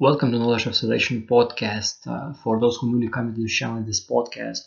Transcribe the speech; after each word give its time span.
Welcome 0.00 0.32
to 0.32 0.38
Knowledge 0.38 0.64
of 0.64 0.74
Salvation 0.74 1.26
podcast. 1.30 2.06
Uh, 2.06 2.32
for 2.42 2.58
those 2.58 2.78
who 2.78 2.90
newly 2.90 3.08
come 3.10 3.34
to 3.34 3.38
the 3.38 3.46
channel, 3.46 3.82
this 3.82 4.02
podcast, 4.02 4.60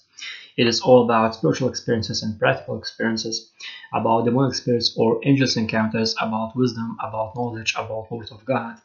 it 0.57 0.67
is 0.67 0.79
all 0.79 1.05
about 1.05 1.33
spiritual 1.33 1.69
experiences 1.69 2.21
and 2.21 2.37
practical 2.37 2.77
experiences, 2.77 3.49
about 3.91 4.25
demonic 4.25 4.51
experience 4.51 4.95
or 4.95 5.19
angels 5.25 5.57
encounters, 5.57 6.13
about 6.21 6.55
wisdom, 6.55 6.97
about 7.03 7.35
knowledge, 7.35 7.73
about 7.75 8.11
Word 8.11 8.29
of 8.29 8.45
God, 8.45 8.77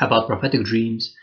about 0.00 0.26
prophetic 0.26 0.64
dreams, 0.64 1.14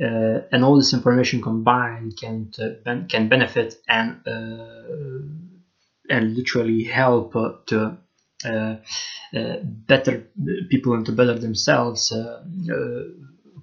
uh, 0.00 0.38
and 0.50 0.64
all 0.64 0.78
this 0.78 0.94
information 0.94 1.42
combined 1.42 2.16
can 2.16 2.50
ben- 2.86 3.06
can 3.06 3.28
benefit 3.28 3.74
and 3.86 4.26
uh, 4.26 5.20
and 6.08 6.34
literally 6.34 6.84
help 6.84 7.36
uh, 7.36 7.52
to 7.66 7.98
uh, 8.46 8.76
uh, 9.36 9.56
better 9.62 10.26
people 10.70 10.94
and 10.94 11.04
to 11.04 11.12
better 11.12 11.38
themselves 11.38 12.10
uh, 12.12 12.42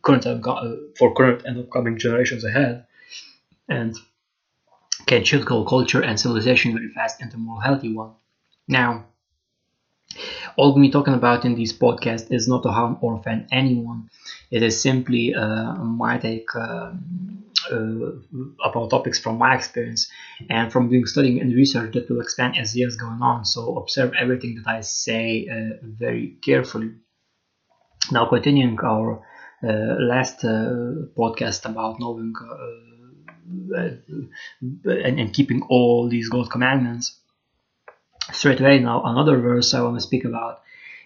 current 0.02 0.24
for 0.98 1.14
current 1.14 1.44
and 1.46 1.60
upcoming 1.60 1.98
generations 1.98 2.44
ahead, 2.44 2.86
and 3.68 3.96
can 5.06 5.24
shift 5.24 5.48
culture 5.48 6.02
and 6.02 6.20
civilization 6.20 6.74
very 6.74 6.90
fast 6.90 7.22
into 7.22 7.36
a 7.36 7.40
more 7.40 7.62
healthy 7.62 7.94
one. 7.94 8.14
Now, 8.68 9.06
all 10.56 10.76
we're 10.76 10.92
talking 10.92 11.14
about 11.14 11.46
in 11.46 11.56
this 11.56 11.74
podcast 11.74 12.32
is 12.32 12.48
not 12.48 12.64
to 12.64 12.72
harm 12.72 12.98
or 13.02 13.16
offend 13.16 13.48
anyone. 13.52 14.10
It 14.50 14.64
is 14.64 14.82
simply 14.82 15.34
uh, 15.34 15.74
my 15.76 16.18
take 16.18 16.54
uh, 16.56 16.92
uh, 17.72 18.12
about 18.66 18.90
topics 18.90 19.20
from 19.20 19.38
my 19.38 19.56
experience 19.56 20.10
and 20.50 20.72
from 20.72 20.90
doing 20.90 21.06
studying 21.06 21.40
and 21.40 21.54
research 21.54 21.94
that 21.94 22.10
will 22.10 22.22
expand 22.22 22.58
as 22.58 22.76
years 22.76 22.96
going 22.96 23.22
on. 23.22 23.46
So 23.46 23.78
observe 23.78 24.14
everything 24.20 24.56
that 24.56 24.68
I 24.68 24.82
say 24.82 25.48
uh, 25.52 25.78
very 25.84 26.38
carefully. 26.44 26.92
Now, 28.12 28.26
continuing 28.26 28.80
our 28.80 29.20
uh, 29.20 29.22
last 29.64 30.44
uh, 30.44 31.06
podcast 31.18 31.66
about 31.66 32.00
knowing 32.00 32.34
uh, 32.42 33.90
and, 34.86 35.20
and 35.20 35.34
keeping 35.34 35.62
all 35.70 36.10
these 36.10 36.30
God 36.30 36.50
commandments. 36.50 37.18
Straight 38.32 38.60
away 38.62 38.80
now, 38.80 39.04
another 39.04 39.38
verse 39.38 39.74
I 39.74 39.82
want 39.82 39.98
to 39.98 40.02
speak 40.02 40.26
about 40.26 40.62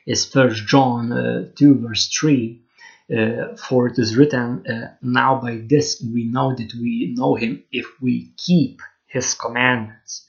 is 0.06 0.26
First 0.26 0.68
John 0.68 1.12
uh, 1.12 1.50
2 1.56 1.80
verse 1.80 2.08
3. 2.08 2.62
Uh, 3.08 3.56
for 3.56 3.88
it 3.88 4.00
is 4.00 4.18
written, 4.18 4.66
uh, 4.68 4.96
Now 5.02 5.40
by 5.40 5.62
this 5.64 6.02
we 6.02 6.26
know 6.26 6.56
that 6.56 6.74
we 6.74 7.14
know 7.16 7.36
him 7.36 7.64
if 7.72 7.86
we 8.02 8.32
keep 8.36 8.82
his 9.06 9.36
commandments. 9.36 10.26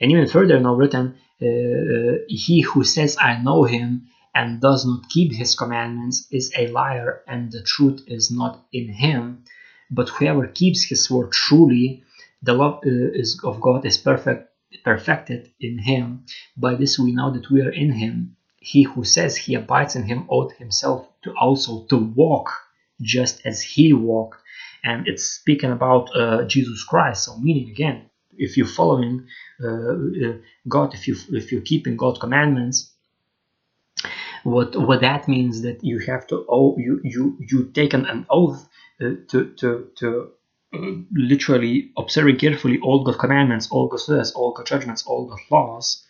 And 0.00 0.10
even 0.10 0.26
further 0.26 0.58
now 0.58 0.74
written, 0.74 1.16
He 1.38 2.62
who 2.62 2.84
says 2.84 3.18
I 3.20 3.42
know 3.42 3.64
him 3.64 4.08
and 4.36 4.60
does 4.60 4.84
not 4.84 5.08
keep 5.08 5.32
his 5.32 5.54
commandments 5.54 6.28
is 6.30 6.52
a 6.58 6.66
liar, 6.66 7.22
and 7.26 7.50
the 7.50 7.62
truth 7.62 8.04
is 8.06 8.30
not 8.30 8.62
in 8.70 8.86
him. 8.86 9.42
But 9.90 10.10
whoever 10.10 10.46
keeps 10.46 10.82
his 10.84 11.10
word 11.10 11.32
truly, 11.32 12.02
the 12.42 12.52
love 12.52 12.76
uh, 12.84 13.20
is 13.22 13.40
of 13.42 13.62
God 13.62 13.86
is 13.86 13.96
perfect, 13.96 14.42
perfected 14.84 15.50
in 15.58 15.78
him. 15.78 16.26
By 16.54 16.74
this 16.74 16.98
we 16.98 17.12
know 17.12 17.30
that 17.32 17.50
we 17.50 17.62
are 17.62 17.76
in 17.84 17.92
him. 17.92 18.36
He 18.58 18.82
who 18.82 19.04
says 19.04 19.36
he 19.36 19.54
abides 19.54 19.96
in 19.96 20.04
him 20.04 20.26
ought 20.28 20.52
himself 20.52 21.08
to 21.22 21.30
also 21.44 21.86
to 21.90 21.96
walk 21.96 22.48
just 23.00 23.40
as 23.46 23.62
he 23.62 23.94
walked. 23.94 24.40
And 24.84 25.08
it's 25.08 25.24
speaking 25.40 25.72
about 25.72 26.14
uh, 26.14 26.44
Jesus 26.44 26.84
Christ. 26.84 27.24
So 27.24 27.38
meaning 27.38 27.70
again, 27.70 28.10
if 28.36 28.58
you're 28.58 28.74
following 28.80 29.26
uh, 29.64 29.94
uh 30.26 30.36
God, 30.68 30.92
if 30.92 31.08
you 31.08 31.14
if 31.40 31.52
you're 31.52 31.70
keeping 31.72 31.96
God's 31.96 32.18
commandments, 32.18 32.92
what 34.46 34.76
what 34.76 35.00
that 35.00 35.26
means 35.26 35.62
that 35.62 35.82
you 35.82 35.98
have 35.98 36.24
to 36.28 36.44
oh 36.48 36.76
you 36.78 37.00
you 37.02 37.36
you 37.50 37.64
taken 37.80 38.06
an 38.06 38.24
oath 38.30 38.68
uh, 39.00 39.10
to 39.30 39.38
to 39.60 39.90
to 39.96 40.30
uh, 40.72 40.92
literally 41.12 41.90
observing 41.96 42.36
carefully 42.36 42.78
all 42.80 43.02
God's 43.02 43.18
commandments, 43.18 43.68
all 43.70 43.88
God's 43.88 44.08
laws, 44.08 44.32
all 44.32 44.52
God's 44.52 44.70
judgments, 44.70 45.04
all 45.04 45.26
God's 45.26 45.42
laws, 45.50 46.04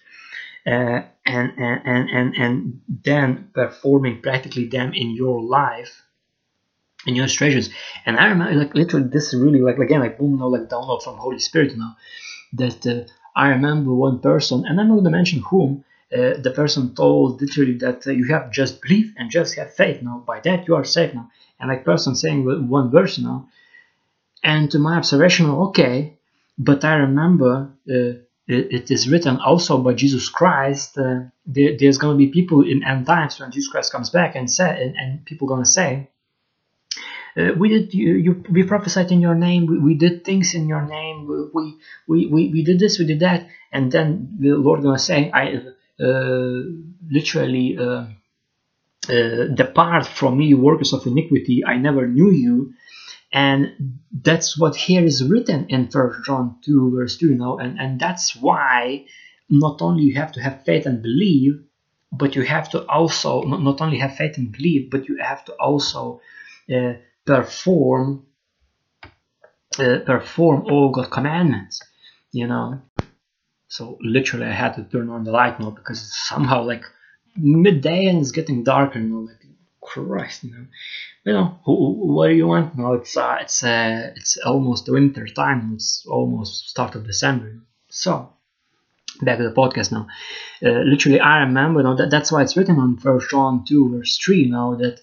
uh, 0.66 1.00
and, 1.24 1.52
and 1.56 1.80
and 1.84 2.10
and 2.10 2.34
and 2.36 2.80
then 3.04 3.50
performing 3.54 4.20
practically 4.20 4.66
them 4.68 4.92
in 4.92 5.10
your 5.14 5.42
life, 5.42 6.02
in 7.06 7.16
your 7.16 7.28
situations. 7.28 7.70
And 8.04 8.18
I 8.18 8.26
remember, 8.26 8.54
like 8.54 8.74
literally, 8.74 9.08
this 9.08 9.32
is 9.32 9.40
really 9.40 9.62
like 9.62 9.78
again, 9.78 10.00
like 10.00 10.18
boom, 10.18 10.32
you 10.32 10.38
know, 10.38 10.48
like 10.48 10.68
download 10.68 11.02
from 11.02 11.16
Holy 11.16 11.38
Spirit, 11.38 11.72
you 11.72 11.78
know, 11.78 11.92
that 12.52 12.86
uh, 12.86 13.10
I 13.34 13.48
remember 13.48 13.94
one 13.94 14.20
person, 14.20 14.66
and 14.66 14.78
I'm 14.78 14.88
not 14.88 14.94
going 14.96 15.04
to 15.04 15.10
mention 15.10 15.40
whom, 15.40 15.84
uh, 16.12 16.40
the 16.40 16.52
person 16.54 16.94
told 16.94 17.40
literally 17.40 17.78
that 17.78 18.06
uh, 18.06 18.10
you 18.10 18.26
have 18.26 18.50
just 18.50 18.80
believe 18.82 19.12
and 19.16 19.30
just 19.30 19.56
have 19.56 19.74
faith 19.74 20.02
now. 20.02 20.22
By 20.26 20.40
that 20.40 20.68
you 20.68 20.76
are 20.76 20.84
saved 20.84 21.14
now. 21.14 21.30
And 21.58 21.68
like 21.68 21.84
person 21.84 22.14
saying 22.14 22.68
one 22.68 22.90
verse 22.90 23.18
now 23.18 23.48
and 24.46 24.70
to 24.70 24.78
my 24.78 24.96
observation 24.96 25.46
okay 25.50 26.16
but 26.58 26.84
i 26.84 26.94
remember 26.94 27.70
uh, 27.90 28.12
it, 28.48 28.90
is 28.90 29.08
written 29.10 29.36
also 29.38 29.78
by 29.78 29.92
jesus 29.92 30.28
christ 30.28 30.96
uh, 30.98 31.20
there, 31.46 31.76
there's 31.78 31.98
going 31.98 32.14
to 32.14 32.18
be 32.18 32.28
people 32.28 32.62
in 32.62 32.84
end 32.84 33.06
times 33.06 33.38
when 33.38 33.50
jesus 33.50 33.70
christ 33.70 33.92
comes 33.92 34.10
back 34.10 34.36
and 34.36 34.50
say 34.50 34.70
and, 34.82 34.96
and 34.96 35.24
people 35.24 35.48
going 35.48 35.64
to 35.64 35.70
say 35.70 36.08
uh, 37.36 37.52
we 37.58 37.68
did 37.68 37.92
you, 37.92 38.14
you 38.14 38.44
we 38.50 38.62
prophesied 38.62 39.10
in 39.10 39.20
your 39.20 39.34
name 39.34 39.66
we, 39.66 39.78
we 39.78 39.94
did 39.94 40.24
things 40.24 40.54
in 40.54 40.68
your 40.68 40.82
name 40.82 41.26
we, 41.52 41.74
we 42.06 42.26
we 42.26 42.48
we 42.52 42.62
did 42.62 42.78
this 42.78 42.98
we 42.98 43.04
did 43.04 43.20
that 43.20 43.48
and 43.72 43.90
then 43.90 44.36
the 44.38 44.50
lord 44.50 44.82
gonna 44.82 44.98
say 44.98 45.30
i 45.32 45.60
literally 45.98 47.78
uh, 47.78 48.06
uh, 49.08 49.46
depart 49.54 50.06
from 50.06 50.38
me, 50.38 50.54
workers 50.54 50.92
of 50.92 51.06
iniquity, 51.06 51.64
I 51.64 51.76
never 51.76 52.06
knew 52.06 52.30
you. 52.30 52.74
And 53.32 54.00
that's 54.12 54.58
what 54.58 54.76
here 54.76 55.04
is 55.04 55.22
written 55.24 55.66
in 55.68 55.90
First 55.90 56.24
John 56.24 56.56
2, 56.64 56.92
verse 56.96 57.16
2, 57.18 57.30
you 57.30 57.34
know, 57.34 57.58
and, 57.58 57.78
and 57.78 58.00
that's 58.00 58.34
why 58.36 59.04
not 59.48 59.82
only 59.82 60.04
you 60.04 60.14
have 60.14 60.32
to 60.32 60.42
have 60.42 60.64
faith 60.64 60.86
and 60.86 61.02
believe, 61.02 61.62
but 62.12 62.34
you 62.34 62.42
have 62.42 62.70
to 62.70 62.84
also 62.88 63.42
not, 63.42 63.62
not 63.62 63.80
only 63.80 63.98
have 63.98 64.16
faith 64.16 64.38
and 64.38 64.52
believe, 64.52 64.90
but 64.90 65.08
you 65.08 65.18
have 65.18 65.44
to 65.44 65.52
also 65.54 66.20
uh, 66.74 66.94
perform 67.24 68.26
uh, 69.78 69.98
perform 70.06 70.64
all 70.70 70.90
God's 70.90 71.08
commandments. 71.08 71.82
You 72.32 72.46
know, 72.46 72.82
so 73.68 73.98
literally, 74.00 74.46
I 74.46 74.52
had 74.52 74.74
to 74.74 74.84
turn 74.84 75.10
on 75.10 75.24
the 75.24 75.32
light 75.32 75.58
now 75.58 75.70
because 75.70 75.98
it's 75.98 76.28
somehow 76.28 76.62
like 76.64 76.84
midday 77.36 78.06
and 78.06 78.20
it's 78.20 78.30
getting 78.32 78.62
darker. 78.62 79.00
Know, 79.00 79.20
like 79.20 79.46
Christ, 79.80 80.44
you 80.44 80.50
know. 80.52 80.66
You 81.24 81.32
know, 81.32 81.58
what 81.64 82.28
do 82.28 82.34
you 82.34 82.46
want? 82.46 82.78
No, 82.78 82.94
it's 82.94 83.16
uh, 83.16 83.38
it's 83.40 83.64
uh, 83.64 84.12
it's 84.14 84.36
almost 84.38 84.88
winter 84.88 85.26
time. 85.26 85.72
It's 85.74 86.06
almost 86.06 86.68
start 86.68 86.94
of 86.94 87.06
December. 87.06 87.58
So 87.88 88.32
back 89.22 89.38
to 89.38 89.44
the 89.44 89.54
podcast 89.54 89.90
now. 89.90 90.06
Uh, 90.64 90.82
literally, 90.84 91.18
I 91.18 91.38
remember. 91.40 91.82
Know, 91.82 91.96
that, 91.96 92.10
that's 92.10 92.30
why 92.30 92.42
it's 92.42 92.56
written 92.56 92.78
on 92.78 92.98
First 92.98 93.30
John 93.30 93.64
two 93.64 93.90
verse 93.90 94.16
three. 94.18 94.48
Know 94.48 94.76
that 94.76 95.00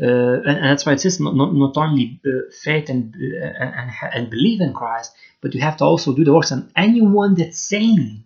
uh, 0.00 0.40
and, 0.46 0.46
and, 0.46 0.64
that's 0.64 0.86
why 0.86 0.92
it 0.92 1.00
says 1.00 1.18
not, 1.18 1.34
not, 1.34 1.52
not 1.54 1.76
only 1.76 2.20
uh, 2.24 2.50
faith 2.62 2.88
and, 2.88 3.14
uh, 3.16 3.44
and, 3.44 3.90
and 4.14 4.30
believe 4.30 4.60
in 4.60 4.72
Christ, 4.72 5.12
but 5.40 5.54
you 5.54 5.60
have 5.60 5.76
to 5.78 5.84
also 5.84 6.14
do 6.14 6.24
the 6.24 6.32
works. 6.32 6.50
And 6.50 6.70
anyone 6.76 7.34
that's 7.34 7.60
saying, 7.60 8.24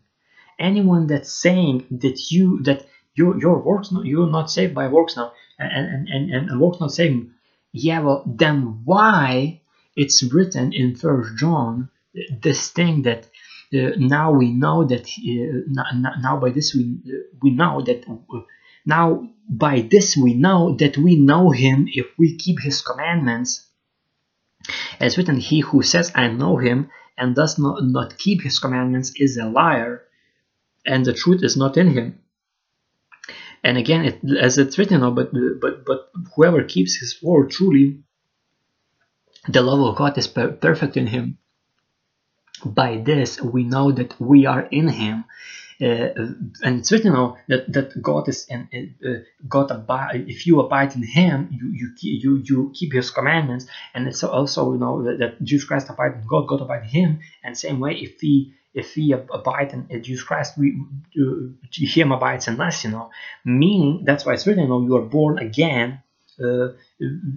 anyone 0.58 1.06
that's 1.06 1.32
saying 1.32 1.86
that 1.90 2.30
you 2.30 2.62
that 2.62 2.86
your 3.14 3.38
your 3.38 3.58
works 3.58 3.92
you're 4.04 4.30
not 4.30 4.50
saved 4.50 4.74
by 4.74 4.88
works 4.88 5.16
now, 5.16 5.32
and 5.58 6.08
and 6.08 6.30
and, 6.32 6.50
and 6.50 6.60
works 6.60 6.80
not 6.80 6.92
saving, 6.92 7.32
yeah, 7.72 8.00
well 8.00 8.24
then 8.26 8.82
why 8.84 9.60
it's 9.96 10.22
written 10.22 10.72
in 10.72 10.96
First 10.96 11.36
John 11.36 11.90
this 12.42 12.70
thing 12.70 13.02
that 13.02 13.28
uh, 13.74 13.92
now 13.96 14.32
we 14.32 14.50
know 14.50 14.84
that 14.84 15.06
uh, 15.06 16.18
now 16.20 16.38
by 16.38 16.50
this 16.50 16.74
we 16.74 16.98
we 17.42 17.50
know 17.50 17.82
that 17.82 18.04
uh, 18.08 18.40
now, 18.84 19.28
by 19.48 19.80
this 19.80 20.16
we 20.16 20.34
know 20.34 20.74
that 20.76 20.96
we 20.96 21.16
know 21.16 21.50
him 21.50 21.86
if 21.88 22.06
we 22.18 22.36
keep 22.36 22.60
his 22.60 22.82
commandments. 22.82 23.66
As 25.00 25.18
written, 25.18 25.38
he 25.38 25.60
who 25.60 25.82
says, 25.82 26.12
I 26.14 26.28
know 26.28 26.56
him, 26.56 26.90
and 27.16 27.34
does 27.34 27.58
not, 27.58 27.82
not 27.84 28.18
keep 28.18 28.42
his 28.42 28.58
commandments 28.58 29.12
is 29.16 29.36
a 29.36 29.46
liar, 29.46 30.02
and 30.86 31.04
the 31.04 31.12
truth 31.12 31.42
is 31.42 31.56
not 31.56 31.76
in 31.76 31.88
him. 31.88 32.18
And 33.64 33.78
again, 33.78 34.04
it, 34.04 34.20
as 34.38 34.58
it's 34.58 34.78
written, 34.78 35.00
but, 35.14 35.30
but, 35.60 35.84
but 35.84 36.10
whoever 36.34 36.64
keeps 36.64 36.96
his 36.96 37.22
word 37.22 37.50
truly, 37.50 38.00
the 39.48 39.62
love 39.62 39.80
of 39.80 39.96
God 39.96 40.18
is 40.18 40.26
per- 40.26 40.52
perfect 40.52 40.96
in 40.96 41.06
him. 41.06 41.38
By 42.64 42.98
this 42.98 43.40
we 43.40 43.64
know 43.64 43.90
that 43.92 44.20
we 44.20 44.46
are 44.46 44.62
in 44.62 44.88
him 44.88 45.24
and 45.82 46.78
it's 46.78 46.92
written 46.92 47.12
now 47.12 47.38
that, 47.48 47.72
that 47.72 48.00
God 48.00 48.28
is 48.28 48.46
in 48.48 48.94
uh, 49.04 49.24
God 49.48 49.70
abide 49.70 50.24
if 50.28 50.46
you 50.46 50.60
abide 50.60 50.94
in 50.94 51.02
Him 51.02 51.48
you 51.50 51.72
you 51.72 51.92
you 52.00 52.42
you 52.44 52.72
keep 52.74 52.92
His 52.92 53.10
commandments. 53.10 53.66
And 53.94 54.06
it's 54.06 54.22
also 54.22 54.72
you 54.72 54.78
know 54.78 55.02
that, 55.02 55.18
that 55.18 55.42
Jesus 55.42 55.66
Christ 55.66 55.90
abide 55.90 56.14
in 56.14 56.26
God 56.26 56.46
God 56.46 56.60
abide 56.60 56.84
in 56.84 56.88
Him. 56.88 57.20
And 57.42 57.58
same 57.58 57.80
way 57.80 57.94
if 57.94 58.22
we 58.22 58.54
if 58.74 58.94
we 58.96 59.12
abide 59.12 59.72
in 59.72 60.02
Jesus 60.02 60.24
Christ 60.24 60.56
we 60.56 60.80
uh, 61.20 61.48
Him 61.70 62.12
abides 62.12 62.48
in 62.48 62.60
us 62.60 62.84
you 62.84 62.90
know. 62.90 63.10
Meaning 63.44 64.04
that's 64.04 64.24
why 64.24 64.34
it's 64.34 64.46
written 64.46 64.64
you 64.64 64.68
know 64.68 64.82
you 64.82 64.96
are 64.96 65.02
born 65.02 65.38
again 65.38 66.02
uh, 66.42 66.68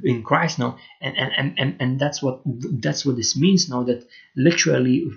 in 0.03 0.23
Christ 0.23 0.59
now, 0.59 0.77
and, 1.01 1.17
and, 1.17 1.53
and, 1.57 1.75
and 1.79 1.99
that's 1.99 2.21
what 2.21 2.41
that's 2.45 3.05
what 3.05 3.15
this 3.15 3.35
means 3.35 3.69
now. 3.69 3.83
That 3.83 4.07
literally, 4.35 5.07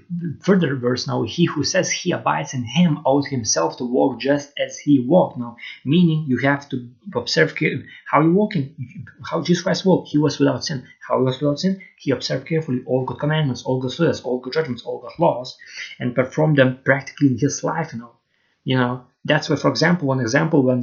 further 0.43 0.75
verse 0.77 1.07
now, 1.07 1.23
he 1.23 1.47
who 1.47 1.65
says 1.65 1.91
he 1.91 2.13
abides 2.13 2.55
in 2.55 2.65
him 2.65 2.99
ought 3.05 3.27
himself 3.27 3.79
to 3.79 3.85
walk 3.85 4.21
just 4.21 4.53
as 4.59 4.79
he 4.79 5.05
walked 5.07 5.39
now. 5.39 5.57
Meaning, 5.85 6.25
you 6.29 6.39
have 6.39 6.69
to 6.71 6.89
observe 7.15 7.55
how 8.07 8.23
you 8.23 8.33
walking, 8.33 8.75
how 9.29 9.43
Jesus 9.43 9.63
Christ 9.63 9.85
walked. 9.85 10.09
He 10.09 10.19
was 10.19 10.39
without 10.39 10.65
sin. 10.65 10.87
How 11.07 11.19
he 11.19 11.25
was 11.25 11.41
without 11.41 11.61
sin? 11.61 11.81
He 11.97 12.11
observed 12.11 12.47
carefully 12.47 12.83
all 12.87 13.05
good 13.05 13.19
commandments, 13.19 13.63
all 13.65 13.81
good 13.81 13.99
laws, 13.99 14.21
all 14.23 14.39
good 14.39 14.53
judgments, 14.53 14.83
all 14.83 15.01
good 15.01 15.19
laws, 15.19 15.57
and 15.99 16.15
performed 16.15 16.59
them 16.59 16.79
practically 16.85 17.29
in 17.29 17.39
his 17.39 17.65
life. 17.65 17.95
Know, 17.95 18.13
you 18.65 18.77
know 18.77 19.05
that's 19.29 19.49
why, 19.49 19.57
for 19.57 19.71
example, 19.71 20.09
one 20.09 20.21
example 20.21 20.63
when 20.63 20.83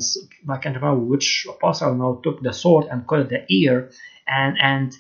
I 0.49 0.57
can't 0.57 0.75
remember 0.75 1.01
which 1.01 1.47
apostle 1.49 1.95
now 1.95 2.19
took 2.23 2.41
the 2.41 2.53
sword 2.53 2.87
and 2.91 3.07
cut 3.07 3.29
the 3.29 3.45
ear, 3.49 3.91
and 4.27 4.57
and 4.61 4.93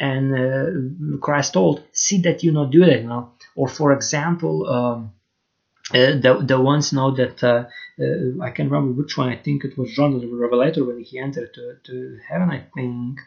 and 0.00 0.24
uh, 0.34 1.18
Christ 1.20 1.52
told, 1.52 1.82
"See 1.92 2.20
that 2.22 2.42
you 2.42 2.52
not 2.52 2.70
do 2.70 2.84
that." 2.84 3.04
Know, 3.04 3.32
or 3.54 3.68
for 3.68 3.92
example, 3.92 4.68
um, 4.68 5.12
uh, 5.92 6.18
the 6.24 6.42
the 6.46 6.60
ones 6.60 6.92
now 6.92 7.10
that 7.10 7.42
uh, 7.44 7.64
uh, 8.00 8.42
I 8.42 8.50
can't 8.50 8.70
remember 8.70 8.92
which 8.92 9.16
one. 9.16 9.28
I 9.28 9.36
think 9.36 9.64
it 9.64 9.76
was 9.78 9.92
John 9.92 10.18
the 10.18 10.26
Revelator 10.26 10.84
when 10.84 11.02
he 11.02 11.18
entered 11.18 11.54
to, 11.54 11.76
to 11.84 12.18
heaven. 12.28 12.50
I 12.50 12.64
think, 12.74 13.20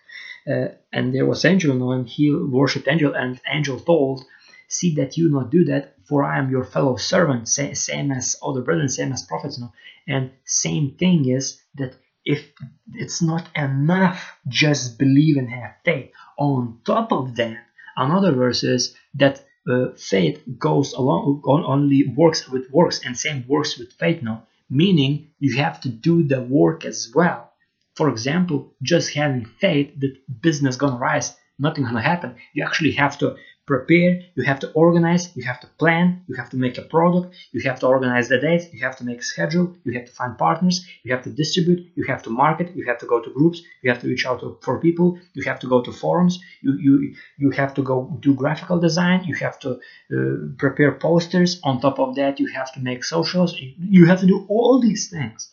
uh, 0.48 0.75
and 0.92 1.14
there 1.14 1.25
was 1.25 1.46
angel, 1.46 1.74
you 1.74 1.80
know, 1.80 1.92
and 1.92 2.07
he 2.07 2.31
worshipped 2.31 2.88
angel, 2.88 3.14
and 3.14 3.40
angel 3.48 3.80
told 3.80 4.25
see 4.72 4.96
that 4.96 5.18
you 5.18 5.30
not 5.30 5.52
do 5.52 5.66
that, 5.66 5.96
for 6.12 6.25
I 6.25 6.38
am 6.40 6.52
your 6.52 6.66
fellow 6.66 6.98
servant, 6.98 7.48
same 7.48 8.12
as 8.12 8.36
other 8.44 8.62
brethren, 8.62 8.90
same 8.90 9.13
as 9.13 9.24
prophets. 9.25 9.58
No? 9.58 9.72
And 10.06 10.31
same 10.44 10.96
thing 11.00 11.30
is 11.30 11.62
that 11.75 11.96
if 12.25 12.52
it's 12.94 13.22
not 13.22 13.48
enough 13.56 14.38
just 14.46 15.00
believe 15.00 15.38
and 15.38 15.50
have 15.50 15.75
faith, 15.86 16.12
on 16.38 16.80
top 16.84 17.13
of 17.13 17.38
that, 17.38 17.63
another 17.96 18.34
verse 18.34 18.62
is 18.66 18.94
that 19.13 19.42
uh, 19.69 19.94
faith 19.96 20.44
goes 20.58 20.92
along 20.92 21.42
only 21.46 22.04
works 22.14 22.50
with 22.50 22.69
works 22.72 23.00
and 23.06 23.16
same 23.18 23.46
works 23.48 23.78
with 23.78 23.94
faith 23.94 24.24
now 24.24 24.44
meaning 24.72 25.30
you 25.38 25.56
have 25.57 25.80
to 25.80 25.88
do 25.88 26.24
the 26.24 26.42
work 26.42 26.84
as 26.84 27.12
well 27.14 27.52
for 27.94 28.10
example 28.10 28.74
just 28.81 29.14
having 29.14 29.46
faith 29.46 29.92
that 30.00 30.16
business 30.42 30.78
gonna 30.78 30.98
rise 30.98 31.36
nothing 31.60 31.84
gonna 31.84 32.02
happen 32.02 32.36
you 32.54 32.64
actually 32.64 32.94
have 32.94 33.16
to 33.19 33.36
prepare, 33.66 34.22
you 34.36 34.44
have 34.44 34.60
to 34.60 34.72
organize, 34.72 35.36
you 35.36 35.44
have 35.44 35.60
to 35.60 35.68
plan, 35.80 36.24
you 36.28 36.36
have 36.36 36.50
to 36.50 36.58
make 36.58 36.78
a 36.78 36.81
product, 36.81 37.36
you 37.52 37.62
have 37.62 37.80
to 37.80 37.88
organize 37.88 38.28
the 38.28 38.40
dates, 38.40 38.66
you 38.74 38.80
have 38.81 38.98
to 38.98 39.04
make 39.04 39.19
a 39.19 39.24
schedule, 39.24 39.75
you 39.84 39.94
have 39.94 40.06
to 40.06 40.12
find 40.12 40.38
partners, 40.38 40.86
you 41.04 41.13
have 41.13 41.24
to 41.24 41.30
distribute, 41.30 41.92
you 41.96 42.04
have 42.06 42.24
to 42.24 42.30
market, 42.30 42.75
you 42.75 42.86
have 42.88 42.98
to 42.98 43.06
go 43.06 43.22
to 43.22 43.30
groups, 43.31 43.62
you 43.81 43.92
have 43.92 44.02
to 44.02 44.08
reach 44.08 44.25
out 44.25 44.40
to, 44.40 44.58
for 44.62 44.80
people, 44.80 45.19
you 45.34 45.44
have 45.44 45.60
to 45.60 45.68
go 45.68 45.81
to 45.81 45.92
forums, 45.92 46.40
you, 46.62 46.78
you, 46.80 47.16
you 47.38 47.52
have 47.52 47.74
to 47.75 47.84
go 47.84 48.18
do 48.19 48.34
graphical 48.34 48.80
design, 48.80 49.24
you 49.25 49.36
have 49.36 49.60
to 49.60 49.72
uh, 49.74 50.48
prepare 50.57 50.94
posters. 50.94 51.60
On 51.64 51.80
top 51.80 52.00
of 52.00 52.16
that, 52.16 52.40
you 52.40 52.48
have 52.48 52.74
to 52.74 52.80
make 52.80 53.04
socials, 53.04 53.56
you 53.78 54.06
have 54.07 54.19
to 54.22 54.25
do 54.25 54.46
all 54.50 54.80
these 54.81 55.10
things. 55.10 55.52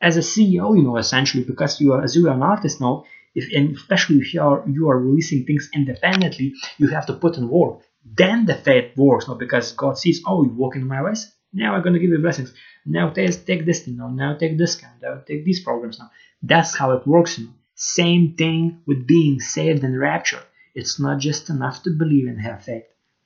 As 0.00 0.16
a 0.16 0.20
CEO, 0.20 0.76
you 0.76 0.82
know, 0.82 0.96
essentially, 0.96 1.44
because 1.44 1.80
you 1.80 1.92
are, 1.92 2.02
as 2.02 2.16
you 2.16 2.28
are 2.28 2.34
an 2.34 2.42
artist 2.42 2.80
now, 2.80 3.04
if 3.34 3.52
and 3.52 3.76
especially 3.76 4.18
if 4.18 4.32
you 4.34 4.40
are 4.42 4.64
you 4.68 4.88
are 4.88 4.98
releasing 4.98 5.44
things 5.44 5.68
independently, 5.74 6.54
you 6.78 6.88
have 6.88 7.06
to 7.06 7.14
put 7.14 7.36
in 7.36 7.48
work. 7.48 7.80
Then 8.04 8.46
the 8.46 8.54
faith 8.54 8.96
works, 8.96 9.26
not 9.26 9.38
because 9.38 9.72
God 9.72 9.98
sees, 9.98 10.22
oh, 10.26 10.44
you 10.44 10.50
walk 10.50 10.76
in 10.76 10.86
my 10.86 11.02
ways. 11.02 11.32
Now 11.52 11.74
I'm 11.74 11.82
gonna 11.82 11.98
give 11.98 12.10
you 12.10 12.18
blessings. 12.18 12.52
Now 12.86 13.10
take 13.10 13.46
take 13.46 13.64
this 13.64 13.84
thing 13.84 13.96
now. 13.96 14.08
Now 14.08 14.36
take 14.36 14.58
this 14.58 14.76
kind. 14.76 14.94
Now 15.02 15.22
take 15.26 15.44
these 15.44 15.62
programs 15.62 15.98
now. 15.98 16.10
That's 16.42 16.76
how 16.76 16.92
it 16.92 17.06
works. 17.06 17.38
You 17.38 17.46
know. 17.46 17.52
Same 17.74 18.34
thing 18.36 18.82
with 18.86 19.06
being 19.06 19.40
saved 19.40 19.82
and 19.82 19.98
raptured. 19.98 20.44
It's 20.74 21.00
not 21.00 21.18
just 21.18 21.50
enough 21.50 21.82
to 21.84 21.90
believe 21.90 22.26
and 22.28 22.40
have 22.40 22.64
faith. 22.64 22.84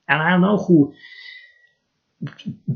And 0.09 0.23
I 0.23 0.37
know 0.39 0.57
who. 0.57 0.95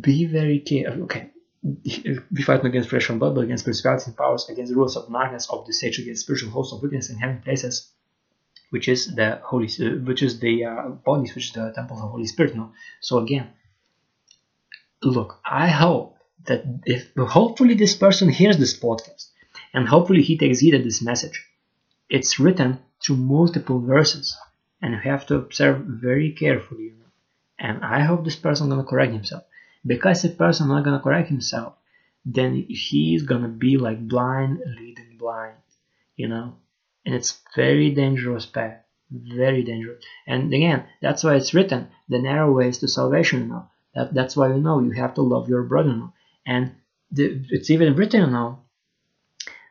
Be 0.01 0.27
very 0.27 0.61
careful. 0.61 1.05
Okay, 1.05 1.31
we 1.63 2.43
fight 2.43 2.65
against 2.65 2.89
flesh 2.91 3.09
and 3.09 3.21
blood, 3.21 3.35
but 3.35 3.45
against 3.45 3.65
principalities 3.65 4.09
and 4.09 4.17
powers, 4.17 4.49
against 4.49 4.71
the 4.71 4.77
rulers 4.77 4.97
of 4.97 5.11
darkness 5.11 5.49
of 5.49 5.65
this 5.67 5.83
age, 5.85 5.99
against 5.99 6.23
spiritual 6.23 6.51
hosts 6.51 6.73
of 6.73 6.83
wickedness 6.83 7.11
in 7.11 7.19
heavenly 7.19 7.43
places, 7.43 7.89
which 8.71 8.89
is 8.89 9.15
the 9.15 9.41
holy, 9.45 9.69
uh, 9.81 9.91
which 10.05 10.23
is 10.23 10.41
the 10.41 10.65
uh, 10.65 10.89
bodies, 10.89 11.35
which 11.35 11.47
is 11.47 11.53
the 11.53 11.73
temple 11.73 11.97
of 11.97 12.03
the 12.03 12.09
Holy 12.09 12.27
Spirit. 12.27 12.57
No, 12.57 12.73
so 13.01 13.19
again, 13.19 13.51
look, 15.03 15.41
I 15.45 15.69
hope 15.69 16.17
that 16.47 16.65
if 16.85 17.15
hopefully 17.15 17.75
this 17.75 17.95
person 17.95 18.29
hears 18.29 18.59
this 18.59 18.79
podcast, 18.79 19.29
and 19.73 19.87
hopefully 19.87 20.23
he 20.23 20.37
takes 20.37 20.59
heed 20.59 20.75
of 20.75 20.83
this 20.83 21.01
message. 21.01 21.47
It's 22.11 22.41
written 22.41 22.81
through 23.01 23.17
multiple 23.17 23.81
verses, 23.81 24.37
and 24.81 24.95
you 24.95 25.01
have 25.01 25.27
to 25.27 25.37
observe 25.37 25.85
very 25.87 26.33
carefully. 26.33 26.95
And 27.57 27.85
I 27.85 28.01
hope 28.01 28.25
this 28.25 28.35
person 28.35 28.69
gonna 28.69 28.83
correct 28.83 29.13
himself 29.13 29.45
because 29.87 30.25
if 30.25 30.39
person 30.39 30.69
not 30.69 30.85
gonna 30.85 31.01
correct 31.01 31.29
himself, 31.29 31.75
then 32.25 32.55
he's 32.69 33.23
gonna 33.23 33.49
be 33.49 33.77
like 33.77 34.07
blind 34.07 34.61
leading 34.79 35.17
blind, 35.19 35.57
you 36.17 36.29
know, 36.29 36.57
and 37.05 37.15
it's 37.15 37.41
very 37.57 37.91
dangerous 37.91 38.47
path, 38.47 38.79
very 39.11 39.63
dangerous. 39.63 40.05
And 40.27 40.53
again, 40.53 40.85
that's 41.01 41.25
why 41.25 41.37
it's 41.37 41.55
written 41.55 41.89
the 42.09 42.21
narrow 42.21 42.53
ways 42.53 42.79
to 42.79 42.89
salvation. 42.89 43.41
You 43.41 43.47
know, 43.47 43.69
that 43.95 44.15
that's 44.15 44.37
why 44.37 44.49
you 44.49 44.61
know 44.61 44.81
you 44.81 44.93
have 44.93 45.15
to 45.15 45.23
love 45.23 45.49
your 45.49 45.63
brother. 45.65 45.91
You 45.91 45.97
know? 45.97 46.13
and 46.47 46.73
the, 47.11 47.45
it's 47.51 47.71
even 47.71 47.95
written 47.97 48.23
you 48.23 48.27
know 48.29 48.61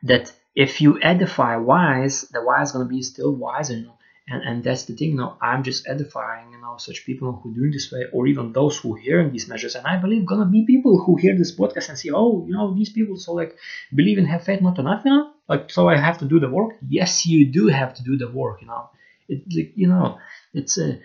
that 0.02 0.32
if 0.54 0.80
you 0.80 1.00
edify 1.00 1.56
wise, 1.56 2.22
the 2.22 2.42
wise 2.42 2.68
is 2.68 2.72
gonna 2.72 2.84
be 2.84 3.02
still 3.02 3.34
wiser. 3.34 3.74
You 3.74 3.86
know, 3.86 3.98
and 4.28 4.42
and 4.42 4.64
that's 4.64 4.84
the 4.84 4.94
thing 4.94 5.16
now 5.16 5.36
i'm 5.40 5.62
just 5.62 5.88
edifying 5.88 6.52
you 6.52 6.60
know 6.60 6.76
such 6.78 7.04
people 7.04 7.32
who 7.32 7.54
doing 7.54 7.70
this 7.72 7.90
way 7.90 8.04
or 8.12 8.26
even 8.26 8.52
those 8.52 8.78
who 8.78 8.94
hearing 8.94 9.32
these 9.32 9.48
measures. 9.48 9.74
And 9.74 9.86
i 9.86 9.96
believe 9.96 10.26
gonna 10.26 10.46
be 10.46 10.64
people 10.64 11.02
who 11.02 11.16
hear 11.16 11.36
this 11.36 11.56
podcast 11.56 11.88
and 11.88 11.98
see 11.98 12.10
oh 12.12 12.44
you 12.46 12.54
know 12.54 12.74
these 12.74 12.90
people 12.90 13.16
so 13.16 13.32
like 13.32 13.56
believe 13.94 14.18
and 14.18 14.28
have 14.28 14.44
faith 14.44 14.62
not 14.62 14.78
enough 14.78 15.02
you 15.04 15.10
know 15.10 15.32
like 15.48 15.70
so 15.70 15.88
i 15.88 15.96
have 15.96 16.18
to 16.18 16.24
do 16.24 16.38
the 16.40 16.48
work? 16.48 16.76
Yes 16.88 17.26
you 17.26 17.46
do 17.46 17.66
have 17.68 17.94
to 17.94 18.02
do 18.02 18.16
the 18.16 18.30
work 18.30 18.60
you 18.60 18.68
know. 18.68 18.90
It 19.28 19.42
you 19.76 19.88
know 19.88 20.18
it's 20.52 20.78
a 20.78 21.00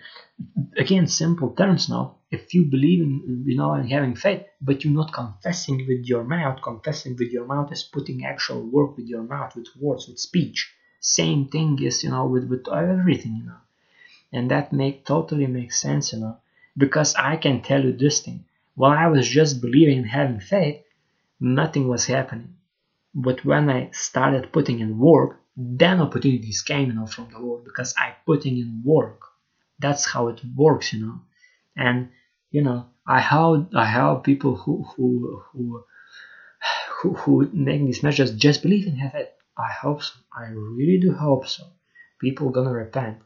again 0.76 1.06
simple 1.06 1.50
terms 1.50 1.88
now 1.88 2.16
if 2.30 2.52
you 2.54 2.64
believe 2.64 3.00
in 3.00 3.44
you 3.46 3.56
know 3.56 3.72
and 3.72 3.90
having 3.90 4.14
faith 4.14 4.42
but 4.60 4.84
you're 4.84 4.92
not 5.02 5.12
confessing 5.12 5.78
with 5.88 6.04
your 6.04 6.24
mouth 6.24 6.60
confessing 6.62 7.16
with 7.16 7.30
your 7.30 7.46
mouth 7.46 7.72
is 7.72 7.82
putting 7.82 8.24
actual 8.24 8.60
work 8.62 8.96
with 8.96 9.06
your 9.06 9.22
mouth 9.22 9.54
with 9.56 9.68
words 9.80 10.08
with 10.08 10.18
speech 10.18 10.72
same 11.00 11.46
thing 11.48 11.78
is 11.82 12.02
you 12.04 12.10
know 12.10 12.26
with 12.26 12.44
with 12.48 12.68
everything 12.68 13.36
you 13.36 13.44
know. 13.44 13.60
And 14.32 14.50
that 14.50 14.72
make 14.72 15.04
totally 15.04 15.46
makes 15.46 15.80
sense 15.80 16.12
you 16.12 16.20
know. 16.20 16.38
Because 16.76 17.14
i 17.16 17.36
can 17.36 17.62
tell 17.62 17.84
you 17.84 17.92
this 17.92 18.20
thing. 18.20 18.44
While 18.74 18.98
i 18.98 19.06
was 19.08 19.28
just 19.28 19.60
believing 19.60 19.98
and 19.98 20.08
having 20.08 20.40
faith 20.40 20.82
nothing 21.40 21.88
was 21.88 22.06
happening. 22.06 22.54
But 23.14 23.44
when 23.44 23.70
i 23.70 23.90
started 23.92 24.52
putting 24.52 24.80
in 24.80 24.98
work 24.98 25.40
then 25.56 26.00
opportunities 26.00 26.62
came 26.62 26.88
you 26.88 26.94
know 26.94 27.06
from 27.06 27.28
the 27.32 27.38
lord 27.38 27.64
because 27.64 27.94
i 27.98 28.14
putting 28.26 28.58
in 28.58 28.82
work. 28.84 29.20
That's 29.80 30.06
how 30.12 30.28
it 30.28 30.40
works 30.56 30.92
you 30.92 31.00
know. 31.06 31.20
And 31.76 32.10
you 32.50 32.62
know 32.62 32.86
i 33.06 33.20
help 33.20 33.74
i 33.74 33.86
help 33.86 34.24
people 34.24 34.54
who 34.56 34.74
who 34.96 35.42
who 35.52 35.84
who, 36.96 37.14
who 37.14 37.48
make 37.52 37.84
these 37.84 38.02
measures 38.02 38.32
just 38.34 38.62
believe 38.62 38.86
and 38.86 38.98
have 38.98 39.12
faith 39.12 39.37
I 39.58 39.70
hope 39.72 40.02
so. 40.02 40.14
I 40.32 40.44
really 40.50 40.98
do 40.98 41.12
hope 41.12 41.46
so. 41.46 41.64
People 42.18 42.50
gonna 42.50 42.72
repent. 42.72 43.18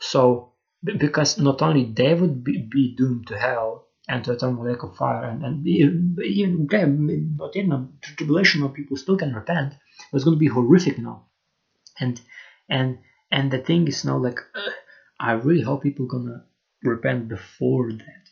So 0.00 0.52
because 0.84 1.38
not 1.38 1.62
only 1.62 1.84
they 1.84 2.14
would 2.14 2.44
be, 2.44 2.58
be 2.58 2.88
doomed 2.88 3.28
to 3.28 3.38
hell 3.38 3.86
and 4.08 4.24
to 4.24 4.32
eternal 4.32 4.64
lake 4.64 4.82
of 4.82 4.96
fire, 4.96 5.24
and, 5.24 5.44
and 5.44 5.66
even 5.66 6.64
okay, 6.64 6.84
but 6.86 7.56
in 7.56 7.72
a 7.72 7.88
tribulation, 8.02 8.62
of 8.62 8.72
people 8.74 8.96
still 8.96 9.16
can 9.16 9.34
repent. 9.34 9.74
It's 10.12 10.24
gonna 10.24 10.36
be 10.36 10.46
horrific, 10.48 10.98
know. 10.98 11.22
And 12.00 12.20
and 12.68 12.98
and 13.30 13.50
the 13.50 13.58
thing 13.58 13.88
is 13.88 14.04
now, 14.04 14.18
like, 14.18 14.40
uh, 14.54 14.70
I 15.20 15.32
really 15.32 15.62
hope 15.62 15.82
people 15.82 16.06
gonna 16.06 16.44
repent 16.82 17.28
before 17.28 17.92
that 17.92 18.27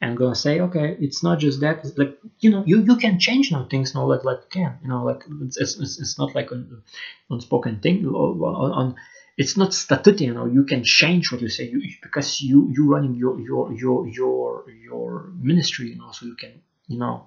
and 0.00 0.16
gonna 0.16 0.34
say, 0.34 0.60
okay, 0.60 0.96
it's 0.98 1.22
not 1.22 1.38
just 1.38 1.60
that. 1.60 1.80
It's 1.84 1.96
like 1.98 2.18
you 2.38 2.50
know, 2.50 2.62
you, 2.66 2.82
you 2.82 2.96
can 2.96 3.18
change 3.18 3.52
now 3.52 3.66
things 3.70 3.94
now 3.94 4.06
like 4.06 4.24
like 4.24 4.48
can 4.50 4.78
you 4.82 4.88
know 4.88 5.04
like 5.04 5.24
it's 5.42 5.56
it's, 5.58 5.98
it's 6.00 6.18
not 6.18 6.34
like 6.34 6.50
an 6.50 6.82
unspoken 7.28 7.80
thing 7.80 8.06
on, 8.06 8.72
on 8.72 8.94
it's 9.36 9.56
not 9.56 9.72
statute 9.72 10.20
you 10.20 10.34
know 10.34 10.46
you 10.46 10.64
can 10.64 10.82
change 10.84 11.30
what 11.30 11.40
you 11.40 11.48
say 11.48 11.64
you, 11.68 11.80
because 12.02 12.40
you 12.40 12.68
you 12.70 12.88
running 12.88 13.14
your 13.14 13.40
your 13.40 13.72
your 13.72 14.08
your 14.08 14.70
your 14.70 15.30
ministry 15.38 15.88
you 15.90 15.96
know 15.96 16.10
so 16.12 16.26
you 16.26 16.34
can 16.34 16.60
you 16.88 16.98
know 16.98 17.26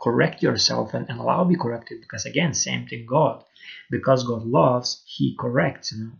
correct 0.00 0.42
yourself 0.42 0.94
and, 0.94 1.08
and 1.08 1.20
allow 1.20 1.44
be 1.44 1.56
corrected 1.56 2.00
because 2.00 2.24
again 2.26 2.54
same 2.54 2.86
thing 2.86 3.06
God 3.06 3.44
because 3.90 4.24
God 4.24 4.44
loves 4.44 5.02
he 5.06 5.36
corrects 5.38 5.92
you 5.92 6.04
know 6.04 6.12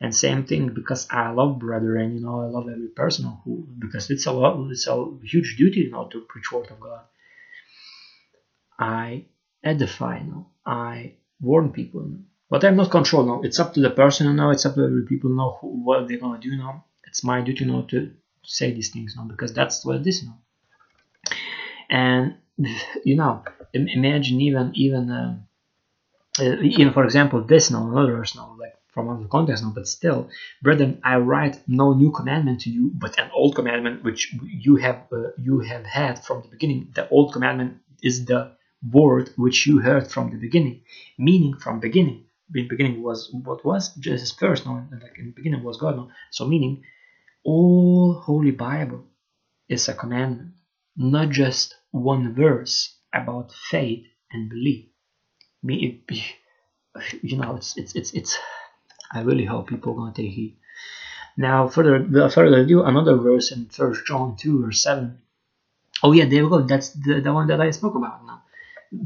and 0.00 0.14
same 0.14 0.44
thing 0.44 0.68
because 0.74 1.08
I 1.10 1.30
love 1.30 1.58
brethren, 1.58 2.14
you 2.14 2.20
know, 2.20 2.40
I 2.42 2.46
love 2.46 2.68
every 2.68 2.88
person 2.88 3.36
who 3.44 3.66
because 3.78 4.10
it's 4.10 4.26
a 4.26 4.32
lot, 4.32 4.70
it's 4.70 4.86
a 4.86 5.04
huge 5.24 5.56
duty, 5.56 5.80
you 5.80 5.90
know, 5.90 6.06
to 6.08 6.20
preach 6.20 6.52
word 6.52 6.70
of 6.70 6.80
God. 6.80 7.02
I 8.78 9.24
edify, 9.64 10.20
you 10.20 10.30
know, 10.30 10.46
I 10.64 11.14
warn 11.40 11.72
people, 11.72 12.08
But 12.48 12.64
I'm 12.64 12.76
not 12.76 12.90
control 12.92 13.24
now. 13.24 13.40
It's 13.42 13.58
up 13.58 13.74
to 13.74 13.80
the 13.80 13.90
person 13.90 14.34
now. 14.36 14.50
It's 14.50 14.64
up 14.66 14.74
to 14.76 14.82
the 14.82 15.06
people 15.08 15.30
know 15.30 15.58
who, 15.60 15.68
what 15.68 16.06
they're 16.06 16.18
gonna 16.18 16.40
do 16.40 16.56
now. 16.56 16.84
It's 17.06 17.24
my 17.24 17.40
duty 17.40 17.64
now 17.64 17.82
to 17.88 18.12
say 18.44 18.72
these 18.72 18.90
things 18.90 19.14
now 19.16 19.24
because 19.24 19.52
that's 19.52 19.84
what 19.84 19.96
it 19.96 20.06
is 20.06 20.22
now. 20.22 20.38
And 21.90 22.36
you 23.04 23.16
know, 23.16 23.42
imagine 23.74 24.40
even 24.40 24.72
even 24.74 25.10
uh, 25.10 25.38
uh, 26.38 26.56
even 26.62 26.92
for 26.92 27.04
example 27.04 27.42
this 27.42 27.70
now 27.70 27.88
another 27.90 28.16
verse 28.16 28.34
now 28.36 28.56
like 28.58 28.74
from 28.98 29.08
other 29.10 29.28
context 29.28 29.62
now, 29.62 29.70
but 29.72 29.86
still, 29.86 30.28
brethren, 30.60 31.00
I 31.04 31.18
write 31.18 31.56
no 31.68 31.92
new 31.92 32.10
commandment 32.10 32.62
to 32.62 32.70
you, 32.70 32.90
but 32.92 33.16
an 33.16 33.30
old 33.32 33.54
commandment 33.54 34.02
which 34.02 34.34
you 34.42 34.74
have 34.76 35.00
uh, 35.12 35.30
you 35.38 35.60
have 35.60 35.86
had 35.86 36.24
from 36.26 36.42
the 36.42 36.48
beginning. 36.48 36.80
The 36.96 37.08
old 37.08 37.32
commandment 37.32 37.78
is 38.02 38.24
the 38.24 38.40
word 38.82 39.30
which 39.36 39.68
you 39.68 39.78
heard 39.78 40.10
from 40.10 40.30
the 40.32 40.36
beginning, 40.36 40.82
meaning 41.16 41.54
from 41.54 41.78
beginning. 41.78 42.24
In 42.52 42.62
the 42.64 42.68
beginning 42.68 43.02
was 43.04 43.30
what 43.32 43.64
was 43.64 43.94
Jesus 43.94 44.32
first, 44.32 44.66
no, 44.66 44.72
like 44.90 45.16
in 45.16 45.26
the 45.26 45.36
beginning 45.40 45.62
was 45.62 45.76
God, 45.76 45.96
no. 45.96 46.10
So 46.32 46.44
meaning, 46.44 46.82
all 47.44 48.14
Holy 48.14 48.50
Bible 48.50 49.04
is 49.68 49.88
a 49.88 49.94
commandment, 49.94 50.54
not 50.96 51.28
just 51.28 51.76
one 51.92 52.34
verse 52.34 52.96
about 53.14 53.52
faith 53.52 54.06
and 54.32 54.50
belief. 54.50 54.86
Me, 55.62 55.74
it, 55.86 56.24
you 57.22 57.36
know, 57.36 57.54
it's 57.56 57.76
it's 57.76 57.94
it's 57.94 58.12
it's 58.12 58.38
I 59.12 59.20
really 59.22 59.44
hope 59.44 59.68
people 59.68 59.92
are 59.92 59.96
going 59.96 60.12
to 60.12 60.22
take 60.22 60.32
heed. 60.32 60.56
Now, 61.36 61.68
further, 61.68 62.06
uh, 62.24 62.28
further 62.28 62.58
ado, 62.58 62.82
another 62.82 63.16
verse 63.16 63.52
in 63.52 63.66
First 63.66 64.06
John 64.06 64.36
2, 64.36 64.62
verse 64.62 64.82
7. 64.82 65.18
Oh, 66.02 66.12
yeah, 66.12 66.26
there 66.26 66.44
we 66.44 66.50
go. 66.50 66.62
That's 66.62 66.90
the, 66.90 67.20
the 67.20 67.32
one 67.32 67.46
that 67.48 67.60
I 67.60 67.70
spoke 67.70 67.94
about 67.94 68.26
now. 68.26 68.42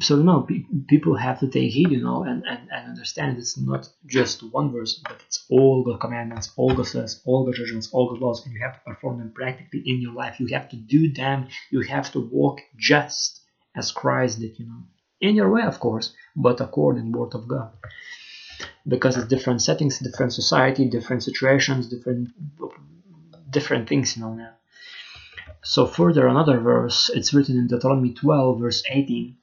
So, 0.01 0.17
know, 0.17 0.43
pe- 0.43 0.65
people 0.89 1.17
have 1.17 1.41
to 1.41 1.49
take 1.49 1.73
heed, 1.73 1.91
you 1.91 2.03
know, 2.03 2.23
and, 2.23 2.45
and, 2.47 2.69
and 2.71 2.89
understand 2.91 3.39
it's 3.39 3.59
not 3.59 3.89
just 4.07 4.43
one 4.53 4.73
verse, 4.73 5.01
but 5.05 5.21
it's 5.27 5.45
all 5.51 5.83
the 5.85 5.97
commandments, 5.99 6.53
all 6.57 6.75
the 6.75 6.89
laws, 6.95 7.21
all 7.25 7.45
the 7.45 7.53
judgments, 7.53 7.89
all 7.93 8.09
the 8.15 8.25
laws, 8.25 8.45
and 8.45 8.55
you 8.55 8.61
have 8.63 8.75
to 8.75 8.81
perform 8.81 9.19
them 9.19 9.33
practically 9.35 9.83
in 9.85 10.01
your 10.01 10.15
life. 10.15 10.39
You 10.41 10.47
have 10.49 10.69
to 10.71 10.77
do 10.77 11.13
them. 11.13 11.49
You 11.71 11.81
have 11.83 12.13
to 12.13 12.21
walk 12.21 12.61
just 12.77 13.41
as 13.77 13.91
Christ 13.91 14.41
did, 14.41 14.59
you 14.59 14.67
know. 14.67 14.85
In 15.21 15.37
your 15.37 15.51
way, 15.51 15.63
of 15.63 15.81
course, 15.81 16.15
but 16.35 16.61
according 16.61 17.13
word 17.13 17.35
of 17.35 17.47
God 17.49 17.73
because 18.87 19.17
it's 19.17 19.29
different 19.29 19.63
settings, 19.63 19.99
different 19.99 20.33
society, 20.33 20.87
different 20.87 21.23
situations, 21.23 21.89
different 21.89 22.31
different 23.51 23.89
things, 23.89 24.17
you 24.17 24.23
know. 24.23 24.35
Now. 24.35 24.55
So 25.63 25.87
further, 25.87 26.27
another 26.27 26.59
verse. 26.59 27.11
It's 27.15 27.33
written 27.33 27.57
in 27.57 27.69
Deuteronomy 27.69 28.13
12, 28.15 28.61
verse 28.61 28.83
18. 28.91 29.37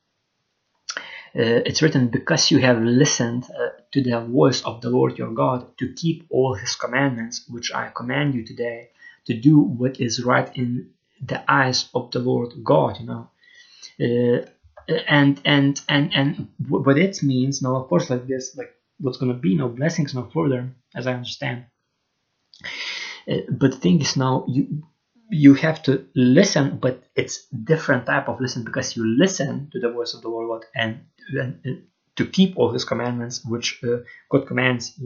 Uh, 1.35 1.61
it's 1.65 1.81
written, 1.81 2.07
Because 2.07 2.51
you 2.51 2.59
have 2.59 2.81
listened 2.81 3.45
uh, 3.51 3.69
to 3.91 4.01
the 4.01 4.19
voice 4.19 4.61
of 4.63 4.81
the 4.81 4.89
Lord 4.89 5.17
your 5.17 5.31
God, 5.31 5.77
to 5.77 5.93
keep 5.93 6.25
all 6.29 6.55
his 6.55 6.75
commandments, 6.75 7.45
which 7.47 7.71
I 7.73 7.91
command 7.95 8.33
you 8.33 8.43
today, 8.43 8.89
to 9.25 9.33
do 9.33 9.59
what 9.59 9.99
is 9.99 10.23
right 10.23 10.49
in 10.55 10.89
the 11.21 11.43
eyes 11.49 11.89
of 11.93 12.11
the 12.11 12.19
Lord 12.19 12.53
God, 12.63 12.99
you 12.99 13.05
know. 13.05 13.29
Uh, 14.01 14.45
and 15.07 15.39
and 15.45 15.79
and 15.87 16.11
and 16.15 16.47
what 16.67 16.97
it 16.97 17.21
means 17.21 17.61
now, 17.61 17.75
of 17.75 17.87
course, 17.87 18.09
like 18.09 18.25
this, 18.27 18.57
like 18.57 18.73
what's 18.99 19.17
going 19.17 19.31
to 19.31 19.37
be 19.37 19.55
no 19.55 19.67
blessings 19.67 20.13
no 20.13 20.29
further 20.33 20.71
as 20.95 21.07
i 21.07 21.13
understand. 21.13 21.65
Uh, 23.29 23.37
but 23.51 23.71
the 23.71 23.77
thing 23.77 24.01
is 24.01 24.17
now 24.17 24.45
you 24.47 24.83
you 25.31 25.53
have 25.53 25.81
to 25.83 26.07
listen 26.15 26.77
but 26.77 27.03
it's 27.15 27.45
different 27.47 28.05
type 28.05 28.27
of 28.27 28.41
listen 28.41 28.63
because 28.63 28.95
you 28.95 29.05
listen 29.05 29.69
to 29.71 29.79
the 29.79 29.91
voice 29.91 30.13
of 30.13 30.21
the 30.21 30.27
lord 30.27 30.65
and, 30.75 31.01
and, 31.39 31.59
and 31.63 31.83
to 32.15 32.25
keep 32.25 32.57
all 32.57 32.71
his 32.71 32.83
commandments 32.83 33.45
which 33.45 33.81
uh, 33.83 33.97
god 34.31 34.47
commands 34.47 34.99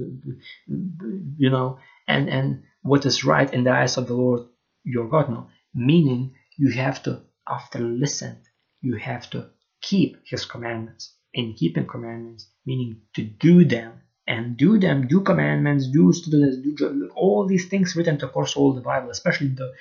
you 1.37 1.49
know 1.49 1.77
and 2.07 2.29
and 2.29 2.63
what 2.81 3.05
is 3.05 3.23
right 3.23 3.53
in 3.53 3.63
the 3.65 3.71
eyes 3.71 3.97
of 3.97 4.07
the 4.07 4.13
lord 4.13 4.47
your 4.83 5.07
god 5.07 5.29
now. 5.29 5.49
Meaning 5.73 6.35
you 6.57 6.71
have 6.71 7.01
to 7.03 7.21
after 7.47 7.79
listen 7.79 8.37
you 8.81 8.95
have 8.97 9.29
to 9.31 9.49
keep 9.81 10.17
his 10.25 10.45
commandments 10.45 11.13
in 11.33 11.53
keeping 11.53 11.87
commandments, 11.87 12.47
meaning 12.65 13.01
to 13.13 13.23
do 13.23 13.65
them 13.65 14.01
and 14.27 14.55
do 14.55 14.79
them, 14.79 15.07
do 15.07 15.21
commandments, 15.21 15.87
do 15.87 16.13
students, 16.13 16.57
do 16.57 17.11
all 17.15 17.45
these 17.45 17.67
things 17.67 17.95
written 17.95 18.15
across 18.23 18.55
all 18.55 18.73
the 18.73 18.81
Bible, 18.81 19.09
especially 19.09 19.47
the 19.47 19.73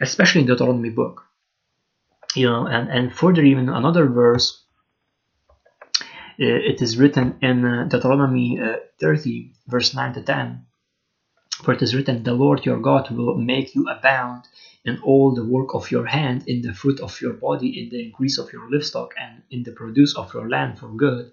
especially 0.00 0.42
the 0.42 0.54
Deuteronomy 0.54 0.90
book. 0.90 1.24
You 2.36 2.46
know, 2.46 2.66
and, 2.66 2.88
and 2.88 3.12
further 3.12 3.42
even 3.42 3.68
another 3.68 4.06
verse 4.06 4.62
uh, 6.40 6.70
it 6.70 6.80
is 6.80 6.96
written 6.96 7.36
in 7.42 7.64
uh, 7.66 7.84
Deuteronomy 7.84 8.58
uh, 8.58 8.76
30, 8.98 9.52
verse 9.68 9.94
9 9.94 10.14
to 10.14 10.22
10, 10.22 10.64
for 11.62 11.74
it 11.74 11.82
is 11.82 11.94
written, 11.94 12.22
The 12.22 12.32
Lord 12.32 12.64
your 12.64 12.80
God 12.80 13.10
will 13.10 13.36
make 13.36 13.74
you 13.74 13.88
abound 13.88 14.44
in 14.84 14.98
all 15.02 15.34
the 15.34 15.44
work 15.44 15.74
of 15.74 15.90
your 15.90 16.06
hand, 16.06 16.44
in 16.46 16.62
the 16.62 16.72
fruit 16.72 17.00
of 17.00 17.20
your 17.20 17.34
body, 17.34 17.82
in 17.82 17.90
the 17.90 18.02
increase 18.02 18.38
of 18.38 18.52
your 18.52 18.70
livestock, 18.70 19.14
and 19.18 19.42
in 19.50 19.62
the 19.62 19.72
produce 19.72 20.16
of 20.16 20.32
your 20.32 20.48
land 20.48 20.78
for 20.78 20.88
good. 20.88 21.32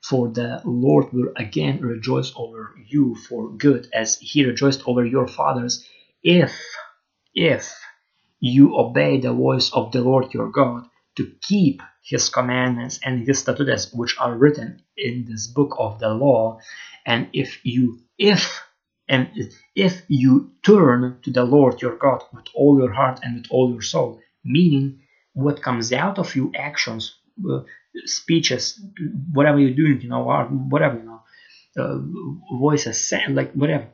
For 0.00 0.28
the 0.28 0.62
Lord 0.64 1.12
will 1.12 1.32
again 1.36 1.80
rejoice 1.80 2.32
over 2.36 2.74
you 2.86 3.16
for 3.16 3.50
good, 3.50 3.88
as 3.92 4.16
he 4.20 4.44
rejoiced 4.44 4.86
over 4.86 5.04
your 5.04 5.26
fathers, 5.26 5.84
if, 6.22 6.56
if 7.34 7.74
you 8.40 8.78
obey 8.78 9.20
the 9.20 9.32
voice 9.32 9.70
of 9.72 9.90
the 9.90 10.02
Lord 10.02 10.32
your 10.32 10.50
God, 10.50 10.88
to 11.16 11.32
keep 11.42 11.82
his 12.02 12.28
commandments 12.28 13.00
and 13.04 13.26
his 13.26 13.40
statutes 13.40 13.92
which 13.92 14.16
are 14.20 14.36
written 14.36 14.82
in 14.96 15.24
this 15.28 15.48
book 15.48 15.74
of 15.78 15.98
the 15.98 16.08
law, 16.10 16.60
and 17.04 17.28
if 17.32 17.58
you 17.64 17.98
if 18.18 18.62
and 19.08 19.30
if 19.74 20.02
you 20.08 20.52
turn 20.62 21.18
to 21.22 21.30
the 21.30 21.44
Lord 21.44 21.80
your 21.80 21.96
God 21.96 22.22
with 22.32 22.46
all 22.54 22.78
your 22.78 22.92
heart 22.92 23.20
and 23.22 23.36
with 23.36 23.46
all 23.50 23.70
your 23.70 23.82
soul, 23.82 24.20
meaning 24.44 25.00
what 25.32 25.62
comes 25.62 25.92
out 25.92 26.18
of 26.18 26.34
you, 26.36 26.52
actions, 26.54 27.14
uh, 27.48 27.60
speeches, 28.04 28.80
whatever 29.32 29.58
you're 29.58 29.74
doing, 29.74 30.00
you 30.00 30.08
know, 30.08 30.28
art, 30.28 30.50
whatever, 30.50 30.98
you 30.98 31.04
know, 31.04 31.22
uh, 31.78 31.98
voices, 32.58 33.12
like 33.30 33.52
whatever, 33.52 33.88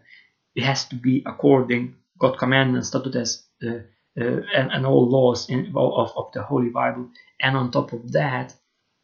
it 0.54 0.64
has 0.64 0.86
to 0.86 0.96
be 0.96 1.22
according 1.26 1.96
God 2.18 2.38
commandments, 2.38 2.88
statutes, 2.88 3.44
uh, 3.62 3.80
uh, 4.20 4.40
and, 4.54 4.70
and 4.72 4.86
all 4.86 5.08
laws 5.08 5.48
in, 5.48 5.72
of, 5.76 6.12
of 6.16 6.32
the 6.32 6.42
Holy 6.42 6.70
Bible. 6.70 7.10
And 7.40 7.56
on 7.56 7.70
top 7.70 7.92
of 7.92 8.12
that, 8.12 8.54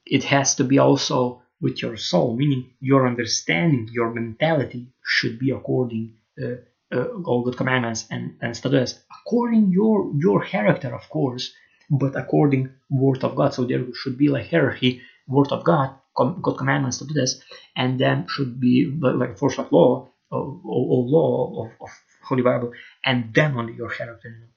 it 0.07 0.25
has 0.25 0.57
to 0.57 0.65
be 0.65 0.79
also 0.79 1.43
with 1.61 1.83
your 1.83 1.97
soul, 1.97 2.37
meaning 2.37 2.71
your 2.81 3.07
understanding, 3.07 3.89
your 3.93 4.11
mentality 4.13 4.87
should 5.05 5.39
be 5.39 5.51
according 5.51 6.15
uh, 6.43 6.57
uh, 6.93 7.07
all 7.25 7.43
good 7.43 7.57
commandments 7.57 8.07
and, 8.11 8.37
and 8.41 8.57
statutes, 8.57 8.99
according 9.21 9.71
your 9.71 10.13
your 10.17 10.45
character, 10.45 10.95
of 10.95 11.09
course, 11.09 11.53
but 11.91 12.17
according 12.17 12.71
word 12.91 13.23
of 13.23 13.37
God. 13.37 13.55
So 13.55 13.65
there 13.65 13.85
should 13.95 14.19
be 14.19 14.29
like 14.29 14.51
hierarchy, 14.51 15.03
word 15.29 15.53
of 15.53 15.65
God, 15.65 15.95
com- 16.17 16.41
God 16.43 16.57
commandments, 16.59 16.97
statutes, 16.97 17.43
and 17.77 17.99
then 17.99 18.27
should 18.29 18.61
be 18.61 18.91
like 19.01 19.39
first 19.39 19.59
like 19.59 19.71
law 19.71 20.09
or, 20.31 20.61
or, 20.65 21.05
law 21.05 21.65
of, 21.65 21.73
of 21.81 21.91
Holy 22.25 22.43
Bible, 22.43 22.73
and 23.05 23.33
then 23.35 23.57
only 23.57 23.75
your 23.75 23.91
character. 23.91 24.49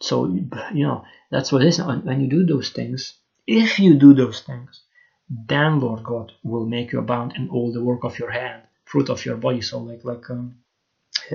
So 0.00 0.26
you 0.26 0.86
know 0.86 1.04
that's 1.30 1.52
what 1.52 1.62
it 1.62 1.68
is. 1.68 1.78
When 1.80 2.20
you 2.20 2.28
do 2.28 2.46
those 2.46 2.70
things, 2.70 3.14
if 3.46 3.78
you 3.78 3.94
do 3.94 4.14
those 4.14 4.40
things, 4.40 4.82
then 5.28 5.80
Lord 5.80 6.02
God 6.04 6.32
will 6.42 6.66
make 6.66 6.92
you 6.92 6.98
abound 7.00 7.34
in 7.36 7.48
all 7.50 7.72
the 7.72 7.82
work 7.82 8.04
of 8.04 8.18
your 8.18 8.30
hand, 8.30 8.62
fruit 8.84 9.10
of 9.10 9.24
your 9.24 9.36
body. 9.36 9.60
So 9.60 9.78
like 9.78 10.04
like 10.04 10.28
um, 10.30 10.56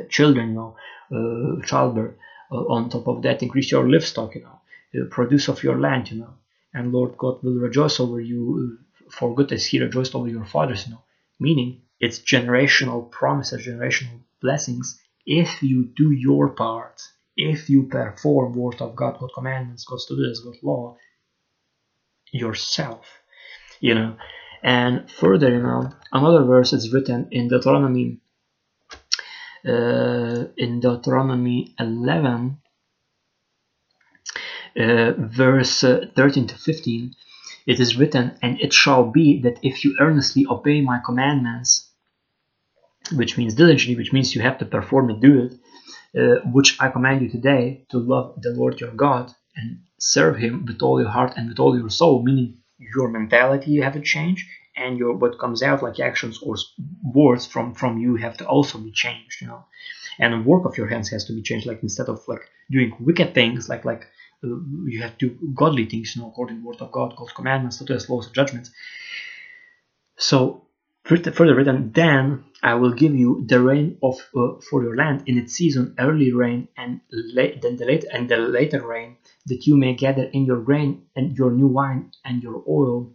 children, 0.10 0.50
you 0.50 0.56
know, 0.56 0.76
uh, 1.12 1.66
childbirth. 1.66 2.16
Uh, 2.52 2.66
on 2.68 2.90
top 2.90 3.08
of 3.08 3.22
that, 3.24 3.42
increase 3.42 3.72
your 3.72 3.90
livestock, 3.90 4.36
you 4.36 4.42
know, 4.42 4.60
uh, 5.02 5.06
produce 5.10 5.48
of 5.48 5.64
your 5.64 5.80
land, 5.80 6.12
you 6.12 6.20
know, 6.20 6.34
and 6.74 6.92
Lord 6.92 7.18
God 7.18 7.42
will 7.44 7.56
rejoice 7.56 8.00
over 8.00 8.20
you 8.20 8.78
uh, 9.08 9.10
for 9.10 9.34
good 9.34 9.52
as 9.52 9.66
He 9.66 9.80
rejoiced 9.80 10.14
over 10.14 10.28
your 10.28 10.46
fathers, 10.46 10.86
you 10.86 10.94
know. 10.94 11.02
Meaning, 11.40 11.82
it's 12.00 12.20
generational 12.20 13.10
promises, 13.10 13.66
generational 13.66 14.20
blessings 14.42 15.00
if 15.26 15.64
you 15.64 15.86
do 15.96 16.12
your 16.12 16.50
part, 16.50 17.02
if 17.38 17.70
you 17.70 17.84
perform 17.84 18.54
word 18.54 18.82
of 18.82 18.96
God, 18.96 19.18
God 19.20 19.32
commandments, 19.34 19.86
God 19.86 20.00
statutes, 20.00 20.42
God's 20.42 20.62
law 20.64 20.98
yourself 22.32 23.06
you 23.84 23.94
know. 23.94 24.16
And 24.64 25.12
further, 25.12 25.50
you 25.50 25.62
know, 25.62 25.92
another 26.12 26.44
verse 26.46 26.72
is 26.72 26.94
written 26.94 27.28
in 27.32 27.50
Deuteronomy, 27.50 28.22
uh, 29.68 30.46
in 30.58 30.80
Deuteronomy 30.80 31.76
11, 31.78 32.58
uh, 34.80 35.12
verse 35.18 35.84
uh, 35.84 36.06
13 36.16 36.48
to 36.48 36.56
15. 36.56 37.14
It 37.68 37.80
is 37.82 37.98
written, 37.98 38.38
And 38.42 38.60
it 38.62 38.72
shall 38.72 39.04
be 39.12 39.42
that 39.42 39.60
if 39.62 39.84
you 39.84 39.98
earnestly 40.00 40.46
obey 40.50 40.80
my 40.80 41.00
commandments, 41.06 41.90
which 43.12 43.38
means 43.38 43.54
diligently, 43.54 43.98
which 43.98 44.14
means 44.14 44.34
you 44.34 44.42
have 44.42 44.60
to 44.60 44.66
perform 44.66 45.10
and 45.10 45.22
do 45.22 45.34
it, 45.46 45.54
uh, 46.18 46.40
which 46.52 46.78
I 46.80 46.88
command 46.90 47.22
you 47.22 47.30
today, 47.30 47.86
to 47.90 47.98
love 47.98 48.42
the 48.42 48.52
Lord 48.52 48.80
your 48.80 48.92
God 48.92 49.34
and 49.58 49.80
serve 50.00 50.38
him 50.38 50.66
with 50.66 50.82
all 50.82 51.02
your 51.02 51.10
heart 51.10 51.34
and 51.36 51.50
with 51.50 51.60
all 51.60 51.78
your 51.78 51.90
soul, 51.90 52.24
meaning 52.24 52.63
your 52.96 53.10
mentality 53.10 53.72
you 53.72 53.84
have 53.84 53.94
to 53.94 54.02
change 54.02 54.48
and 54.76 54.98
your 54.98 55.14
what 55.14 55.40
comes 55.40 55.62
out 55.62 55.84
like 55.84 56.00
actions 56.00 56.40
or 56.42 56.56
words 57.04 57.46
from 57.46 57.74
from 57.74 57.98
you 58.00 58.16
have 58.16 58.38
to 58.38 58.48
also 58.48 58.78
be 58.78 58.92
changed 58.92 59.42
you 59.42 59.48
know? 59.48 59.66
And 60.20 60.34
the 60.34 60.50
work 60.50 60.66
of 60.66 60.78
your 60.78 60.88
hands 60.88 61.10
has 61.10 61.26
to 61.26 61.34
be 61.34 61.42
changed 61.42 61.66
like 61.66 61.82
instead 61.84 62.08
of 62.10 62.22
like 62.28 62.50
doing 62.70 62.96
wicked 63.00 63.34
things 63.34 63.70
like 63.70 63.86
like 63.86 64.08
uh, 64.44 64.48
you 64.86 65.02
have 65.02 65.18
to 65.18 65.30
do 65.30 65.54
godly 65.54 65.86
things 65.86 66.16
you 66.16 66.22
know 66.22 66.30
according 66.30 66.58
to 66.58 66.62
the 66.62 66.68
word 66.68 66.82
of 66.82 66.92
god 66.92 67.16
god's 67.16 67.34
commandments 67.34 67.78
statutes 67.78 68.10
laws 68.10 68.26
and 68.26 68.36
judgments. 68.36 68.72
So 70.16 70.64
further 71.04 71.56
written 71.56 71.92
then 71.92 72.46
i 72.62 72.74
will 72.76 72.94
give 72.94 73.14
you 73.14 73.44
the 73.48 73.60
rain 73.60 73.98
of 74.02 74.16
uh, 74.36 74.54
for 74.70 74.84
your 74.84 74.96
land 74.96 75.24
in 75.26 75.38
its 75.38 75.54
season 75.54 75.94
early 76.00 76.32
rain 76.32 76.68
and 76.78 77.02
late 77.12 77.62
then 77.62 77.76
the 77.76 77.86
late 77.86 78.06
and 78.12 78.30
the 78.30 78.38
later 78.38 78.86
rain 78.88 79.18
that 79.46 79.68
you 79.68 79.76
may 79.78 79.94
gather 79.94 80.24
in 80.24 80.46
your 80.46 80.62
grain 80.62 81.06
and 81.16 81.38
your 81.38 81.52
new 81.52 81.68
wine 81.68 82.12
and 82.26 82.42
your 82.44 82.64
oil 82.68 83.14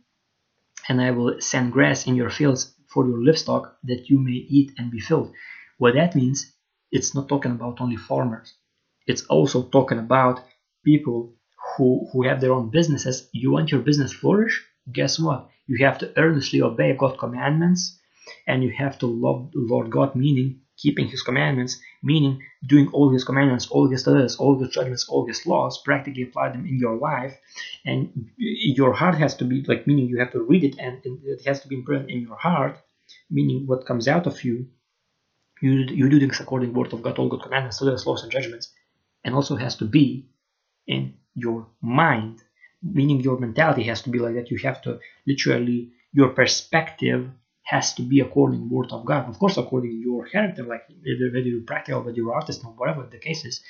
and 0.88 1.00
i 1.00 1.11
will 1.11 1.40
send 1.40 1.73
grass 1.73 2.06
in 2.06 2.16
your 2.16 2.30
fields 2.30 2.75
for 2.88 3.06
your 3.06 3.23
livestock 3.23 3.76
that 3.85 4.08
you 4.08 4.18
may 4.18 4.38
eat 4.58 4.73
and 4.78 4.90
be 4.90 4.99
filled. 5.00 5.32
What 5.76 5.94
that 5.94 6.14
means 6.14 6.52
it's 6.90 7.14
not 7.14 7.28
talking 7.28 7.52
about 7.52 7.80
only 7.80 7.97
farmers. 7.97 8.54
It's 9.06 9.23
also 9.26 9.62
talking 9.64 9.99
about 9.99 10.40
people 10.85 11.35
who 11.76 12.08
who 12.12 12.23
have 12.26 12.40
their 12.40 12.52
own 12.52 12.70
businesses. 12.70 13.28
You 13.32 13.50
want 13.50 13.70
your 13.70 13.82
business 13.82 14.12
flourish? 14.12 14.64
Guess 14.90 15.18
what? 15.18 15.50
You 15.66 15.85
have 15.85 15.99
to 15.99 16.12
earnestly 16.18 16.62
obey 16.62 16.97
God's 16.97 17.18
commandments 17.18 17.99
and 18.47 18.62
you 18.62 18.70
have 18.70 18.99
to 19.00 19.06
love 19.06 19.52
the 19.52 19.61
Lord 19.61 19.90
God, 19.90 20.14
meaning 20.14 20.61
keeping 20.78 21.08
His 21.08 21.23
commandments, 21.23 21.80
meaning 22.02 22.42
doing 22.66 22.88
all 22.92 23.12
His 23.12 23.25
commandments, 23.25 23.66
all 23.68 23.88
His 23.88 24.06
laws, 24.06 24.37
all 24.37 24.58
His 24.58 24.70
judgments, 24.70 25.08
all 25.08 25.26
His 25.26 25.44
laws, 25.47 25.82
practically 25.85 26.23
apply 26.23 26.50
them 26.50 26.66
in 26.66 26.78
your 26.78 26.97
life. 26.97 27.37
And 27.85 28.30
your 28.37 28.92
heart 28.92 29.16
has 29.16 29.35
to 29.37 29.44
be 29.44 29.62
like, 29.62 29.87
meaning 29.87 30.08
you 30.08 30.18
have 30.18 30.32
to 30.32 30.42
read 30.42 30.64
it 30.64 30.76
and 30.78 31.00
it 31.04 31.44
has 31.47 31.61
to 31.61 31.68
be 31.68 31.76
imprinted 31.76 32.11
in 32.11 32.23
your 32.23 32.37
heart, 32.37 32.78
meaning 33.30 33.66
what 33.66 33.87
comes 33.87 34.08
out 34.08 34.26
of 34.26 34.42
you. 34.44 34.68
You, 35.61 35.73
you 35.73 36.08
do 36.08 36.20
things 36.20 36.40
according 36.40 36.68
to 36.68 36.73
the 36.73 36.78
word 36.78 36.92
of 36.92 37.02
God, 37.02 37.18
all 37.18 37.28
good 37.28 37.42
commandments, 37.42 37.82
laws, 37.82 38.23
and 38.23 38.30
judgments, 38.30 38.73
and 39.25 39.35
also 39.35 39.56
has 39.56 39.75
to 39.76 39.85
be 39.85 40.28
in 40.87 41.14
your 41.35 41.66
mind 41.82 42.42
meaning 42.82 43.20
your 43.20 43.38
mentality 43.38 43.85
has 43.85 44.02
to 44.02 44.11
be 44.11 44.18
like 44.18 44.35
that 44.35 44.50
you 44.50 44.58
have 44.58 44.80
to 44.82 44.99
literally 45.26 45.90
your 46.12 46.30
perspective 46.30 47.28
has 47.68 47.94
to 47.94 48.02
be 48.02 48.20
according 48.20 48.68
word 48.70 48.92
of 48.92 49.04
god. 49.06 49.28
Of 49.28 49.38
course 49.38 49.58
according 49.58 50.00
your 50.02 50.26
character 50.26 50.64
like 50.64 50.84
whether 50.88 51.48
you're 51.52 51.62
practical 51.72 52.02
whether 52.02 52.16
you're 52.16 52.34
artist 52.34 52.64
or 52.64 52.72
whatever 52.72 53.06
the 53.10 53.18
case 53.18 53.44
is 53.44 53.60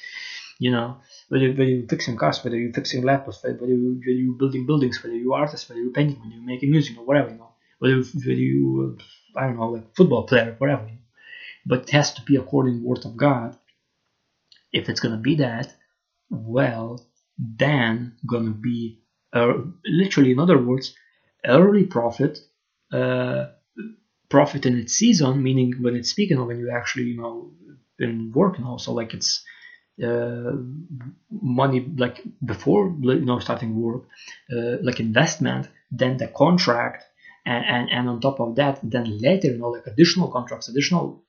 you 0.61 0.71
know 0.71 0.99
whether, 1.29 1.49
whether 1.51 1.65
you're 1.65 1.89
fixing 1.89 2.17
cars 2.17 2.45
whether 2.45 2.59
you're 2.59 2.73
fixing 2.73 3.03
laptops 3.03 3.43
whether, 3.45 3.67
you, 3.75 4.01
whether 4.01 4.13
you're 4.21 4.35
building 4.43 4.67
buildings 4.67 5.03
whether 5.03 5.17
you're 5.17 5.35
artist 5.37 5.69
whether 5.69 5.81
you're 5.83 5.93
painting 5.93 6.19
whether 6.21 6.35
you're 6.35 6.45
making 6.45 6.71
music 6.71 6.99
or 6.99 7.05
whatever 7.05 7.31
you 7.31 7.37
know 7.39 7.53
whether, 7.81 7.97
whether 7.97 8.33
you 8.33 8.97
i 9.37 9.47
don't 9.47 9.57
know 9.57 9.69
like 9.69 9.85
football 9.97 10.25
player 10.25 10.55
whatever 10.59 10.89
but 11.67 11.83
it 11.83 11.91
has 11.91 12.13
to 12.15 12.23
be 12.23 12.37
according 12.37 12.83
word 12.83 13.05
of 13.07 13.17
god. 13.17 13.57
If 14.73 14.89
it's 14.89 15.01
to 15.01 15.17
be 15.19 15.37
that 15.37 15.75
well 16.31 17.01
then 17.39 18.15
gonna 18.27 18.53
be 18.53 18.99
uh, 19.33 19.53
literally 19.87 20.33
in 20.33 20.41
other 20.41 20.59
words 20.59 20.95
early 21.47 21.85
profit 21.85 22.41
uh, 22.93 23.47
profit 24.29 24.67
in 24.67 24.79
its 24.79 24.95
season 24.95 25.43
meaning 25.43 25.75
when 25.81 25.97
it's 25.97 26.11
speaking 26.11 26.45
when 26.47 26.59
you 26.59 26.71
actually 26.71 27.05
you 27.05 27.17
know 27.21 27.51
been 27.97 28.31
working 28.33 28.65
also 28.65 28.93
like 28.93 29.15
it's 29.15 29.43
uh, 30.05 30.53
money 31.31 31.81
like 31.97 32.23
before 32.45 32.95
you 33.01 33.25
know 33.25 33.39
starting 33.41 33.81
work 33.81 34.03
uh, 34.53 34.77
like 34.83 35.01
investment 35.01 35.69
then 35.91 36.17
the 36.19 36.29
contract 36.29 37.05
and, 37.45 37.65
and 37.65 37.91
and 37.91 38.09
on 38.09 38.21
top 38.21 38.39
of 38.41 38.55
that 38.57 38.79
then 38.83 39.19
later 39.19 39.49
you 39.49 39.59
know 39.59 39.71
like 39.71 39.87
additional 39.87 40.31
contracts 40.31 40.69
additional 40.69 41.23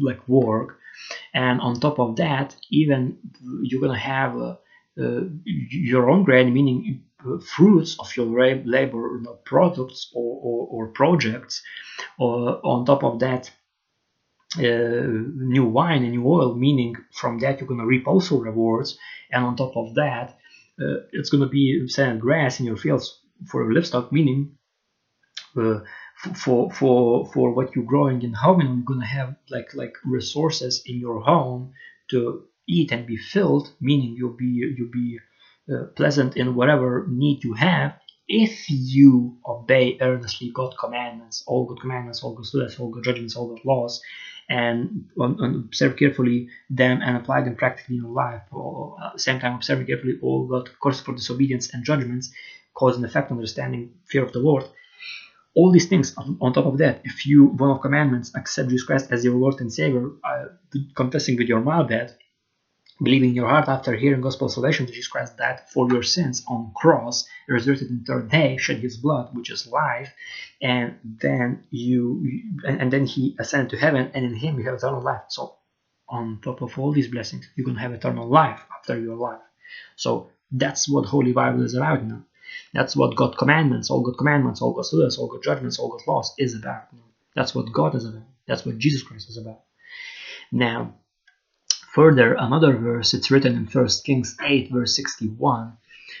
like 0.00 0.26
work. 0.28 0.78
And 1.34 1.60
on 1.60 1.80
top 1.80 1.98
of 1.98 2.16
that 2.16 2.56
even 2.70 3.18
you're 3.62 3.80
gonna 3.80 3.98
have 3.98 4.36
uh, 4.36 4.56
uh, 5.00 5.22
your 5.44 6.10
own 6.10 6.24
grain, 6.24 6.52
meaning 6.52 7.04
fruits 7.46 7.96
of 7.98 8.16
your 8.16 8.26
labor, 8.26 9.16
you 9.16 9.22
know, 9.22 9.38
products 9.44 10.10
or, 10.14 10.40
or, 10.42 10.66
or 10.70 10.86
projects. 10.88 11.62
Uh, 12.20 12.60
on 12.62 12.84
top 12.84 13.04
of 13.04 13.20
that, 13.20 13.50
uh, 14.58 14.62
new 14.62 15.64
wine 15.64 16.02
and 16.02 16.12
new 16.12 16.26
oil, 16.26 16.54
meaning 16.54 16.96
from 17.12 17.38
that 17.38 17.58
you're 17.58 17.68
going 17.68 17.80
to 17.80 17.86
reap 17.86 18.06
also 18.06 18.38
rewards. 18.38 18.98
And 19.30 19.44
on 19.44 19.56
top 19.56 19.76
of 19.76 19.94
that, 19.94 20.36
uh, 20.80 21.04
it's 21.12 21.30
going 21.30 21.42
to 21.42 21.48
be 21.48 21.88
sand 21.88 22.20
grass 22.20 22.60
in 22.60 22.66
your 22.66 22.76
fields 22.76 23.20
for 23.48 23.62
your 23.62 23.72
livestock, 23.72 24.12
meaning 24.12 24.56
uh, 25.56 25.80
for 26.34 26.70
for 26.70 27.26
for 27.32 27.52
what 27.52 27.74
you're 27.74 27.84
growing 27.84 28.22
in 28.22 28.32
home, 28.32 28.60
and 28.60 28.68
you're 28.76 28.84
going 28.84 29.00
to 29.00 29.06
have 29.06 29.34
like 29.50 29.74
like 29.74 29.94
resources 30.04 30.82
in 30.86 30.98
your 30.98 31.20
home 31.22 31.72
to 32.10 32.44
eat 32.68 32.92
and 32.92 33.06
be 33.06 33.16
filled, 33.16 33.72
meaning 33.80 34.14
you'll 34.16 34.36
be 34.36 34.74
you'll 34.76 34.90
be 34.90 35.18
uh, 35.70 35.84
pleasant 35.94 36.36
in 36.36 36.54
whatever 36.54 37.04
need 37.08 37.44
you 37.44 37.54
have, 37.54 37.92
if 38.28 38.70
you 38.70 39.36
obey 39.46 39.96
earnestly 40.00 40.50
God's 40.54 40.76
commandments, 40.78 41.42
all 41.46 41.64
good 41.66 41.80
commandments, 41.80 42.22
all 42.22 42.34
good 42.34 42.46
statutes, 42.46 42.78
all 42.78 42.90
good 42.90 43.04
judgments, 43.04 43.36
all 43.36 43.48
good 43.48 43.64
laws, 43.64 44.00
and, 44.48 45.06
and, 45.16 45.64
observe 45.64 45.96
carefully 45.96 46.48
them 46.70 47.00
and 47.02 47.16
apply 47.16 47.42
them 47.42 47.56
practically 47.56 47.96
in 47.96 48.02
your 48.02 48.12
life. 48.12 48.42
Or 48.50 48.96
at 49.04 49.12
the 49.14 49.18
same 49.18 49.40
time, 49.40 49.56
observe 49.56 49.86
carefully 49.86 50.14
all 50.22 50.46
God 50.46 50.70
course 50.80 51.00
for 51.00 51.14
disobedience 51.14 51.72
and 51.74 51.84
judgments, 51.84 52.32
cause 52.74 52.96
and 52.96 53.04
effect, 53.04 53.30
understanding, 53.30 53.90
fear 54.06 54.24
of 54.24 54.32
the 54.32 54.38
Lord. 54.38 54.64
All 55.54 55.70
these 55.70 55.86
things 55.86 56.14
on 56.16 56.52
top 56.54 56.64
of 56.64 56.78
that, 56.78 57.02
if 57.04 57.26
you 57.26 57.44
one 57.44 57.70
of 57.70 57.82
commandments 57.82 58.32
accept 58.34 58.70
Jesus 58.70 58.86
Christ 58.86 59.12
as 59.12 59.22
your 59.22 59.36
Lord 59.36 59.60
and 59.60 59.70
Savior, 59.70 60.08
uh, 60.24 60.44
confessing 60.96 61.36
with 61.36 61.48
your 61.48 61.60
mouth 61.60 61.90
that 61.90 62.16
believing 63.02 63.30
in 63.30 63.34
your 63.34 63.48
heart 63.48 63.68
after 63.68 63.94
hearing 63.94 64.20
gospel 64.20 64.48
salvation 64.48 64.86
Jesus 64.86 65.08
Christ 65.08 65.36
died 65.36 65.60
for 65.72 65.88
your 65.90 66.02
sins 66.02 66.44
on 66.48 66.72
cross, 66.76 67.26
resurrected 67.48 67.90
in 67.90 68.04
third 68.04 68.30
day, 68.30 68.56
shed 68.56 68.78
his 68.78 68.96
blood, 68.96 69.34
which 69.34 69.50
is 69.50 69.66
life, 69.66 70.12
and 70.60 70.98
then 71.04 71.64
you 71.70 72.42
and, 72.64 72.80
and 72.80 72.92
then 72.92 73.06
he 73.06 73.36
ascended 73.38 73.70
to 73.70 73.76
heaven, 73.76 74.10
and 74.14 74.24
in 74.24 74.34
him 74.34 74.58
you 74.58 74.64
have 74.64 74.74
eternal 74.74 75.02
life. 75.02 75.22
So 75.28 75.56
on 76.08 76.40
top 76.42 76.62
of 76.62 76.78
all 76.78 76.92
these 76.92 77.08
blessings, 77.08 77.48
you're 77.56 77.66
gonna 77.66 77.80
have 77.80 77.92
eternal 77.92 78.28
life 78.28 78.60
after 78.78 79.00
your 79.00 79.16
life. 79.16 79.40
So 79.96 80.30
that's 80.50 80.88
what 80.88 81.06
Holy 81.06 81.32
Bible 81.32 81.62
is 81.62 81.74
about 81.74 82.04
now. 82.04 82.22
That's 82.74 82.94
what 82.94 83.16
God 83.16 83.36
commandments, 83.38 83.90
all 83.90 84.02
God 84.02 84.18
commandments, 84.18 84.60
all 84.60 84.72
God's 84.72 84.92
laws, 84.92 85.18
all 85.18 85.28
God 85.28 85.42
judgments, 85.42 85.78
all 85.78 85.88
God's 85.90 86.06
laws 86.06 86.34
is 86.38 86.54
about. 86.54 86.88
That's 87.34 87.54
what 87.54 87.72
God 87.72 87.94
is 87.94 88.04
about. 88.04 88.28
That's 88.46 88.66
what 88.66 88.78
Jesus 88.78 89.02
Christ 89.02 89.30
is 89.30 89.38
about. 89.38 89.60
Now, 90.50 90.94
Further, 91.92 92.32
another 92.38 92.74
verse, 92.74 93.12
it's 93.12 93.30
written 93.30 93.54
in 93.54 93.66
1 93.66 93.88
Kings 94.04 94.34
8, 94.42 94.72
verse 94.72 94.96
61. 94.96 95.76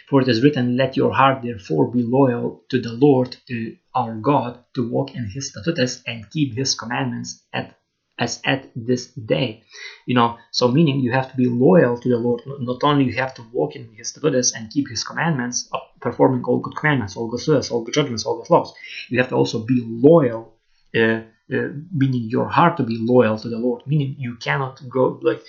For 0.06 0.20
it 0.20 0.28
is 0.28 0.42
written, 0.42 0.76
Let 0.76 0.98
your 0.98 1.14
heart 1.14 1.42
therefore 1.42 1.90
be 1.90 2.02
loyal 2.02 2.62
to 2.68 2.78
the 2.78 2.92
Lord 2.92 3.36
to 3.48 3.76
our 3.94 4.14
God, 4.14 4.62
to 4.74 4.86
walk 4.86 5.14
in 5.14 5.30
his 5.30 5.48
statutes 5.48 6.02
and 6.06 6.28
keep 6.30 6.54
his 6.54 6.74
commandments 6.74 7.42
at 7.54 7.78
as 8.18 8.42
at 8.44 8.70
this 8.76 9.06
day. 9.06 9.62
You 10.04 10.14
know, 10.14 10.36
so 10.50 10.68
meaning 10.68 11.00
you 11.00 11.12
have 11.12 11.30
to 11.30 11.36
be 11.38 11.46
loyal 11.46 11.96
to 11.98 12.08
the 12.08 12.18
Lord. 12.18 12.42
Not 12.46 12.84
only 12.84 13.04
you 13.06 13.14
have 13.14 13.32
to 13.34 13.42
walk 13.50 13.74
in 13.74 13.94
his 13.94 14.10
statutes 14.10 14.52
and 14.52 14.70
keep 14.70 14.90
his 14.90 15.02
commandments, 15.02 15.70
uh, 15.72 15.78
performing 16.00 16.44
all 16.44 16.58
good 16.58 16.76
commandments, 16.76 17.16
all 17.16 17.28
good 17.28 17.48
laws, 17.48 17.70
all 17.70 17.82
good 17.82 17.94
judgments, 17.94 18.26
all 18.26 18.36
good 18.36 18.50
laws. 18.50 18.74
You 19.08 19.18
have 19.20 19.30
to 19.30 19.36
also 19.36 19.64
be 19.64 19.80
loyal 19.82 20.52
uh, 20.94 21.22
uh, 21.52 21.68
meaning 21.92 22.22
your 22.22 22.48
heart 22.48 22.76
to 22.78 22.82
be 22.82 22.96
loyal 22.98 23.38
to 23.38 23.48
the 23.48 23.58
Lord, 23.58 23.82
meaning 23.86 24.16
you 24.18 24.36
cannot 24.36 24.80
go 24.88 25.20
like 25.22 25.42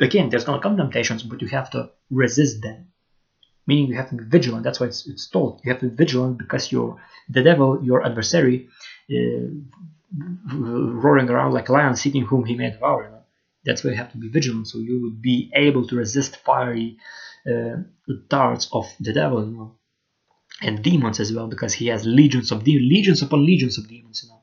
again. 0.00 0.28
There's 0.28 0.44
gonna 0.44 0.62
come 0.62 0.76
temptations, 0.76 1.22
but 1.22 1.42
you 1.42 1.48
have 1.48 1.70
to 1.70 1.90
resist 2.10 2.62
them. 2.62 2.88
Meaning 3.66 3.88
you 3.88 3.96
have 3.96 4.08
to 4.10 4.16
be 4.16 4.24
vigilant. 4.24 4.64
That's 4.64 4.80
why 4.80 4.86
it's, 4.86 5.06
it's 5.06 5.28
told 5.28 5.60
you 5.64 5.72
have 5.72 5.80
to 5.80 5.88
be 5.88 5.96
vigilant 5.96 6.38
because 6.38 6.72
your 6.72 7.00
the 7.28 7.42
devil, 7.42 7.82
your 7.84 8.04
adversary, 8.04 8.68
uh, 9.10 9.48
roaring 10.52 11.28
around 11.28 11.52
like 11.52 11.68
a 11.68 11.72
lion, 11.72 11.96
seeking 11.96 12.24
whom 12.24 12.44
he 12.44 12.54
may 12.54 12.70
devour. 12.70 13.04
You 13.04 13.10
know? 13.10 13.22
That's 13.64 13.84
why 13.84 13.90
you 13.90 13.96
have 13.96 14.12
to 14.12 14.18
be 14.18 14.28
vigilant, 14.28 14.68
so 14.68 14.78
you 14.78 15.02
would 15.02 15.20
be 15.20 15.50
able 15.54 15.86
to 15.88 15.96
resist 15.96 16.36
fiery 16.36 16.98
uh, 17.46 17.82
darts 18.28 18.68
of 18.72 18.86
the 19.00 19.12
devil. 19.12 19.44
You 19.44 19.56
know? 19.56 19.78
and 20.60 20.82
demons 20.82 21.20
as 21.20 21.32
well 21.32 21.46
because 21.46 21.72
he 21.72 21.86
has 21.86 22.04
legions 22.04 22.50
of 22.50 22.64
demons, 22.64 22.90
legions 22.90 23.22
upon 23.22 23.44
legions 23.46 23.78
of 23.78 23.88
demons 23.88 24.22
you 24.24 24.28
know 24.28 24.42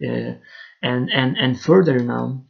and 0.00 1.10
and 1.10 1.36
and 1.36 1.60
further 1.60 1.98
now 2.00 2.44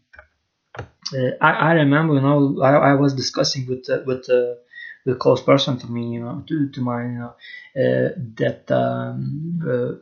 uh, 0.79 1.31
I, 1.41 1.51
I 1.51 1.73
remember 1.73 2.15
you 2.15 2.21
know 2.21 2.61
I, 2.63 2.93
I 2.93 2.95
was 2.95 3.15
discussing 3.15 3.67
with 3.67 3.89
uh, 3.91 4.01
with 4.07 4.27
the 4.27 5.15
close 5.19 5.43
person 5.43 5.79
to 5.79 5.87
me 5.87 6.15
you 6.15 6.21
know 6.21 6.45
to, 6.47 6.69
to 6.71 6.81
my 6.81 7.03
you 7.03 7.19
know 7.19 7.35
that 8.37 8.71
um, 8.71 10.01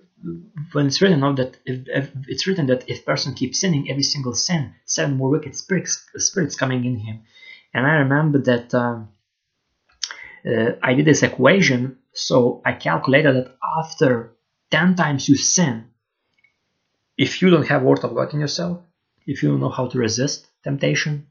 when 0.73 0.87
it's 0.87 1.01
written 1.01 1.23
out 1.23 1.37
that 1.37 1.57
if, 1.65 1.87
if, 1.87 2.11
it's 2.27 2.47
written 2.47 2.67
that 2.67 2.89
if 2.89 3.05
person 3.05 3.35
keeps 3.35 3.61
sinning 3.61 3.89
every 3.91 4.03
single 4.03 4.35
sin 4.35 4.75
seven 4.85 5.17
more 5.17 5.31
wicked 5.31 5.57
spirits 5.57 6.05
spirits 6.17 6.57
coming 6.57 6.85
in 6.85 6.97
him. 6.97 7.23
And 7.75 7.87
i 7.87 7.97
remember 7.97 8.41
that 8.43 8.75
um, 8.75 9.09
uh, 10.47 10.73
i 10.83 10.95
did 10.95 11.07
this 11.07 11.23
equation 11.23 11.99
so 12.13 12.61
i 12.65 12.73
calculated 12.73 13.37
that 13.37 13.55
after 13.79 14.35
10 14.71 14.97
times 14.97 15.29
you 15.29 15.37
sin, 15.37 15.88
if 17.19 17.43
you 17.43 17.51
don't 17.51 17.67
have 17.67 17.83
word 17.83 18.03
of 18.05 18.15
God 18.15 18.33
in 18.33 18.41
yourself, 18.41 18.81
if 19.27 19.43
you 19.43 19.51
don't 19.51 19.61
know 19.61 19.69
how 19.69 19.89
to 19.89 19.99
resist 19.99 20.47
temptation, 20.63 21.27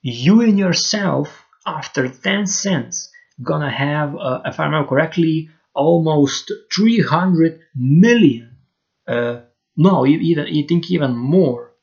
you 0.00 0.40
in 0.40 0.56
yourself, 0.56 1.44
after 1.66 2.08
10 2.08 2.46
sins, 2.46 3.10
gonna 3.42 3.70
have, 3.70 4.16
uh, 4.16 4.40
if 4.46 4.58
I 4.60 4.64
remember 4.64 4.88
correctly, 4.88 5.50
almost 5.74 6.50
300 6.74 7.60
million. 7.74 8.56
Uh, 9.06 9.42
no, 9.76 10.06
even 10.06 10.46
you 10.46 10.66
think 10.66 10.90
even 10.90 11.14
more. 11.16 11.74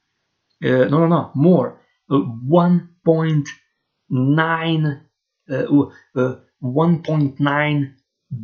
Uh, 0.63 0.85
no, 0.85 0.97
no, 0.99 1.07
no, 1.07 1.31
more. 1.35 1.79
Uh, 2.09 2.15
1.9 2.15 5.01
uh, 5.49 5.65
uh, 6.15 6.35
1.9 6.63 7.93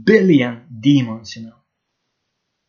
billion 0.03 0.61
demons. 0.79 1.35
You 1.35 1.47
know, 1.47 1.55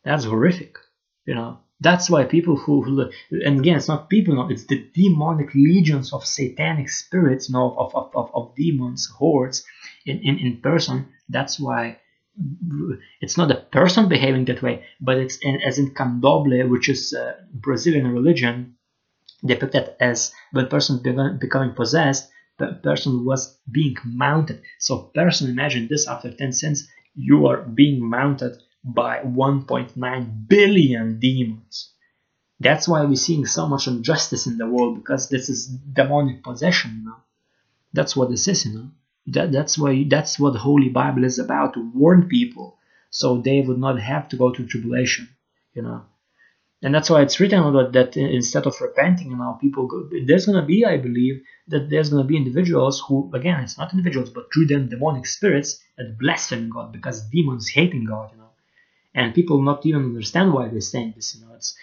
that's 0.03 0.25
horrific. 0.25 0.77
You 1.25 1.35
know, 1.35 1.59
that's 1.79 2.09
why 2.09 2.23
people 2.23 2.55
who, 2.55 2.81
who 2.81 3.09
and 3.31 3.59
again, 3.59 3.77
it's 3.77 3.87
not 3.87 4.09
people, 4.09 4.35
no, 4.35 4.47
it's 4.49 4.65
the 4.65 4.89
demonic 4.93 5.53
legions 5.53 6.13
of 6.13 6.25
satanic 6.25 6.89
spirits, 6.89 7.49
know, 7.49 7.75
of, 7.77 7.93
of, 7.95 8.09
of, 8.15 8.31
of 8.33 8.55
demons, 8.55 9.07
hordes 9.17 9.63
in, 10.05 10.19
in, 10.23 10.37
in 10.39 10.61
person. 10.61 11.09
That's 11.29 11.59
why 11.59 11.97
it's 13.21 13.37
not 13.37 13.51
a 13.51 13.55
person 13.55 14.07
behaving 14.09 14.45
that 14.45 14.61
way, 14.61 14.83
but 15.01 15.17
it's 15.17 15.37
in, 15.41 15.61
as 15.61 15.77
in 15.77 15.93
candomblé, 15.93 16.67
which 16.69 16.89
is 16.89 17.13
uh, 17.13 17.33
Brazilian 17.53 18.07
religion, 18.07 18.75
depicted 19.45 19.89
as 19.99 20.31
when 20.51 20.67
person 20.67 21.01
becoming 21.39 21.73
possessed, 21.73 22.29
the 22.59 22.67
person 22.83 23.25
was 23.25 23.57
being 23.71 23.95
mounted. 24.05 24.61
So 24.79 25.11
person, 25.15 25.49
imagine 25.49 25.87
this 25.89 26.07
after 26.07 26.31
10 26.31 26.51
cents, 26.53 26.87
you 27.15 27.47
are 27.47 27.61
being 27.63 28.01
mounted 28.07 28.57
by 28.85 29.17
1.9 29.17 30.47
billion 30.47 31.19
demons. 31.19 31.89
That's 32.59 32.87
why 32.87 33.03
we're 33.03 33.15
seeing 33.15 33.47
so 33.47 33.67
much 33.67 33.87
injustice 33.87 34.45
in 34.45 34.59
the 34.59 34.67
world 34.67 34.95
because 34.95 35.27
this 35.27 35.49
is 35.49 35.67
demonic 35.67 36.43
possession, 36.43 36.99
you 36.99 37.05
know. 37.05 37.15
That's 37.93 38.15
what 38.15 38.29
this 38.29 38.47
is, 38.47 38.65
you 38.65 38.73
know. 38.73 38.91
That, 39.27 39.51
that's 39.51 39.77
why 39.77 40.05
that's 40.07 40.39
what 40.39 40.53
the 40.53 40.59
Holy 40.59 40.89
Bible 40.89 41.23
is 41.23 41.39
about 41.39 41.73
to 41.73 41.91
warn 41.95 42.29
people 42.29 42.77
so 43.09 43.37
they 43.37 43.61
would 43.61 43.79
not 43.79 43.99
have 43.99 44.29
to 44.29 44.37
go 44.37 44.51
to 44.51 44.67
tribulation, 44.67 45.29
you 45.73 45.81
know. 45.81 46.03
And 46.83 46.93
that's 46.93 47.09
why 47.09 47.23
it's 47.23 47.39
written 47.39 47.73
that, 47.73 47.93
that 47.93 48.15
instead 48.15 48.67
of 48.67 48.79
repenting, 48.79 49.31
you 49.31 49.37
know, 49.37 49.57
people 49.59 49.87
go, 49.87 50.07
there's 50.27 50.45
gonna 50.45 50.65
be, 50.65 50.85
I 50.85 50.97
believe, 50.97 51.41
that 51.69 51.89
there's 51.89 52.09
gonna 52.11 52.23
be 52.23 52.37
individuals 52.37 53.01
who, 53.07 53.31
again, 53.33 53.61
it's 53.61 53.79
not 53.79 53.93
individuals, 53.93 54.29
but 54.29 54.53
through 54.53 54.67
them 54.67 54.89
demonic 54.89 55.25
spirits 55.25 55.81
that 55.97 56.19
blaspheme 56.19 56.69
God 56.69 56.91
because 56.91 57.27
demons 57.29 57.69
hating 57.69 58.05
God, 58.05 58.29
you 58.31 58.37
know 58.37 58.44
and 59.15 59.33
people 59.33 59.61
not 59.61 59.85
even 59.85 60.03
understand 60.03 60.53
why 60.53 60.67
they're 60.67 60.81
saying 60.81 61.13
this. 61.15 61.35
You 61.35 61.45
know, 61.45 61.53
it's 61.55 61.75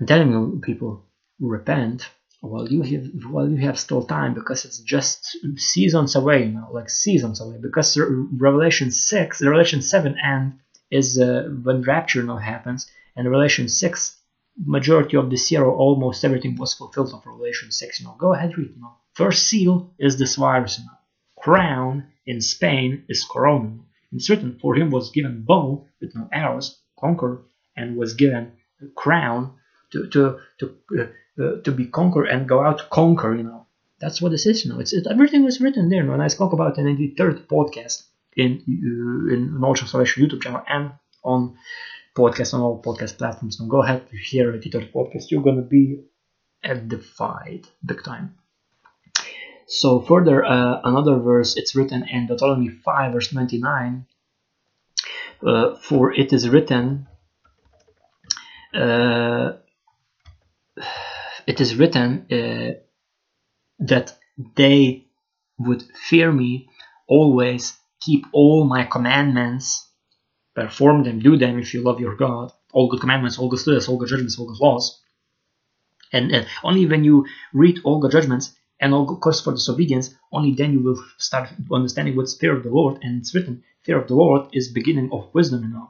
I'm 0.00 0.06
telling 0.06 0.60
people 0.60 1.04
repent 1.40 2.08
while 2.40 2.68
you 2.68 2.82
have 2.82 3.24
while 3.32 3.48
you 3.50 3.58
have 3.66 3.78
still 3.78 4.04
time 4.04 4.32
because 4.32 4.64
it's 4.64 4.78
just 4.78 5.36
seasons 5.56 6.14
away. 6.14 6.44
You 6.46 6.52
know, 6.52 6.68
like 6.72 6.88
seasons 6.88 7.40
away. 7.40 7.58
Because 7.60 7.98
Revelation 7.98 8.90
six, 8.90 9.42
Revelation 9.42 9.82
seven, 9.82 10.16
and 10.22 10.60
is 10.90 11.18
uh, 11.18 11.48
when 11.62 11.82
rapture 11.82 12.22
now 12.22 12.38
happens, 12.38 12.90
and 13.16 13.28
Revelation 13.28 13.68
six. 13.68 14.18
Majority 14.66 15.16
of 15.16 15.30
the 15.30 15.42
year, 15.48 15.64
or 15.64 15.74
almost 15.74 16.26
everything 16.26 16.56
was 16.56 16.74
fulfilled 16.74 17.10
of 17.14 17.24
Revelation 17.24 17.72
6. 17.72 18.00
You 18.00 18.06
know, 18.06 18.16
go 18.18 18.34
ahead, 18.34 18.58
read. 18.58 18.68
You 18.76 18.82
know, 18.82 18.92
first 19.14 19.48
seal 19.48 19.94
is 19.98 20.18
this 20.18 20.36
virus. 20.36 20.78
You 20.78 20.84
know, 20.84 20.98
crown 21.38 22.08
in 22.26 22.42
Spain 22.42 23.02
is 23.08 23.24
Corona 23.24 23.78
certain 24.20 24.58
for 24.60 24.74
him 24.74 24.90
was 24.90 25.10
given 25.10 25.42
bow 25.42 25.86
with 26.00 26.14
no 26.14 26.28
arrows, 26.32 26.78
conquer, 26.98 27.42
and 27.76 27.96
was 27.96 28.14
given 28.14 28.52
a 28.80 28.86
crown 28.94 29.52
to 29.92 30.06
to 30.08 30.38
to 30.58 30.74
uh, 30.98 31.42
uh, 31.42 31.56
to 31.62 31.72
be 31.72 31.86
conquer 31.86 32.24
and 32.24 32.48
go 32.48 32.62
out 32.62 32.78
to 32.78 32.84
conquer. 32.84 33.34
You 33.34 33.44
know, 33.44 33.66
that's 34.00 34.20
what 34.20 34.32
it 34.32 34.38
says. 34.38 34.64
You 34.64 34.72
know, 34.72 34.80
it's 34.80 34.92
it, 34.92 35.06
everything 35.08 35.44
was 35.44 35.60
written 35.60 35.88
there. 35.88 36.00
You 36.02 36.06
know, 36.08 36.14
and 36.14 36.22
I 36.22 36.28
spoke 36.28 36.52
about 36.52 36.78
it 36.78 36.86
in 36.86 36.96
the 36.96 37.14
third 37.16 37.48
podcast 37.48 38.04
in 38.36 38.62
uh, 38.68 39.34
in 39.34 39.60
Knowledge 39.60 39.82
of 39.82 39.88
Salvation 39.88 40.24
YouTube 40.24 40.42
channel 40.42 40.62
and 40.68 40.92
on 41.24 41.56
podcast 42.14 42.54
on 42.54 42.60
all 42.60 42.82
podcast 42.82 43.18
platforms. 43.18 43.58
So 43.58 43.66
go 43.66 43.82
ahead 43.82 44.08
to 44.10 44.16
hear 44.16 44.56
the 44.56 44.70
third 44.70 44.92
podcast. 44.92 45.30
You're 45.30 45.42
gonna 45.42 45.62
be 45.62 46.04
edified 46.62 47.66
big 47.84 48.02
time. 48.02 48.34
So 49.66 50.00
further, 50.00 50.44
uh, 50.44 50.80
another 50.84 51.16
verse, 51.18 51.56
it's 51.56 51.74
written 51.74 52.06
in 52.08 52.26
Deuteronomy 52.26 52.68
5 52.68 53.12
verse 53.12 53.28
29, 53.28 54.06
uh, 55.46 55.76
for 55.76 56.12
it 56.12 56.32
is 56.32 56.48
written, 56.48 57.06
uh, 58.74 59.52
it 61.46 61.60
is 61.60 61.76
written 61.76 62.26
uh, 62.30 62.80
that 63.78 64.16
they 64.56 65.06
would 65.58 65.82
fear 66.08 66.32
me 66.32 66.68
always, 67.06 67.78
keep 68.00 68.26
all 68.32 68.64
my 68.64 68.84
commandments, 68.84 69.88
perform 70.54 71.04
them, 71.04 71.20
do 71.20 71.36
them 71.36 71.58
if 71.58 71.74
you 71.74 71.82
love 71.82 72.00
your 72.00 72.16
God, 72.16 72.52
all 72.72 72.88
good 72.88 73.00
commandments, 73.00 73.38
all 73.38 73.48
good 73.48 73.58
statutes, 73.58 73.88
all 73.88 73.98
good 73.98 74.08
judgments, 74.08 74.38
all 74.38 74.46
good 74.46 74.60
laws. 74.60 75.00
And 76.12 76.46
only 76.62 76.86
when 76.86 77.04
you 77.04 77.26
read 77.54 77.80
all 77.84 78.00
the 78.00 78.10
judgments 78.10 78.54
and 78.82 78.92
of 78.92 79.20
course 79.20 79.40
for 79.40 79.52
disobedience, 79.52 80.14
only 80.32 80.52
then 80.52 80.72
you 80.72 80.80
will 80.82 81.02
start 81.16 81.48
understanding 81.72 82.16
what's 82.16 82.36
fear 82.36 82.54
of 82.56 82.64
the 82.64 82.70
Lord. 82.70 82.98
And 83.02 83.20
it's 83.20 83.34
written, 83.34 83.62
fear 83.82 83.98
of 83.98 84.08
the 84.08 84.14
Lord 84.14 84.48
is 84.52 84.68
beginning 84.68 85.10
of 85.12 85.32
wisdom, 85.32 85.62
you 85.62 85.72
know. 85.76 85.88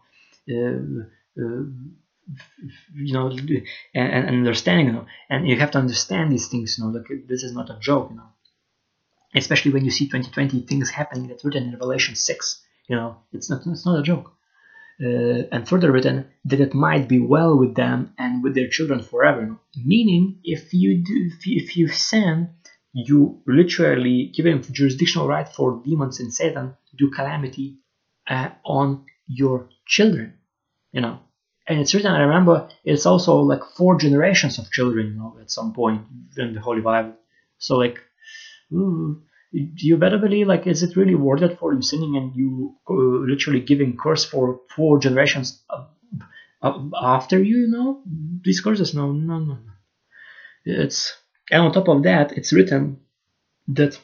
Uh, 0.55 1.43
uh, 1.43 1.65
you 2.95 3.13
know, 3.15 3.29
and, 3.31 3.69
and, 3.95 4.29
understanding, 4.29 4.87
you 4.87 4.93
know, 4.93 5.07
and 5.29 5.49
you 5.49 5.59
have 5.59 5.73
to 5.73 5.79
understand 5.79 6.31
these 6.31 6.49
things, 6.49 6.79
you 6.79 6.85
know, 6.85 6.91
like 6.91 7.07
this 7.27 7.43
is 7.43 7.53
not 7.53 7.71
a 7.71 7.79
joke, 7.81 8.09
you 8.11 8.17
know, 8.17 8.29
especially 9.35 9.73
when 9.73 9.85
you 9.85 9.91
see 9.91 10.07
2020 10.07 10.61
things 10.63 10.91
happening 10.91 11.29
that's 11.29 11.45
written 11.45 11.65
in 11.65 11.73
Revelation 11.73 12.15
6, 12.15 12.63
you 12.89 12.97
know, 12.97 13.17
it's 13.33 13.51
not, 13.51 13.67
it's 13.67 13.87
not 13.87 13.99
a 13.99 14.03
joke. 14.03 14.33
Uh, 15.03 15.49
and 15.51 15.69
further 15.69 15.91
written 15.91 16.27
that 16.45 16.61
it 16.61 16.75
might 16.75 17.09
be 17.09 17.19
well 17.19 17.57
with 17.57 17.75
them 17.75 18.15
and 18.19 18.43
with 18.45 18.55
their 18.55 18.69
children 18.69 19.03
forever. 19.03 19.57
Meaning, 19.85 20.39
if 20.45 20.73
you 20.73 21.03
do, 21.03 21.31
if 21.33 21.47
you, 21.47 21.63
if 21.63 21.77
you 21.77 21.89
sin, 21.89 22.51
you 22.93 23.41
literally 23.47 24.33
giving 24.35 24.63
jurisdictional 24.63 25.27
right 25.27 25.49
for 25.49 25.83
demons 25.85 26.21
and 26.21 26.33
Satan 26.33 26.75
to 26.91 26.97
do 26.97 27.11
calamity 27.11 27.79
uh, 28.29 28.51
on 28.65 29.05
your 29.27 29.69
children, 29.87 30.35
you 30.93 31.01
know. 31.01 31.21
And 31.67 31.81
it's 31.81 31.95
written, 31.95 32.13
I 32.13 32.23
remember, 32.23 32.69
it's 32.85 33.07
also 33.07 33.37
like 33.37 33.63
four 33.77 33.97
generations 33.99 34.59
of 34.59 34.71
children, 34.71 35.07
you 35.07 35.15
know, 35.15 35.39
at 35.41 35.51
some 35.51 35.73
point 35.73 36.03
in 36.37 36.55
the 36.55 36.61
Holy 36.61 36.81
Bible. 36.81 37.15
So 37.59 37.77
like, 37.77 38.01
ooh, 38.73 39.23
you 39.53 39.97
better 39.97 40.19
believe, 40.19 40.49
like, 40.49 40.67
is 40.67 40.83
it 40.83 40.97
really 40.97 41.15
worth 41.15 41.43
it 41.43 41.59
for 41.59 41.73
you 41.73 41.83
sinning 41.83 42.17
and 42.17 42.35
you 42.35 42.77
uh, 42.91 42.95
literally 42.95 43.61
giving 43.61 43.97
curse 43.97 44.25
for 44.25 44.61
four 44.75 44.99
generations 44.99 45.63
after 46.63 47.43
you, 47.43 47.59
you 47.59 47.69
know? 47.69 48.03
These 48.43 48.61
curses, 48.61 48.95
no, 48.95 49.13
no, 49.13 49.39
no, 49.39 49.55
no. 49.55 49.73
It's 50.65 51.17
and 51.53 51.61
on 51.67 51.73
top 51.73 51.89
of 51.89 52.03
that, 52.05 52.33
it's 52.33 52.53
written 52.53 52.99
that 53.69 54.01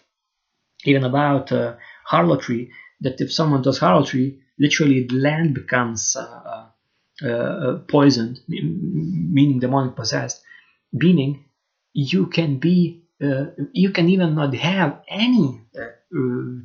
even 0.85 1.03
about 1.03 1.51
uh, 1.51 1.77
harlotry, 2.05 2.71
that 3.01 3.21
if 3.23 3.33
someone 3.33 3.63
does 3.63 3.79
harlotry, 3.79 4.39
literally 4.59 5.07
the 5.07 5.15
land 5.15 5.55
becomes 5.55 6.15
uh, 6.15 6.67
uh, 7.23 7.27
uh 7.27 7.79
poisoned, 7.89 8.41
meaning 8.49 9.61
demonic 9.61 9.97
possessed, 9.97 10.43
meaning 10.93 11.47
you 11.95 12.27
can 12.27 12.59
be, 12.59 13.03
uh, 13.23 13.47
you 13.73 13.91
can 13.91 14.11
even 14.11 14.35
not 14.35 14.55
have 14.55 15.01
any 15.09 15.63
uh, 15.75 15.87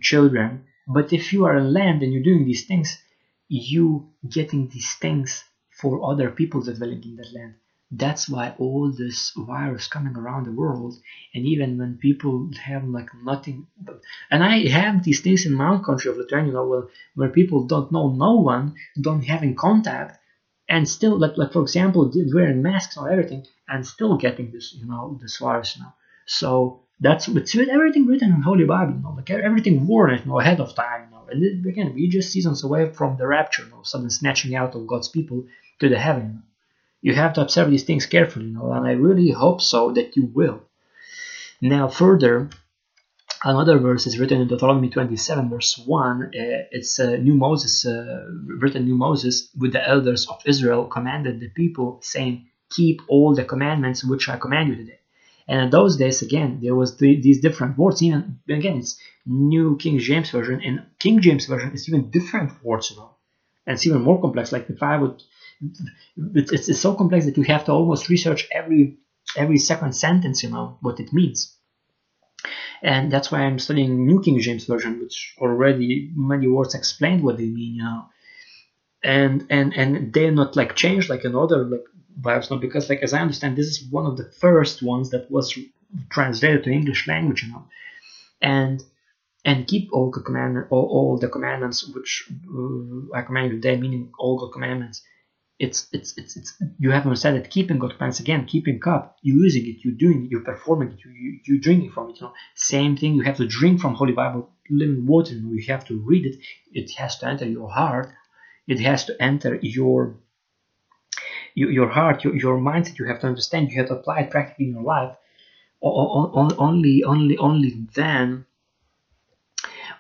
children, 0.02 0.66
but 0.86 1.14
if 1.14 1.32
you 1.32 1.46
are 1.46 1.56
on 1.56 1.74
land 1.74 2.04
and 2.04 2.12
you're 2.12 2.30
doing 2.30 2.46
these 2.46 2.66
things, 2.66 3.02
you 3.48 4.10
getting 4.28 4.68
these 4.68 4.94
things 4.96 5.46
for 5.72 6.12
other 6.12 6.30
people 6.30 6.62
that 6.62 6.76
dwelling 6.76 7.04
in 7.04 7.16
that 7.16 7.34
land 7.34 7.56
that's 7.96 8.28
why 8.28 8.54
all 8.58 8.92
this 8.92 9.32
virus 9.36 9.88
coming 9.88 10.16
around 10.16 10.46
the 10.46 10.52
world 10.52 10.96
and 11.34 11.46
even 11.46 11.78
when 11.78 11.98
people 11.98 12.50
have 12.62 12.84
like 12.86 13.10
nothing 13.24 13.68
and 14.32 14.44
i 14.44 14.68
have 14.68 15.04
these 15.04 15.22
things 15.22 15.46
in 15.46 15.54
my 15.54 15.70
own 15.70 15.84
country 15.84 16.10
of 16.10 16.18
lithuania 16.18 16.64
where, 16.64 16.88
where 17.16 17.30
people 17.30 17.66
don't 17.66 17.92
know 17.92 18.10
no 18.10 18.34
one 18.34 18.76
don't 19.00 19.24
having 19.24 19.56
contact 19.56 20.20
and 20.70 20.88
still 20.88 21.20
like, 21.20 21.38
like 21.38 21.52
for 21.52 21.62
example 21.62 22.12
wearing 22.34 22.62
masks 22.62 22.98
or 22.98 23.10
everything 23.10 23.46
and 23.68 23.86
still 23.86 24.18
getting 24.18 24.52
this 24.52 24.74
you 24.74 24.86
know 24.86 25.18
this 25.22 25.38
virus 25.38 25.78
now. 25.80 25.94
So 26.26 26.82
that's 27.00 27.28
it's 27.28 27.56
everything 27.56 28.06
written 28.06 28.32
in 28.32 28.42
holy 28.42 28.66
bible 28.66 28.94
you 28.94 29.02
know 29.02 29.14
like 29.18 29.30
everything 29.30 29.88
warned 29.88 30.20
you 30.20 30.26
know 30.26 30.40
ahead 30.40 30.60
of 30.60 30.76
time 30.76 31.06
you 31.06 31.12
know. 31.12 31.26
And 31.30 31.44
it, 31.44 31.68
again 31.68 31.94
we 31.94 32.08
just 32.08 32.32
seasons 32.32 32.64
away 32.64 32.92
from 32.92 33.18
the 33.18 33.28
rapture 33.28 33.64
you 33.64 33.70
know 33.72 33.84
sudden 33.84 34.10
snatching 34.10 34.56
out 34.56 34.76
of 34.76 34.88
god's 34.88 35.10
people 35.10 35.46
to 35.80 35.90
the 35.90 36.00
heaven 36.00 36.44
you 37.04 37.14
have 37.14 37.34
to 37.34 37.42
observe 37.42 37.70
these 37.70 37.84
things 37.84 38.06
carefully, 38.06 38.46
you 38.46 38.54
know, 38.54 38.72
and 38.72 38.88
I 38.88 38.94
really 38.94 39.30
hope 39.30 39.62
so 39.62 39.92
that 39.92 40.16
you 40.16 40.32
will. 40.34 40.62
Now, 41.62 41.90
further, 41.90 42.50
another 43.44 43.78
verse 43.78 44.08
is 44.08 44.18
written 44.18 44.40
in 44.42 44.48
Deuteronomy 44.48 44.90
27 44.90 45.50
verse 45.50 45.78
1 45.86 46.24
uh, 46.24 46.30
it's 46.72 46.98
uh, 47.00 47.18
new 47.18 47.36
Moses 47.36 47.86
uh, 47.86 48.26
written 48.62 48.86
new 48.86 48.96
Moses 48.96 49.50
with 49.58 49.74
the 49.74 49.86
elders 49.86 50.28
of 50.28 50.42
Israel 50.46 50.86
commanded 50.86 51.42
the 51.42 51.50
people 51.50 52.00
saying 52.02 52.48
keep 52.70 53.02
all 53.10 53.36
the 53.36 53.44
commandments 53.44 54.04
which 54.04 54.30
I 54.30 54.38
command 54.38 54.70
you 54.70 54.76
today. 54.76 55.00
And 55.48 55.60
in 55.62 55.70
those 55.70 55.98
days 55.98 56.22
again 56.22 56.60
there 56.62 56.76
was 56.76 56.98
the, 56.98 57.20
these 57.20 57.42
different 57.42 57.78
words 57.78 58.02
even 58.02 58.40
again 58.50 58.78
it's 58.78 58.98
new 59.26 59.76
King 59.78 60.00
James 60.00 60.30
version 60.30 60.62
and 60.64 60.86
King 61.00 61.20
James 61.20 61.46
version 61.48 61.74
is 61.74 61.90
even 61.90 62.12
different 62.12 62.52
words 62.64 62.92
you 62.92 62.98
know. 62.98 63.12
And 63.66 63.74
it's 63.76 63.86
even 63.86 64.02
more 64.02 64.22
complex 64.22 64.54
like 64.54 64.70
if 64.70 64.82
I 64.82 64.96
would 64.98 65.22
it's, 66.36 66.70
it's 66.70 66.80
so 66.80 66.96
complex 66.96 67.26
that 67.26 67.38
you 67.38 67.44
have 67.44 67.66
to 67.66 67.72
almost 67.72 68.10
research 68.10 68.48
every 68.52 68.98
every 69.38 69.58
second 69.58 69.94
sentence 69.94 70.44
you 70.44 70.50
know 70.50 70.78
what 70.82 71.00
it 71.00 71.14
means. 71.14 71.56
And 72.82 73.10
that's 73.10 73.32
why 73.32 73.40
I'm 73.40 73.60
studying 73.60 74.06
New 74.06 74.22
King 74.22 74.42
James 74.42 74.66
Version, 74.66 75.00
which 75.00 75.36
already 75.40 76.12
many 76.16 76.48
words 76.48 76.76
explained 76.76 77.24
what 77.24 77.38
they 77.38 77.46
mean, 77.46 77.76
you 77.76 77.84
know, 77.84 78.06
and 79.02 79.46
and 79.50 79.74
and 79.74 80.14
they're 80.14 80.32
not 80.32 80.58
like 80.58 80.76
changed 80.76 81.10
like 81.10 81.24
another 81.24 81.64
like 81.64 81.86
Bibles, 82.16 82.52
no, 82.52 82.58
because 82.58 82.90
like 82.90 83.02
as 83.02 83.14
I 83.14 83.22
understand, 83.22 83.58
this 83.58 83.68
is 83.68 83.90
one 83.90 84.06
of 84.06 84.18
the 84.18 84.26
first 84.26 84.84
ones 84.84 85.10
that 85.12 85.32
was 85.32 85.58
translated 86.10 86.64
to 86.64 86.72
English 86.72 87.08
language, 87.08 87.44
you 87.44 87.52
know, 87.52 87.66
and 88.42 88.84
and 89.46 89.68
keep 89.68 89.90
all 89.92 90.12
the 90.12 90.22
commandment 90.22 90.68
all, 90.70 90.86
all 90.86 91.18
the 91.18 91.30
commandments 91.30 91.88
which 91.88 92.30
uh, 92.54 93.16
I 93.18 93.22
command 93.22 93.52
you 93.52 93.62
today, 93.62 93.78
meaning 93.78 94.12
all 94.20 94.40
the 94.40 94.50
commandments 94.50 95.02
it's 95.60 95.88
it's 95.94 96.18
it's, 96.18 96.36
it's 96.36 96.62
you 96.80 96.92
haven't 96.92 97.16
said 97.18 97.36
it 97.36 97.50
keeping 97.50 97.80
God 97.80 97.98
plans 97.98 98.20
again, 98.20 98.46
keeping 98.46 98.80
cup, 98.80 99.18
you're 99.22 99.38
using 99.38 99.66
it, 99.68 99.78
you're 99.84 99.94
doing 99.94 100.26
it, 100.26 100.32
you're 100.32 100.42
performing 100.42 100.92
it, 100.92 101.00
you, 101.06 101.12
you 101.12 101.40
you 101.46 101.62
drinking 101.62 101.92
from 101.92 102.10
it. 102.10 102.20
You 102.20 102.28
know, 102.28 102.34
same 102.56 102.98
thing. 102.98 103.16
You 103.16 103.22
have 103.24 103.38
to 103.38 103.48
drink 103.48 103.80
from 103.80 103.94
Holy 103.96 104.14
Bible, 104.14 104.50
living 104.70 105.06
water. 105.06 105.34
You 105.34 105.64
have 105.68 105.86
to 105.86 106.00
read 106.00 106.26
it. 106.26 106.38
It 106.72 106.92
has 106.98 107.18
to 107.20 107.28
enter 107.28 107.46
your 107.46 107.70
heart. 107.70 108.12
It 108.68 108.80
has 108.80 109.06
to 109.06 109.22
enter 109.22 109.60
your 109.62 110.18
your, 111.56 111.72
your 111.72 111.90
heart, 111.90 112.24
your, 112.24 112.36
your 112.36 112.58
mindset. 112.58 112.98
You 112.98 113.06
have 113.06 113.20
to 113.20 113.28
understand. 113.28 113.72
You 113.72 113.78
have 113.78 113.88
to 113.88 113.96
apply 113.96 114.22
it 114.22 114.32
practically 114.32 114.66
in 114.66 114.74
your 114.74 114.84
life. 114.84 115.16
Only 115.82 117.04
only 117.04 117.38
only 117.38 117.88
then 117.94 118.46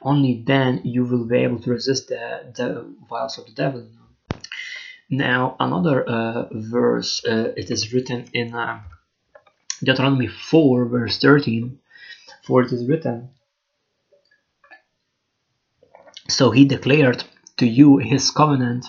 only 0.01 0.43
then 0.45 0.81
you 0.83 1.05
will 1.05 1.25
be 1.25 1.37
able 1.37 1.59
to 1.59 1.71
resist 1.71 2.07
the 2.07 2.51
the 2.55 2.95
vials 3.09 3.37
of 3.37 3.45
the 3.45 3.51
devil. 3.51 3.87
Now, 5.09 5.55
another 5.59 6.03
uh, 6.03 6.45
verse, 6.51 7.23
uh, 7.25 7.53
it 7.55 7.69
is 7.69 7.93
written 7.93 8.29
in 8.33 8.53
uh, 8.53 8.81
Deuteronomy 9.83 10.27
4, 10.27 10.85
verse 10.85 11.17
13, 11.19 11.79
for 12.43 12.61
it 12.61 12.71
is 12.71 12.87
written, 12.87 13.29
So 16.29 16.51
he 16.51 16.65
declared 16.65 17.23
to 17.57 17.67
you 17.67 17.97
his 17.97 18.31
covenant, 18.31 18.85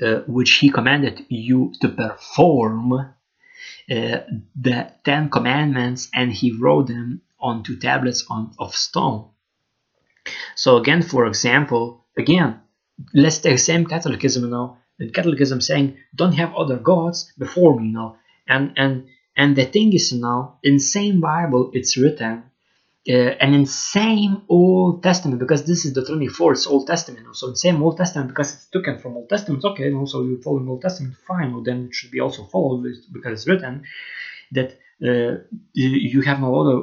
uh, 0.00 0.20
which 0.26 0.52
he 0.52 0.70
commanded 0.70 1.26
you 1.28 1.72
to 1.80 1.88
perform, 1.88 2.92
uh, 2.92 3.06
the 3.88 4.92
Ten 5.04 5.28
Commandments, 5.28 6.08
and 6.14 6.32
he 6.32 6.52
wrote 6.52 6.86
them 6.86 7.20
on 7.40 7.62
two 7.62 7.76
tablets 7.76 8.24
on, 8.30 8.54
of 8.58 8.74
stone. 8.74 9.28
So 10.54 10.76
again, 10.76 11.02
for 11.02 11.26
example, 11.26 12.04
again, 12.16 12.60
let's 13.12 13.38
take 13.38 13.54
the 13.54 13.58
same 13.58 13.86
Catholicism 13.86 14.48
now 14.50 14.79
and 15.00 15.12
Catholicism 15.12 15.60
saying 15.60 15.96
don't 16.14 16.34
have 16.34 16.54
other 16.54 16.76
gods 16.76 17.32
before 17.38 17.78
me, 17.78 17.86
you 17.88 17.92
know. 17.92 18.16
And 18.46 18.72
and 18.76 19.08
and 19.36 19.56
the 19.56 19.64
thing 19.64 19.92
is 19.92 20.12
now 20.12 20.58
in 20.62 20.78
same 20.78 21.20
Bible 21.20 21.70
it's 21.72 21.96
written 21.96 22.44
uh, 23.08 23.12
and 23.12 23.54
in 23.54 23.64
same 23.64 24.42
Old 24.48 25.02
Testament 25.02 25.38
because 25.38 25.64
this 25.64 25.84
is 25.84 25.94
the 25.94 26.02
24th 26.02 26.52
it's 26.52 26.66
Old 26.66 26.86
Testament 26.86 27.26
so 27.32 27.48
in 27.48 27.56
same 27.56 27.82
Old 27.82 27.96
Testament 27.96 28.28
because 28.28 28.52
it's 28.54 28.66
taken 28.66 28.98
from 28.98 29.16
Old 29.16 29.28
Testament 29.28 29.64
okay 29.64 29.86
and 29.86 29.96
also 29.96 30.22
you 30.24 30.40
follow 30.42 30.66
Old 30.68 30.82
Testament 30.82 31.14
fine 31.26 31.52
well 31.52 31.62
then 31.62 31.86
it 31.86 31.94
should 31.94 32.10
be 32.10 32.20
also 32.20 32.44
followed 32.44 32.84
because 33.12 33.32
it's 33.32 33.48
written 33.48 33.84
that 34.52 34.78
uh, 35.02 35.38
you 35.72 36.20
have 36.22 36.40
no 36.40 36.60
other 36.60 36.76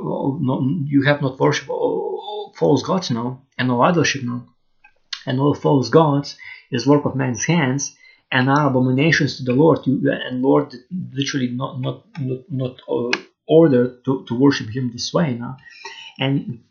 no, 0.47 0.53
you 0.85 1.03
have 1.03 1.21
not 1.21 1.39
worship 1.39 1.67
false 1.67 2.81
gods 2.81 3.11
now 3.11 3.43
and 3.57 3.67
no 3.67 3.77
idolship 3.77 4.23
now 4.23 4.47
and 5.27 5.39
all 5.39 5.53
false 5.53 5.89
gods 5.89 6.37
is 6.71 6.87
work 6.87 7.05
of 7.05 7.15
man's 7.15 7.45
hands 7.45 7.95
and 8.31 8.49
are 8.49 8.67
abominations 8.67 9.37
to 9.37 9.43
the 9.43 9.53
Lord. 9.53 9.85
You, 9.85 10.11
and 10.11 10.41
Lord 10.41 10.73
literally 11.13 11.49
not 11.49 11.79
not 11.79 12.05
not, 12.19 12.39
not 12.49 12.81
uh, 12.89 13.17
ordered 13.47 14.03
to, 14.05 14.25
to 14.27 14.39
worship 14.39 14.69
Him 14.69 14.91
this 14.91 15.13
way. 15.13 15.33
Now. 15.33 15.57
And 16.19 16.63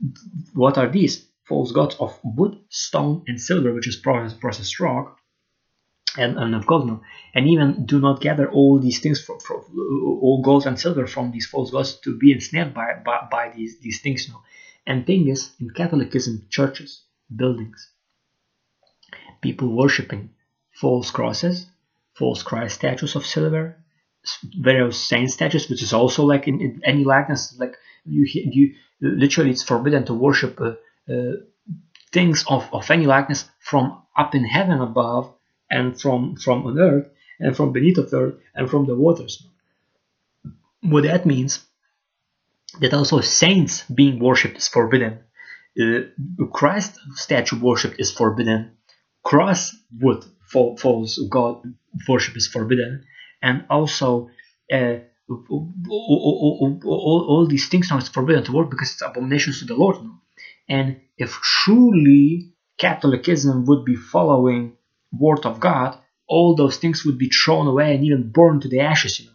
what 0.55 0.79
are 0.79 0.89
these? 0.89 1.27
False 1.45 1.71
gods 1.71 1.95
of 2.01 2.19
wood, 2.25 2.59
stone, 2.71 3.23
and 3.29 3.41
silver, 3.41 3.73
which 3.73 3.87
is 3.87 3.95
processed 3.95 4.81
rock, 4.81 5.17
and, 6.17 6.37
and 6.37 6.57
of 6.57 6.67
gold. 6.67 6.89
No. 6.89 7.03
And 7.35 7.47
even 7.47 7.87
do 7.87 8.01
not 8.01 8.21
gather 8.21 8.51
all 8.51 8.81
these 8.81 8.99
things 8.99 9.21
from, 9.21 9.39
from 9.39 9.63
all 10.23 10.43
gold 10.43 10.67
and 10.67 10.79
silver 10.79 11.07
from 11.07 11.31
these 11.31 11.47
false 11.47 11.71
gods 11.71 12.01
to 12.01 12.19
be 12.19 12.33
ensnared 12.33 12.75
by, 12.75 12.95
by, 13.05 13.29
by 13.31 13.53
these, 13.55 13.79
these 13.79 14.01
things. 14.01 14.29
No. 14.29 14.43
And 14.89 15.07
thing 15.07 15.29
is, 15.29 15.53
in 15.61 15.71
Catholicism, 15.71 16.47
churches, 16.51 17.03
buildings, 17.35 17.91
people 19.41 19.69
worshipping 19.69 20.31
false 20.81 21.11
crosses, 21.11 21.67
false 22.15 22.43
Christ 22.43 22.77
statues 22.77 23.17
of 23.17 23.27
silver, 23.27 23.77
various 24.59 24.99
saint 25.01 25.31
statues, 25.31 25.69
which 25.69 25.83
is 25.83 25.93
also 25.93 26.25
like 26.25 26.47
in, 26.49 26.61
in 26.61 26.81
any 26.85 27.05
likeness, 27.05 27.57
like 27.59 27.77
you, 28.05 28.27
you 28.27 28.75
literally 29.01 29.51
it's 29.51 29.63
forbidden 29.63 30.05
to 30.05 30.15
worship 30.15 30.61
uh, 30.61 30.75
uh, 31.11 31.33
things 32.13 32.45
of, 32.49 32.69
of 32.73 32.91
any 32.91 33.07
likeness 33.07 33.49
from 33.59 34.03
up 34.17 34.35
in 34.35 34.45
heaven 34.45 34.81
above 34.81 35.33
and 35.71 36.01
from 36.01 36.37
from 36.37 36.67
on 36.67 36.79
earth 36.79 37.09
and 37.41 37.57
from 37.57 37.73
beneath 37.73 37.99
of 37.99 38.13
earth 38.13 38.35
and 38.55 38.71
from 38.71 38.87
the 38.87 38.95
waters. 38.95 39.47
What 40.83 41.05
that 41.05 41.27
means 41.27 41.65
that 42.81 42.95
also 42.95 43.21
saints 43.21 43.83
being 43.85 44.19
worshipped 44.19 44.59
is 44.59 44.69
forbidden. 44.69 45.21
Uh, 45.79 46.47
Christ 46.53 46.99
statue 47.15 47.61
worship 47.61 47.95
is 47.99 48.13
forbidden. 48.13 48.77
Cross 49.23 49.77
wood 50.01 50.25
false 50.51 51.19
god 51.31 51.63
worship 52.09 52.37
is 52.37 52.47
forbidden, 52.47 53.05
and 53.43 53.65
also 53.71 54.29
uh, 54.73 54.97
all, 55.29 56.81
all, 56.85 57.27
all, 57.29 57.47
these 57.47 57.69
things 57.69 57.91
now 57.91 57.99
is 57.99 58.09
forbidden 58.09 58.45
to 58.45 58.53
work 58.53 58.71
because 58.71 58.93
it's 58.93 59.03
abominations 59.03 59.59
to 59.59 59.65
the 59.65 59.75
Lord. 59.75 59.97
And 60.69 61.01
if 61.17 61.31
truly 61.31 62.53
Catholicism 62.79 63.65
would 63.67 63.85
be 63.85 63.97
following 63.97 64.77
Word 65.13 65.45
of 65.47 65.61
God, 65.61 65.99
all 66.29 66.55
those 66.55 66.77
things 66.77 67.05
would 67.05 67.19
be 67.19 67.29
thrown 67.29 67.67
away 67.67 67.95
and 67.95 68.05
even 68.05 68.31
burned 68.31 68.63
to 68.63 68.69
the 68.69 68.81
ashes, 68.81 69.21
you 69.21 69.27
know. 69.27 69.33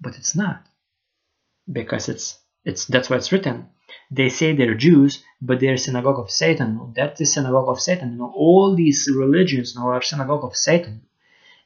But 0.00 0.16
it's 0.16 0.34
not, 0.34 0.66
because 1.70 2.08
it's 2.08 2.38
it's 2.64 2.86
that's 2.86 3.08
why 3.08 3.16
it's 3.16 3.32
written. 3.32 3.68
They 4.10 4.28
say 4.28 4.54
they're 4.54 4.74
Jews, 4.74 5.22
but 5.40 5.60
they're 5.60 5.76
synagogue 5.76 6.18
of 6.18 6.30
Satan. 6.30 6.92
That's 6.94 7.18
the 7.18 7.26
synagogue 7.26 7.68
of 7.68 7.80
Satan. 7.80 8.12
You 8.12 8.18
know, 8.18 8.32
all 8.34 8.74
these 8.74 9.08
religions 9.14 9.74
now 9.76 9.88
are 9.88 10.02
synagogue 10.02 10.44
of 10.44 10.56
Satan. 10.56 11.02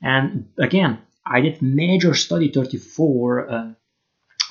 And 0.01 0.49
again, 0.59 1.01
I 1.25 1.41
did 1.41 1.63
major 1.63 2.15
study 2.15 2.51
34 2.53 3.51
uh, 3.51 3.73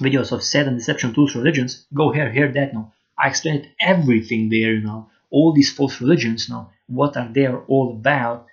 videos 0.02 0.32
of 0.32 0.44
Satan 0.44 0.76
deception 0.78 1.14
tools 1.14 1.36
religions. 1.36 1.86
Go 1.94 2.12
here, 2.12 2.32
hear 2.32 2.52
that 2.52 2.74
now. 2.74 2.94
I 3.18 3.30
explained 3.30 3.70
everything 3.80 4.50
there, 4.50 4.74
you 4.74 4.82
know, 4.82 5.10
all 5.30 5.54
these 5.54 5.72
false 5.72 6.02
religions 6.02 6.50
now, 6.50 6.72
what 6.88 7.18
are 7.18 7.30
they 7.32 7.48
all 7.48 7.92
about, 8.00 8.48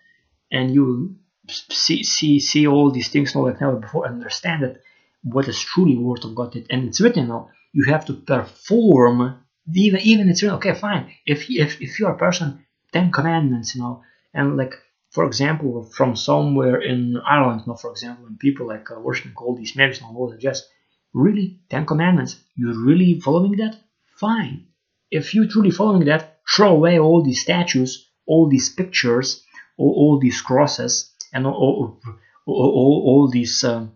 and 0.50 0.74
you 0.74 1.16
see 1.48 2.02
see 2.02 2.38
see 2.40 2.66
all 2.66 2.90
these 2.90 3.08
things 3.08 3.34
now 3.34 3.44
like 3.44 3.60
never 3.60 3.76
before, 3.76 4.06
understand 4.06 4.62
that 4.62 4.80
what 5.22 5.48
is 5.48 5.60
truly 5.60 5.96
word 5.96 6.24
of 6.24 6.34
God, 6.34 6.54
and 6.70 6.88
it's 6.88 7.00
written 7.00 7.28
now 7.28 7.50
you 7.72 7.84
have 7.84 8.04
to 8.06 8.14
perform 8.14 9.38
even 9.74 10.00
even 10.00 10.28
it's 10.28 10.42
written 10.42 10.56
okay 10.56 10.74
fine. 10.74 11.12
If 11.26 11.50
if 11.50 11.80
if 11.80 11.98
you're 11.98 12.12
a 12.12 12.18
person 12.18 12.64
ten 12.92 13.10
commandments 13.10 13.74
you 13.74 13.80
know 13.82 14.02
and 14.34 14.56
like 14.56 14.74
for 15.10 15.24
example 15.24 15.84
from 15.96 16.16
somewhere 16.16 16.80
in 16.80 17.16
ireland 17.26 17.62
you 17.64 17.72
know, 17.72 17.76
for 17.76 17.90
example 17.90 18.24
when 18.24 18.36
people 18.36 18.66
like 18.66 18.90
uh, 18.90 19.00
worshiping 19.00 19.32
all 19.36 19.56
these 19.56 19.76
marriages 19.76 20.02
and 20.02 20.16
all 20.16 20.30
that 20.30 20.40
just 20.40 20.68
really 21.14 21.60
ten 21.70 21.86
commandments 21.86 22.36
you're 22.56 22.78
really 22.78 23.20
following 23.20 23.56
that? 23.56 23.76
Fine. 24.16 24.66
If 25.10 25.34
you're 25.34 25.48
truly 25.48 25.70
following 25.70 26.04
that 26.06 26.38
throw 26.54 26.72
away 26.72 26.98
all 26.98 27.22
these 27.22 27.42
statues 27.42 28.08
all 28.26 28.48
these 28.48 28.68
pictures 28.68 29.44
all, 29.78 29.94
all 30.00 30.18
these 30.20 30.40
crosses 30.40 31.12
and 31.32 31.46
all, 31.46 31.54
all, 31.54 32.00
all, 32.46 33.02
all 33.06 33.30
these 33.30 33.64
uh, 33.64 33.86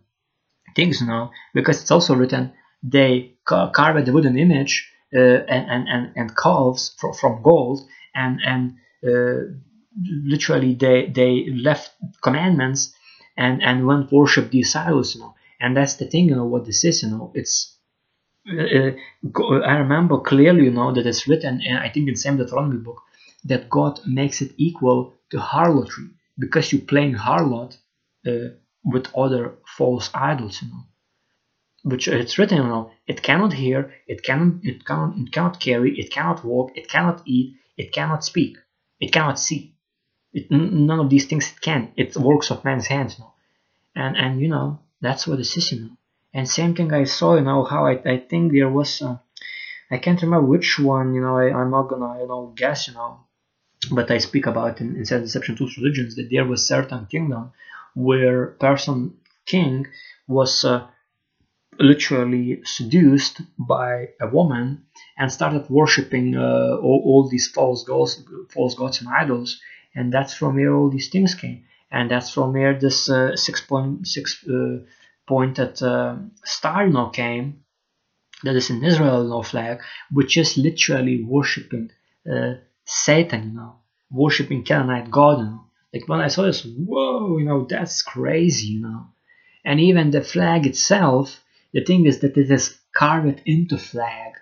things 0.74 1.00
you 1.00 1.06
know 1.06 1.30
because 1.54 1.80
it's 1.82 1.90
also 1.90 2.14
written 2.14 2.52
they 2.82 3.34
carved 3.44 4.06
the 4.06 4.12
wooden 4.12 4.38
image 4.38 4.90
uh, 5.14 5.18
and, 5.18 5.88
and, 5.88 6.12
and 6.16 6.36
calves 6.36 6.94
from, 6.98 7.14
from 7.14 7.42
gold 7.42 7.80
and, 8.14 8.40
and 8.44 8.76
uh, 9.06 9.52
literally 10.24 10.74
they, 10.74 11.06
they 11.06 11.46
left 11.50 11.92
commandments 12.22 12.94
and, 13.36 13.62
and 13.62 13.86
went 13.86 14.12
worship 14.12 14.50
these 14.50 14.74
idols, 14.74 15.14
you 15.14 15.20
know. 15.20 15.34
And 15.60 15.76
that's 15.76 15.94
the 15.94 16.06
thing, 16.06 16.28
you 16.28 16.36
know, 16.36 16.44
what 16.44 16.66
this 16.66 16.84
is, 16.84 17.02
you 17.02 17.10
know, 17.10 17.32
it's 17.34 17.76
uh, 18.48 18.90
I 19.64 19.76
remember 19.78 20.18
clearly, 20.20 20.64
you 20.64 20.70
know, 20.70 20.92
that 20.92 21.06
it's 21.06 21.26
written, 21.26 21.62
uh, 21.68 21.80
I 21.80 21.90
think 21.90 22.08
in 22.08 22.16
same 22.16 22.36
Deuteronomy 22.36 22.78
book, 22.78 23.02
that 23.44 23.68
God 23.68 24.00
makes 24.06 24.40
it 24.40 24.52
equal 24.56 25.14
to 25.30 25.40
harlotry 25.40 26.08
because 26.38 26.72
you're 26.72 26.82
playing 26.82 27.14
harlot 27.14 27.76
uh, 28.26 28.54
with 28.84 29.06
other 29.16 29.54
false 29.66 30.10
idols, 30.14 30.62
you 30.62 30.68
know. 30.68 30.84
Which 31.90 32.08
it's 32.08 32.36
written, 32.36 32.58
know, 32.58 32.90
it 33.06 33.22
cannot 33.22 33.52
hear, 33.52 33.94
it 34.08 34.24
cannot, 34.24 34.54
it 34.64 34.84
cannot, 34.84 35.16
it 35.16 35.30
cannot 35.30 35.60
carry, 35.60 35.90
it 35.96 36.10
cannot 36.10 36.44
walk, 36.44 36.72
it 36.74 36.88
cannot 36.88 37.22
eat, 37.24 37.58
it 37.76 37.92
cannot 37.92 38.24
speak, 38.24 38.58
it 38.98 39.12
cannot 39.12 39.38
see. 39.38 39.60
It, 40.32 40.50
none 40.50 40.98
of 40.98 41.10
these 41.10 41.26
things 41.26 41.52
it 41.52 41.60
can. 41.60 41.92
it 41.96 42.16
works 42.16 42.50
of 42.50 42.64
man's 42.64 42.88
hands, 42.88 43.20
know. 43.20 43.32
And 43.94 44.16
and 44.16 44.40
you 44.40 44.48
know 44.48 44.80
that's 45.00 45.28
what 45.28 45.38
it 45.38 45.56
is, 45.56 45.70
you 45.70 45.80
know. 45.82 45.96
And 46.34 46.48
same 46.48 46.74
thing 46.74 46.92
I 46.92 47.04
saw, 47.04 47.36
you 47.36 47.42
know, 47.42 47.62
how 47.62 47.86
I, 47.86 47.94
I 48.14 48.16
think 48.18 48.52
there 48.52 48.68
was, 48.68 49.00
uh, 49.00 49.18
I 49.88 49.98
can't 49.98 50.20
remember 50.22 50.48
which 50.48 50.80
one, 50.80 51.14
you 51.14 51.20
know, 51.20 51.36
I, 51.38 51.54
I'm 51.56 51.70
not 51.70 51.88
gonna, 51.88 52.20
you 52.20 52.26
know, 52.26 52.52
guess, 52.56 52.88
you 52.88 52.94
know, 52.94 53.20
but 53.92 54.10
I 54.10 54.18
speak 54.18 54.46
about 54.46 54.80
in, 54.80 54.96
in 54.96 55.04
Deception 55.04 55.56
Tools 55.56 55.78
Religions 55.78 56.16
that 56.16 56.30
there 56.32 56.44
was 56.44 56.66
certain 56.66 57.06
kingdom 57.06 57.52
where 57.94 58.48
person 58.66 59.18
king 59.46 59.86
was 60.26 60.64
uh, 60.64 60.88
literally 61.78 62.60
seduced 62.64 63.40
by 63.58 64.08
a 64.20 64.28
woman 64.28 64.84
and 65.18 65.30
started 65.30 65.68
worshipping 65.68 66.36
uh, 66.36 66.76
all, 66.82 67.02
all, 67.04 67.28
these 67.28 67.48
false 67.48 67.84
gods, 67.84 68.22
false 68.50 68.74
gods 68.74 69.00
and 69.00 69.08
idols, 69.08 69.60
and 69.94 70.12
that's 70.12 70.34
from 70.34 70.56
where 70.56 70.74
all 70.74 70.90
these 70.90 71.08
things 71.08 71.34
came, 71.34 71.64
and 71.90 72.10
that's 72.10 72.30
from 72.30 72.52
where 72.52 72.78
this 72.78 73.08
uh, 73.08 73.32
6.6 73.32 74.80
uh, 74.80 74.84
pointed 75.26 75.82
uh, 75.82 76.16
star 76.44 76.88
now 76.88 77.08
came, 77.08 77.64
that 78.42 78.56
is 78.56 78.70
in 78.70 78.84
Israel 78.84 79.24
no 79.24 79.42
flag, 79.42 79.80
which 80.10 80.36
is 80.36 80.58
literally 80.58 81.22
worshipping 81.22 81.90
uh, 82.30 82.54
Satan, 82.84 83.44
you 83.44 83.54
know, 83.54 83.76
worshipping 84.10 84.62
Canaanite 84.62 85.10
God, 85.10 85.38
you 85.38 85.44
know. 85.44 85.64
Like 85.92 86.08
when 86.08 86.20
I 86.20 86.28
saw 86.28 86.42
this, 86.42 86.64
whoa, 86.64 87.38
you 87.38 87.44
know, 87.44 87.66
that's 87.68 88.02
crazy, 88.02 88.68
you 88.68 88.80
know. 88.80 89.06
And 89.64 89.80
even 89.80 90.10
the 90.10 90.22
flag 90.22 90.66
itself, 90.66 91.42
the 91.72 91.84
thing 91.84 92.06
is 92.06 92.20
that 92.20 92.36
it 92.36 92.50
is 92.50 92.78
carved 92.94 93.42
into 93.46 93.78
flag. 93.78 94.32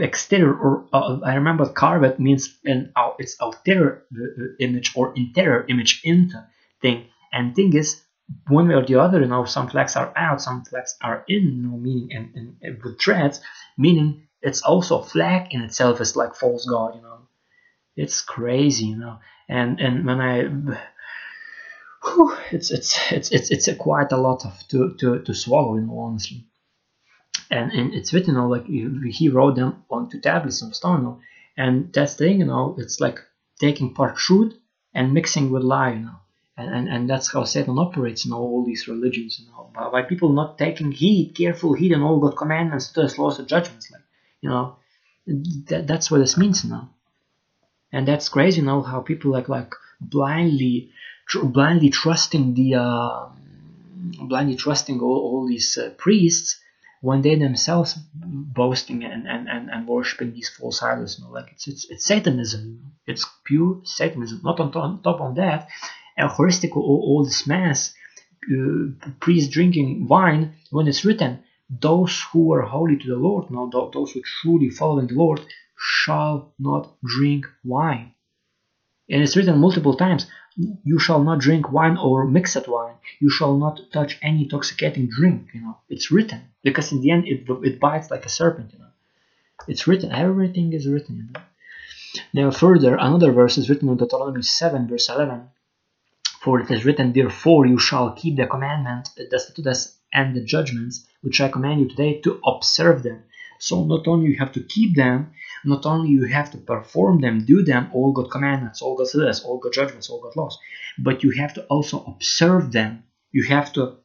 Exterior, 0.00 0.54
or 0.54 0.86
uh, 0.92 1.18
I 1.24 1.34
remember 1.36 1.66
carved 1.66 2.18
means 2.18 2.58
an 2.64 2.92
uh, 2.94 3.12
it's 3.18 3.36
exterior 3.40 4.04
uh, 4.14 4.44
image 4.60 4.92
or 4.94 5.14
interior 5.16 5.64
image 5.68 6.02
into 6.04 6.46
thing. 6.82 7.06
And 7.32 7.56
thing 7.56 7.74
is, 7.74 8.02
one 8.48 8.68
way 8.68 8.74
or 8.74 8.84
the 8.84 9.00
other, 9.00 9.20
you 9.20 9.26
know, 9.26 9.46
some 9.46 9.68
flags 9.68 9.96
are 9.96 10.12
out, 10.14 10.42
some 10.42 10.64
flags 10.64 10.96
are 11.00 11.24
in, 11.26 11.42
you 11.42 11.62
know, 11.62 11.76
meaning 11.78 12.10
and, 12.14 12.56
and 12.62 12.82
with 12.82 13.00
threads, 13.00 13.40
meaning 13.78 14.28
it's 14.42 14.62
also 14.62 15.00
flag 15.00 15.54
in 15.54 15.62
itself 15.62 16.00
is 16.02 16.16
like 16.16 16.34
false 16.34 16.66
god, 16.66 16.94
you 16.94 17.00
know. 17.00 17.28
It's 17.96 18.20
crazy, 18.20 18.86
you 18.86 18.96
know. 18.96 19.18
And 19.48 19.80
and 19.80 20.04
when 20.06 20.20
I 20.20 20.44
whew, 22.02 22.36
it's 22.50 22.70
it's 22.70 23.12
it's 23.12 23.30
it's 23.30 23.50
it's 23.50 23.68
quite 23.78 24.12
a 24.12 24.16
lot 24.16 24.44
of 24.44 24.66
to 24.68 24.94
to, 24.98 25.20
to 25.20 25.34
swallow, 25.34 25.76
you 25.76 25.82
know, 25.82 25.98
honestly. 25.98 26.44
And 27.50 27.72
and 27.72 27.94
it's 27.94 28.12
written, 28.12 28.34
you 28.34 28.40
know, 28.40 28.48
like 28.48 28.66
he 28.66 29.28
wrote 29.28 29.56
them 29.56 29.84
onto 29.90 30.20
tablets 30.20 30.62
of 30.62 30.74
stone, 30.74 30.98
you 30.98 31.04
know, 31.04 31.20
and 31.56 31.92
that's 31.92 32.14
the 32.14 32.26
thing, 32.26 32.40
you 32.40 32.46
know, 32.46 32.76
it's 32.78 33.00
like 33.00 33.20
taking 33.58 33.94
part 33.94 34.16
truth 34.16 34.54
and 34.94 35.12
mixing 35.12 35.50
with 35.50 35.62
lie, 35.62 35.92
you 35.92 36.00
know? 36.00 36.16
And, 36.56 36.74
and, 36.74 36.88
and 36.88 37.10
that's 37.10 37.32
how 37.32 37.44
Satan 37.44 37.78
operates 37.78 38.26
in 38.26 38.32
all 38.32 38.64
these 38.64 38.88
religions, 38.88 39.38
you 39.40 39.46
know, 39.46 39.70
by, 39.74 39.90
by 39.90 40.02
people 40.02 40.30
not 40.32 40.58
taking 40.58 40.90
heed, 40.90 41.34
careful 41.36 41.72
heed 41.72 41.92
in 41.92 42.02
all 42.02 42.18
God's 42.18 42.36
commandments, 42.36 42.92
his 42.94 43.16
laws 43.16 43.38
and 43.38 43.48
judgments, 43.48 43.90
like, 43.92 44.02
you 44.40 44.50
know, 44.50 44.76
that, 45.68 45.86
that's 45.86 46.10
what 46.10 46.18
this 46.18 46.36
means, 46.36 46.64
you 46.64 46.70
know, 46.70 46.88
and 47.92 48.06
that's 48.06 48.28
crazy, 48.28 48.60
you 48.60 48.66
know, 48.66 48.82
how 48.82 49.00
people 49.00 49.30
like 49.30 49.48
like 49.48 49.72
blindly, 50.00 50.90
tr- 51.28 51.44
blindly 51.44 51.90
trusting 51.90 52.54
the, 52.54 52.74
uh, 52.74 53.28
blindly 54.22 54.56
trusting 54.56 55.00
all, 55.00 55.18
all 55.18 55.46
these 55.46 55.78
uh, 55.78 55.90
priests 55.96 56.60
when 57.00 57.22
they 57.22 57.36
themselves 57.36 57.96
boasting 58.14 59.04
and, 59.04 59.28
and, 59.28 59.48
and, 59.48 59.70
and 59.70 59.86
worshiping 59.86 60.32
these 60.32 60.48
false 60.48 60.82
idols, 60.82 61.20
know, 61.20 61.30
like 61.30 61.50
it's 61.52 61.68
it's, 61.68 61.88
it's 61.90 62.04
Satanism, 62.04 62.92
it's 63.06 63.24
pure 63.44 63.80
Satanism. 63.84 64.40
Not 64.42 64.58
on, 64.58 64.74
on 64.74 65.02
top 65.02 65.20
of 65.20 65.36
that, 65.36 65.68
Eucharistic 66.18 66.76
or 66.76 66.82
all 66.82 67.24
this 67.24 67.46
mass, 67.46 67.94
uh, 68.50 69.10
priest 69.20 69.52
drinking 69.52 70.08
wine, 70.08 70.54
when 70.70 70.88
it's 70.88 71.04
written, 71.04 71.44
those 71.70 72.20
who 72.32 72.52
are 72.52 72.62
holy 72.62 72.96
to 72.96 73.08
the 73.08 73.16
Lord, 73.16 73.50
no, 73.50 73.70
those 73.92 74.12
who 74.12 74.22
truly 74.22 74.70
following 74.70 75.06
the 75.06 75.14
Lord, 75.14 75.40
shall 75.78 76.52
not 76.58 76.96
drink 77.04 77.46
wine. 77.64 78.14
And 79.08 79.22
it's 79.22 79.36
written 79.36 79.58
multiple 79.58 79.94
times, 79.94 80.26
you 80.58 80.98
shall 80.98 81.22
not 81.22 81.38
drink 81.38 81.70
wine 81.70 81.96
or 81.96 82.26
mixed 82.26 82.66
wine. 82.66 82.96
You 83.20 83.30
shall 83.30 83.56
not 83.56 83.80
touch 83.92 84.18
any 84.22 84.42
intoxicating 84.42 85.08
drink. 85.08 85.50
You 85.54 85.60
know, 85.60 85.78
it's 85.88 86.10
written 86.10 86.42
because 86.62 86.90
in 86.90 87.00
the 87.00 87.10
end 87.12 87.28
it, 87.28 87.46
it 87.62 87.78
bites 87.78 88.10
like 88.10 88.26
a 88.26 88.28
serpent. 88.28 88.72
You 88.72 88.80
know, 88.80 88.92
it's 89.68 89.86
written. 89.86 90.10
Everything 90.10 90.72
is 90.72 90.88
written. 90.88 91.16
You 91.16 91.22
know? 91.32 91.40
Now 92.32 92.50
further, 92.50 92.96
another 92.96 93.32
verse 93.32 93.56
is 93.56 93.68
written 93.68 93.88
in 93.88 93.96
Deuteronomy 93.96 94.42
7, 94.42 94.88
verse 94.88 95.08
11. 95.08 95.48
For 96.40 96.60
it 96.60 96.70
is 96.70 96.84
written, 96.84 97.12
Therefore 97.12 97.66
you 97.66 97.78
shall 97.78 98.12
keep 98.12 98.36
the 98.36 98.46
commandment, 98.46 99.10
the 99.16 99.38
statutes, 99.38 99.96
and 100.12 100.34
the 100.34 100.44
judgments 100.44 101.06
which 101.20 101.40
I 101.40 101.48
command 101.48 101.80
you 101.80 101.88
today 101.88 102.20
to 102.22 102.40
observe 102.44 103.02
them. 103.02 103.22
So 103.58 103.84
not 103.84 104.08
only 104.08 104.30
you 104.30 104.38
have 104.38 104.52
to 104.52 104.62
keep 104.62 104.96
them, 104.96 105.32
not 105.64 105.86
only 105.86 106.10
you 106.10 106.26
have 106.26 106.50
to 106.52 106.58
perform 106.58 107.20
them, 107.20 107.44
do 107.44 107.62
them, 107.62 107.90
all 107.92 108.12
God 108.12 108.30
commandments, 108.30 108.82
all 108.82 108.96
God 108.96 109.08
statutes, 109.08 109.40
all 109.44 109.58
God 109.58 109.72
judgments, 109.72 110.08
all 110.10 110.20
God 110.20 110.36
laws, 110.36 110.58
but 110.98 111.22
you 111.22 111.30
have 111.32 111.54
to 111.54 111.64
also 111.64 112.04
observe 112.04 112.72
them. 112.72 113.04
You 113.32 113.44
have 113.44 113.72
to, 113.74 113.96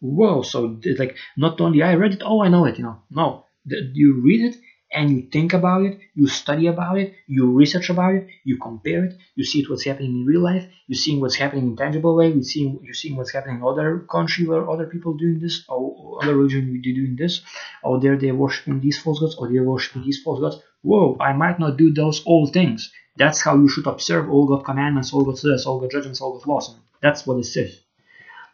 whoa, 0.00 0.42
so 0.42 0.80
like 0.98 1.16
not 1.36 1.60
only 1.60 1.82
I 1.82 1.94
read 1.94 2.14
it, 2.14 2.22
oh 2.24 2.42
I 2.42 2.48
know 2.48 2.64
it, 2.66 2.78
you 2.78 2.84
know, 2.84 3.02
no, 3.10 3.46
you 3.66 4.20
read 4.22 4.52
it 4.52 4.56
and 4.94 5.10
you 5.10 5.22
think 5.30 5.52
about 5.52 5.82
it, 5.82 5.98
you 6.14 6.26
study 6.28 6.68
about 6.68 6.96
it, 6.98 7.12
you 7.26 7.50
research 7.50 7.90
about 7.90 8.14
it, 8.14 8.28
you 8.44 8.56
compare 8.58 9.04
it, 9.04 9.14
you 9.34 9.44
see 9.44 9.64
what's 9.66 9.84
happening 9.84 10.12
in 10.20 10.24
real 10.24 10.40
life, 10.40 10.66
you 10.86 10.94
see 10.94 11.18
what's 11.18 11.34
happening 11.34 11.66
in 11.66 11.76
tangible 11.76 12.14
way, 12.14 12.28
you 12.28 12.44
see 12.44 12.60
you 12.82 12.94
see 12.94 13.12
what's 13.12 13.32
happening 13.32 13.56
in 13.56 13.62
other 13.62 13.98
country 14.10 14.46
where 14.46 14.70
other 14.70 14.86
people 14.86 15.14
doing 15.14 15.40
this, 15.40 15.64
or 15.68 16.22
other 16.22 16.36
religion 16.36 16.80
they 16.84 16.92
doing 16.92 17.16
this, 17.16 17.42
or 17.82 18.00
there 18.00 18.16
they're 18.16 18.34
worshiping 18.34 18.80
these 18.80 18.98
false 18.98 19.18
gods, 19.18 19.34
or 19.36 19.50
they're 19.50 19.64
worshiping 19.64 20.04
these 20.04 20.22
false 20.22 20.40
gods. 20.40 20.62
Whoa, 20.82 21.16
I 21.20 21.32
might 21.32 21.58
not 21.58 21.76
do 21.76 21.92
those 21.92 22.22
all 22.24 22.46
things. 22.46 22.92
That's 23.16 23.40
how 23.42 23.56
you 23.56 23.68
should 23.68 23.86
observe 23.86 24.30
all 24.30 24.46
God 24.46 24.64
commandments, 24.64 25.12
all 25.12 25.24
God 25.24 25.38
says, 25.38 25.66
all 25.66 25.80
God 25.80 25.90
judgments, 25.90 26.20
all 26.20 26.38
God 26.38 26.46
laws. 26.46 26.76
That's 27.02 27.26
what 27.26 27.38
it 27.38 27.46
says. 27.46 27.80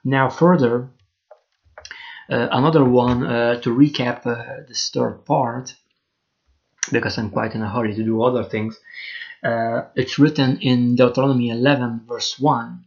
Now 0.05 0.31
further, 0.31 0.89
uh, 2.31 2.49
another 2.51 2.85
one 2.85 3.27
uh, 3.27 3.61
to 3.61 3.71
recap 3.71 4.27
uh, 4.27 4.65
this 4.67 4.91
third 4.91 5.25
part 5.27 5.75
because 6.91 7.19
I'm 7.19 7.31
quite 7.31 7.55
in 7.55 7.63
a 7.63 7.69
hurry 7.69 7.95
to 7.95 8.05
do 8.05 8.23
other 8.23 8.45
things. 8.45 8.79
Uh, 9.43 9.83
it's 9.95 10.19
written 10.19 10.59
in 10.61 10.97
Deuteronomy 10.97 11.51
11, 11.51 12.03
verse 12.07 12.39
1. 12.39 12.85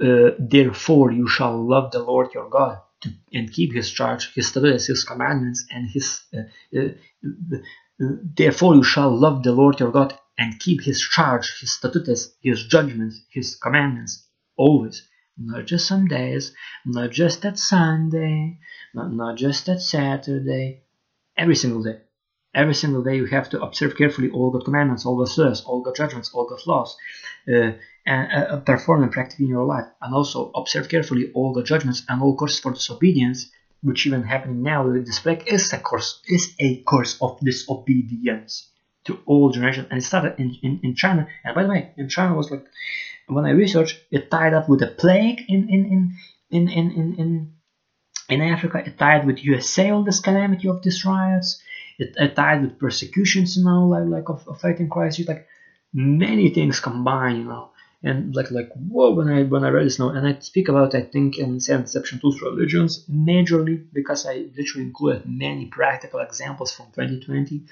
Uh, 0.00 0.30
Therefore, 0.38 1.12
you 1.12 1.28
shall 1.28 1.56
love 1.66 1.92
the 1.92 2.02
Lord 2.02 2.32
your 2.34 2.48
God 2.48 2.78
to, 3.02 3.10
and 3.32 3.52
keep 3.52 3.72
his 3.72 3.90
charge, 3.90 4.32
his 4.34 4.48
statutes, 4.48 4.86
his 4.86 5.04
commandments, 5.04 5.66
and 5.70 5.88
his. 5.88 6.20
Uh, 6.34 6.78
uh, 6.78 6.88
uh, 8.02 8.06
therefore, 8.36 8.74
you 8.74 8.82
shall 8.82 9.16
love 9.16 9.42
the 9.42 9.52
Lord 9.52 9.78
your 9.78 9.92
God 9.92 10.18
and 10.36 10.58
keep 10.58 10.82
his 10.82 11.00
charge, 11.00 11.60
his 11.60 11.72
statutes, 11.72 12.34
his 12.40 12.66
judgments, 12.66 13.20
his 13.30 13.56
commandments, 13.56 14.26
always. 14.56 15.06
Not 15.36 15.66
just 15.66 15.88
some 15.88 16.06
days, 16.06 16.54
not 16.86 17.10
just 17.10 17.44
at 17.44 17.58
Sunday, 17.58 18.58
not, 18.94 19.12
not 19.12 19.36
just 19.36 19.68
at 19.68 19.80
Saturday, 19.80 20.82
every 21.36 21.56
single 21.56 21.82
day. 21.82 22.03
Every 22.54 22.74
single 22.74 23.02
day 23.02 23.16
you 23.16 23.26
have 23.26 23.48
to 23.50 23.62
observe 23.62 23.96
carefully 23.96 24.30
all 24.30 24.50
the 24.52 24.60
commandments, 24.60 25.04
all 25.04 25.16
the 25.16 25.42
laws, 25.42 25.64
all 25.64 25.82
the 25.82 25.92
judgments, 25.92 26.30
all 26.32 26.46
the 26.46 26.60
laws, 26.70 26.96
uh, 27.48 27.72
and 28.06 28.32
uh, 28.32 28.56
perform 28.60 29.00
them 29.00 29.10
practically 29.10 29.46
in 29.46 29.50
your 29.50 29.64
life. 29.64 29.86
And 30.00 30.14
also 30.14 30.52
observe 30.54 30.88
carefully 30.88 31.32
all 31.34 31.52
the 31.52 31.64
judgments 31.64 32.04
and 32.08 32.22
all 32.22 32.36
courses 32.36 32.60
for 32.60 32.72
disobedience, 32.72 33.50
which 33.82 34.06
even 34.06 34.22
happening 34.22 34.62
now 34.62 34.86
with 34.86 35.04
this 35.04 35.18
plague 35.18 35.44
is 35.46 35.72
a 35.72 35.78
course 35.78 36.22
is 36.26 36.54
a 36.60 36.82
course 36.82 37.18
of 37.20 37.40
disobedience 37.40 38.70
to 39.04 39.18
all 39.26 39.50
generations. 39.50 39.88
And 39.90 39.98
it 39.98 40.04
started 40.04 40.34
in, 40.38 40.56
in, 40.62 40.80
in 40.82 40.94
China. 40.94 41.26
And 41.44 41.54
by 41.54 41.64
the 41.64 41.68
way, 41.68 41.92
in 41.96 42.08
China 42.08 42.34
was 42.34 42.50
like 42.50 42.66
when 43.26 43.46
I 43.46 43.50
researched, 43.50 43.98
it 44.10 44.30
tied 44.30 44.54
up 44.54 44.68
with 44.68 44.82
a 44.82 44.88
plague 44.88 45.42
in 45.48 45.68
in 45.68 45.84
in 45.86 46.16
in 46.50 46.68
in 46.68 46.90
in, 46.92 47.14
in, 47.18 47.52
in 48.28 48.40
Africa. 48.42 48.82
It 48.86 48.96
tied 48.96 49.26
with 49.26 49.44
USA 49.44 49.90
all 49.90 50.04
this 50.04 50.20
calamity 50.20 50.68
of 50.68 50.82
these 50.82 51.04
riots 51.04 51.60
it, 51.98 52.34
tied 52.36 52.62
with 52.62 52.78
persecutions, 52.78 53.56
you 53.56 53.64
know, 53.64 53.86
like 53.88 54.06
like 54.06 54.28
of, 54.28 54.46
of 54.48 54.60
faith 54.60 54.80
in 54.80 54.88
Christ. 54.90 55.18
It's 55.18 55.28
like 55.28 55.46
many 55.92 56.50
things 56.50 56.80
combined, 56.80 57.38
you 57.38 57.44
know. 57.44 57.70
and 58.02 58.34
like 58.36 58.50
like 58.50 58.70
whoa 58.74 59.10
when 59.16 59.28
I 59.28 59.42
when 59.44 59.64
I 59.64 59.70
read 59.70 59.86
this 59.86 59.98
now 59.98 60.10
and 60.10 60.26
I 60.26 60.38
speak 60.40 60.68
about 60.68 60.94
I 60.94 61.02
think 61.02 61.38
in 61.38 61.60
Seven 61.60 61.84
Deception 61.84 62.20
Tools 62.20 62.40
Religions 62.42 63.04
majorly 63.08 63.76
because 63.92 64.26
I 64.26 64.34
literally 64.56 64.86
included 64.88 65.22
many 65.26 65.66
practical 65.66 66.20
examples 66.20 66.70
from 66.72 66.86
2020 66.86 67.62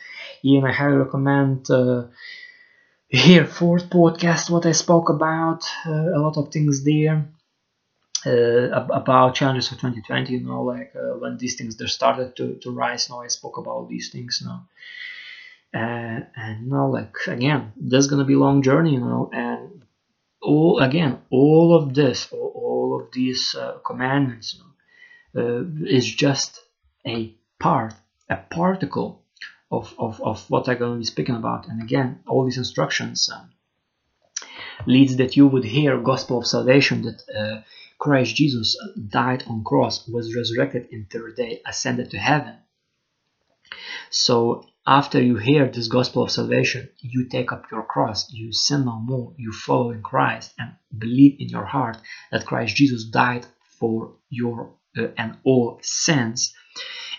and 0.44 0.66
I 0.66 0.72
highly 0.72 0.96
recommend 0.96 1.70
uh, 1.70 2.04
here 3.08 3.46
fourth 3.46 3.90
podcast 3.90 4.50
what 4.50 4.66
I 4.66 4.72
spoke 4.72 5.08
about 5.10 5.62
uh, 5.86 5.90
a 6.16 6.20
lot 6.26 6.36
of 6.38 6.50
things 6.50 6.82
there 6.84 7.26
uh, 8.26 8.70
about 8.92 9.34
challenges 9.34 9.68
for 9.68 9.74
2020 9.74 10.32
you 10.32 10.40
know 10.40 10.62
like 10.62 10.92
uh, 10.96 11.18
when 11.18 11.36
these 11.38 11.56
things 11.56 11.76
they 11.76 11.86
started 11.86 12.36
to, 12.36 12.54
to 12.56 12.70
rise 12.70 13.08
now 13.10 13.20
I 13.20 13.28
spoke 13.28 13.58
about 13.58 13.88
these 13.88 14.10
things 14.10 14.42
now 14.44 14.68
uh, 15.74 16.20
and 16.36 16.68
know 16.68 16.90
like 16.90 17.16
again 17.26 17.72
there's 17.76 18.06
gonna 18.06 18.24
be 18.24 18.34
a 18.34 18.38
long 18.38 18.62
journey 18.62 18.92
you 18.92 19.00
know 19.00 19.30
and 19.32 19.84
all 20.40 20.78
again 20.78 21.20
all 21.30 21.74
of 21.74 21.94
this 21.94 22.28
all, 22.32 22.52
all 22.54 23.00
of 23.00 23.12
these 23.12 23.54
uh, 23.54 23.78
commandments 23.84 24.54
you 24.54 24.60
know, 24.62 24.70
uh, 25.42 25.64
is 25.86 26.06
just 26.06 26.60
a 27.06 27.34
part 27.58 27.94
a 28.28 28.36
particle 28.36 29.22
of, 29.70 29.94
of, 29.98 30.20
of 30.20 30.48
what 30.50 30.68
i'm 30.68 30.78
to 30.78 30.98
be 30.98 31.04
speaking 31.04 31.34
about. 31.34 31.68
And 31.68 31.82
again 31.82 32.20
all 32.26 32.44
these 32.44 32.58
instructions 32.58 33.30
um, 33.34 33.50
leads 34.86 35.16
that 35.16 35.36
you 35.36 35.46
would 35.46 35.64
hear 35.64 35.98
gospel 35.98 36.38
of 36.38 36.46
salvation 36.46 37.02
that 37.02 37.20
uh, 37.40 37.62
christ 38.02 38.34
jesus 38.34 38.76
died 39.08 39.44
on 39.46 39.62
cross 39.62 40.08
was 40.08 40.34
resurrected 40.34 40.88
in 40.90 41.06
third 41.06 41.36
day 41.36 41.60
ascended 41.66 42.10
to 42.10 42.18
heaven. 42.18 42.56
So 44.10 44.66
after 44.86 45.22
you 45.22 45.36
hear 45.36 45.68
this 45.68 45.88
gospel 45.88 46.24
of 46.24 46.30
salvation, 46.30 46.90
you 46.98 47.28
take 47.28 47.52
up 47.52 47.66
your 47.70 47.84
cross, 47.84 48.32
you 48.32 48.52
sin 48.52 48.84
no 48.84 48.98
more, 48.98 49.34
you 49.38 49.52
follow 49.52 49.90
in 49.92 50.02
Christ, 50.02 50.52
and 50.58 50.72
believe 50.96 51.36
in 51.38 51.48
your 51.48 51.64
heart 51.64 51.98
that 52.30 52.46
Christ 52.46 52.76
Jesus 52.76 53.04
died 53.04 53.46
for 53.78 54.16
your 54.28 54.74
uh, 54.98 55.08
and 55.16 55.38
all 55.44 55.78
sins, 55.82 56.54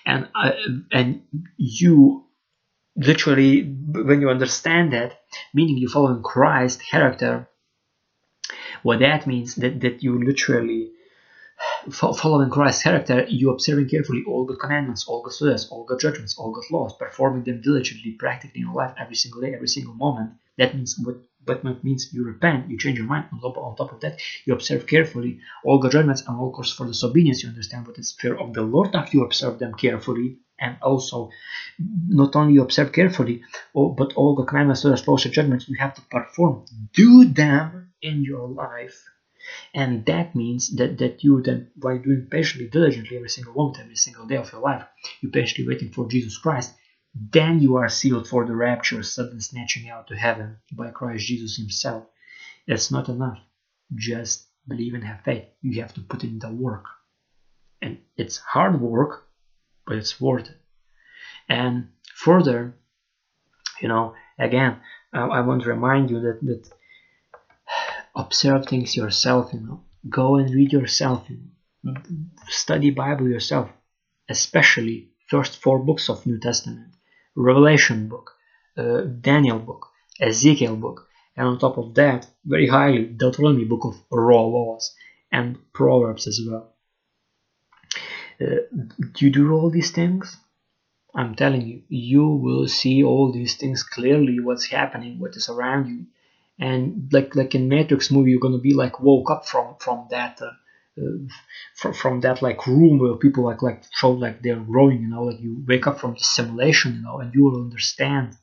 and 0.05 0.29
uh, 0.36 0.51
and 0.91 1.23
you 1.57 2.25
literally 2.95 3.63
when 3.63 4.21
you 4.21 4.29
understand 4.29 4.93
that, 4.93 5.19
meaning 5.53 5.77
you 5.77 5.88
follow 5.88 6.13
in 6.13 6.21
Christ 6.21 6.81
character, 6.91 7.49
what 8.84 8.99
that 8.99 9.25
means 9.27 9.55
that 9.55 9.81
that 9.81 10.03
you 10.03 10.23
literally 10.23 10.91
following 11.91 12.49
Christ's 12.49 12.84
character, 12.84 13.25
you 13.27 13.49
observing 13.49 13.89
carefully 13.89 14.23
all 14.27 14.45
the 14.45 14.55
commandments, 14.55 15.07
all 15.07 15.21
the 15.23 15.31
statutes, 15.31 15.67
all 15.69 15.86
the 15.86 15.97
judgments, 15.97 16.38
all 16.38 16.51
the 16.51 16.63
laws, 16.71 16.93
performing 16.97 17.43
them 17.43 17.61
diligently, 17.61 18.11
practically 18.11 18.61
in 18.61 18.67
your 18.67 18.75
life 18.75 18.93
every 18.97 19.15
single 19.15 19.41
day, 19.41 19.53
every 19.53 19.67
single 19.67 19.93
moment. 19.93 20.31
That 20.57 20.75
means 20.75 20.97
what 20.99 21.17
what 21.45 21.84
means 21.84 22.13
you 22.13 22.23
repent, 22.23 22.69
you 22.69 22.77
change 22.77 22.97
your 22.97 23.07
mind. 23.07 23.25
On 23.34 23.41
top, 23.41 23.57
on 23.57 23.75
top 23.75 23.91
of 23.91 23.99
that, 24.01 24.19
you 24.45 24.53
observe 24.53 24.88
carefully 24.88 25.39
all 25.65 25.79
the 25.79 25.89
judgments 25.89 26.23
and 26.25 26.38
all 26.38 26.51
course 26.51 26.71
for 26.71 26.88
disobedience. 26.88 27.43
You 27.43 27.49
understand 27.49 27.86
what 27.86 27.97
is 27.97 28.13
fear 28.13 28.36
of 28.36 28.53
the 28.53 28.61
Lord 28.61 28.95
after 28.95 29.17
you 29.17 29.25
observe 29.25 29.59
them 29.59 29.73
carefully, 29.73 30.38
and 30.57 30.77
also 30.81 31.31
not 32.07 32.36
only 32.38 32.57
observe 32.57 32.93
carefully, 32.93 33.43
oh, 33.75 33.89
but 33.89 34.13
all 34.13 34.36
the 34.36 34.45
commandments, 34.45 34.84
the 34.84 35.03
laws, 35.07 35.25
and 35.25 35.34
judgments 35.34 35.67
you 35.67 35.75
have 35.77 35.95
to 35.95 36.01
perform. 36.03 36.65
Do 36.93 37.25
them 37.25 37.92
in 38.04 38.24
your 38.24 38.47
life 38.47 39.04
and 39.74 40.06
that 40.06 40.36
means 40.36 40.70
that, 40.78 40.97
that 40.99 41.24
you 41.24 41.41
then, 41.41 41.72
by 41.76 41.97
doing 41.97 42.28
patiently, 42.32 42.70
diligently 42.70 43.18
every 43.18 43.30
single 43.30 43.54
moment, 43.54 43.80
every 43.80 43.97
single 43.97 44.26
day 44.26 44.38
of 44.38 44.51
your 44.51 44.62
life, 44.62 44.86
you're 45.20 45.32
patiently 45.32 45.68
waiting 45.68 45.91
for 45.91 46.08
Jesus 46.08 46.38
Christ, 46.38 46.74
then 47.14 47.60
you 47.60 47.76
are 47.76 47.89
sealed 47.89 48.28
for 48.28 48.45
the 48.45 48.56
rapture, 48.56 49.04
sudden 49.04 49.41
snatching 49.41 49.89
out 49.89 50.08
to 50.08 50.16
heaven 50.16 50.58
by 50.72 50.91
Christ 50.91 51.26
Jesus 51.28 51.58
Himself. 51.58 52.06
It's 52.68 52.89
not 52.89 53.10
enough. 53.10 53.39
Just 53.93 54.47
believe 54.66 54.93
and 54.93 55.04
have 55.04 55.26
faith. 55.26 55.45
You 55.62 55.82
have 55.82 55.93
to 55.95 56.01
put 56.01 56.24
in 56.24 56.39
the 56.39 56.49
work. 56.49 56.86
And 57.82 57.99
it's 58.16 58.38
hard 58.38 58.80
work, 58.80 59.28
but 59.86 59.97
it's 59.97 60.22
worth 60.22 60.49
it. 60.49 60.58
And 61.49 61.89
further, 62.16 62.78
you 63.82 63.89
know, 63.89 64.16
again, 64.39 64.80
I 65.12 65.41
want 65.41 65.64
to 65.64 65.70
remind 65.70 66.10
you 66.10 66.22
that, 66.22 66.39
that 66.41 66.70
observe 68.16 68.66
things 68.66 68.95
yourself 68.95 69.53
you 69.53 69.59
know. 69.59 69.84
Go 70.09 70.36
and 70.36 70.53
read 70.53 70.72
yourself 70.74 71.28
study 72.47 72.91
bible 72.91 73.28
yourself 73.30 73.70
especially 74.30 75.09
first 75.28 75.61
four 75.61 75.80
books 75.80 76.09
of 76.09 76.26
new 76.26 76.39
testament. 76.39 76.93
Revelation 77.36 78.07
book 78.07 78.32
uh, 78.78 79.01
daniel 79.01 79.59
book 79.59 79.88
ezekiel 80.20 80.76
book 80.76 81.07
and 81.36 81.47
on 81.47 81.59
top 81.59 81.78
of 81.78 81.95
that 81.95 82.28
very 82.45 82.68
highly 82.68 83.03
deuteronomy 83.05 83.66
book 83.66 83.84
of 83.86 83.95
raw 84.11 84.41
laws 84.41 84.95
and 85.32 85.57
proverbs 85.74 86.28
as 86.28 86.39
well. 86.47 86.74
Uh, 88.39 88.61
you 89.18 89.30
do 89.32 89.51
all 89.51 89.70
these 89.70 89.91
things? 89.91 90.38
I'm 91.16 91.36
telling 91.36 91.61
you 91.61 91.84
you 91.89 92.28
will 92.28 92.68
see 92.68 93.03
all 93.03 93.32
these 93.32 93.55
things 93.55 93.84
clearly 93.84 94.39
what's 94.39 94.68
happening 94.68 95.20
what 95.20 95.36
is 95.36 95.49
around 95.49 95.88
you 95.88 96.05
and 96.60 97.10
like 97.12 97.36
like 97.36 97.56
in 97.56 97.68
Matrix 97.68 98.12
movie, 98.12 98.32
you're 98.32 98.39
gonna 98.39 98.58
be 98.60 98.74
like 98.74 98.99
woke 98.99 99.30
up 99.32 99.45
from 99.45 99.76
from 99.80 100.08
that. 100.12 100.41
Uh, 100.41 100.51
uh, 100.95 101.91
from, 101.93 102.22
that 102.22 102.43
like 102.43 102.68
room 102.68 102.99
where 102.99 103.16
people 103.16 103.45
like 103.45 103.64
like 103.64 103.82
show 103.91 104.12
like 104.12 104.43
they're 104.43 104.60
growing 104.60 105.01
you 105.01 105.08
know 105.08 105.24
like 105.24 105.39
you 105.41 105.64
wake 105.68 105.88
up 105.88 105.99
from 105.99 106.14
the 106.14 106.20
simulation 106.20 106.93
you 106.93 107.01
know 107.01 107.20
and 107.20 107.34
you 107.34 107.43
will 107.43 107.60
understand 107.64 108.38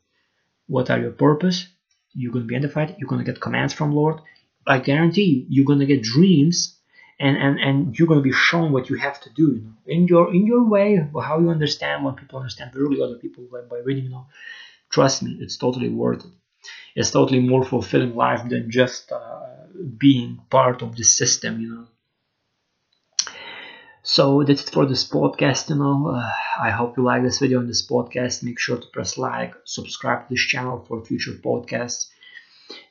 what 0.66 0.90
are 0.90 0.98
your 0.98 1.12
purpose. 1.12 1.66
You're 2.14 2.32
to 2.32 2.40
be 2.40 2.56
identified 2.56 2.96
you're 2.98 3.08
to 3.18 3.24
get 3.24 3.40
commands 3.40 3.72
from 3.74 3.92
lord. 3.92 4.20
I 4.66 4.78
guarantee 4.78 5.46
you 5.48 5.64
you're 5.64 5.78
to 5.78 5.86
get 5.86 6.02
dreams 6.02 6.76
and 7.20 7.36
and 7.36 7.60
and 7.60 7.98
you're 7.98 8.08
to 8.08 8.20
be 8.20 8.32
shown 8.32 8.72
what 8.72 8.90
you 8.90 8.96
have 8.96 9.20
to 9.20 9.30
do 9.30 9.46
you 9.56 9.62
know 9.66 9.76
in 9.86 10.08
your 10.08 10.34
in 10.34 10.46
your 10.46 10.64
way 10.74 10.88
how 11.28 11.38
you 11.38 11.50
understand 11.50 12.04
what 12.04 12.16
people 12.16 12.38
understand 12.40 12.74
really 12.74 13.00
other 13.02 13.18
people 13.24 13.44
by, 13.52 13.60
by 13.72 13.78
reading 13.84 14.04
you 14.04 14.10
know 14.10 14.26
trust 14.90 15.22
me 15.22 15.38
it's 15.40 15.56
totally 15.56 15.90
worth 15.90 16.24
it 16.24 16.32
is 16.94 17.10
totally 17.10 17.40
more 17.40 17.64
fulfilling 17.64 18.14
life 18.14 18.48
than 18.48 18.70
just 18.70 19.12
uh, 19.12 19.46
being 19.98 20.40
part 20.50 20.82
of 20.82 20.96
the 20.96 21.04
system, 21.04 21.60
you 21.60 21.68
know. 21.74 21.86
So 24.02 24.42
that's 24.44 24.62
it 24.62 24.70
for 24.70 24.86
this 24.86 25.08
podcast, 25.08 25.68
you 25.70 25.76
know. 25.76 26.08
Uh, 26.08 26.30
I 26.60 26.70
hope 26.70 26.96
you 26.96 27.02
like 27.02 27.22
this 27.22 27.38
video 27.38 27.60
and 27.60 27.68
this 27.68 27.86
podcast. 27.86 28.42
Make 28.42 28.58
sure 28.58 28.78
to 28.78 28.86
press 28.92 29.18
like, 29.18 29.54
subscribe 29.64 30.28
to 30.28 30.34
this 30.34 30.46
channel 30.46 30.84
for 30.88 31.04
future 31.04 31.32
podcasts, 31.32 32.08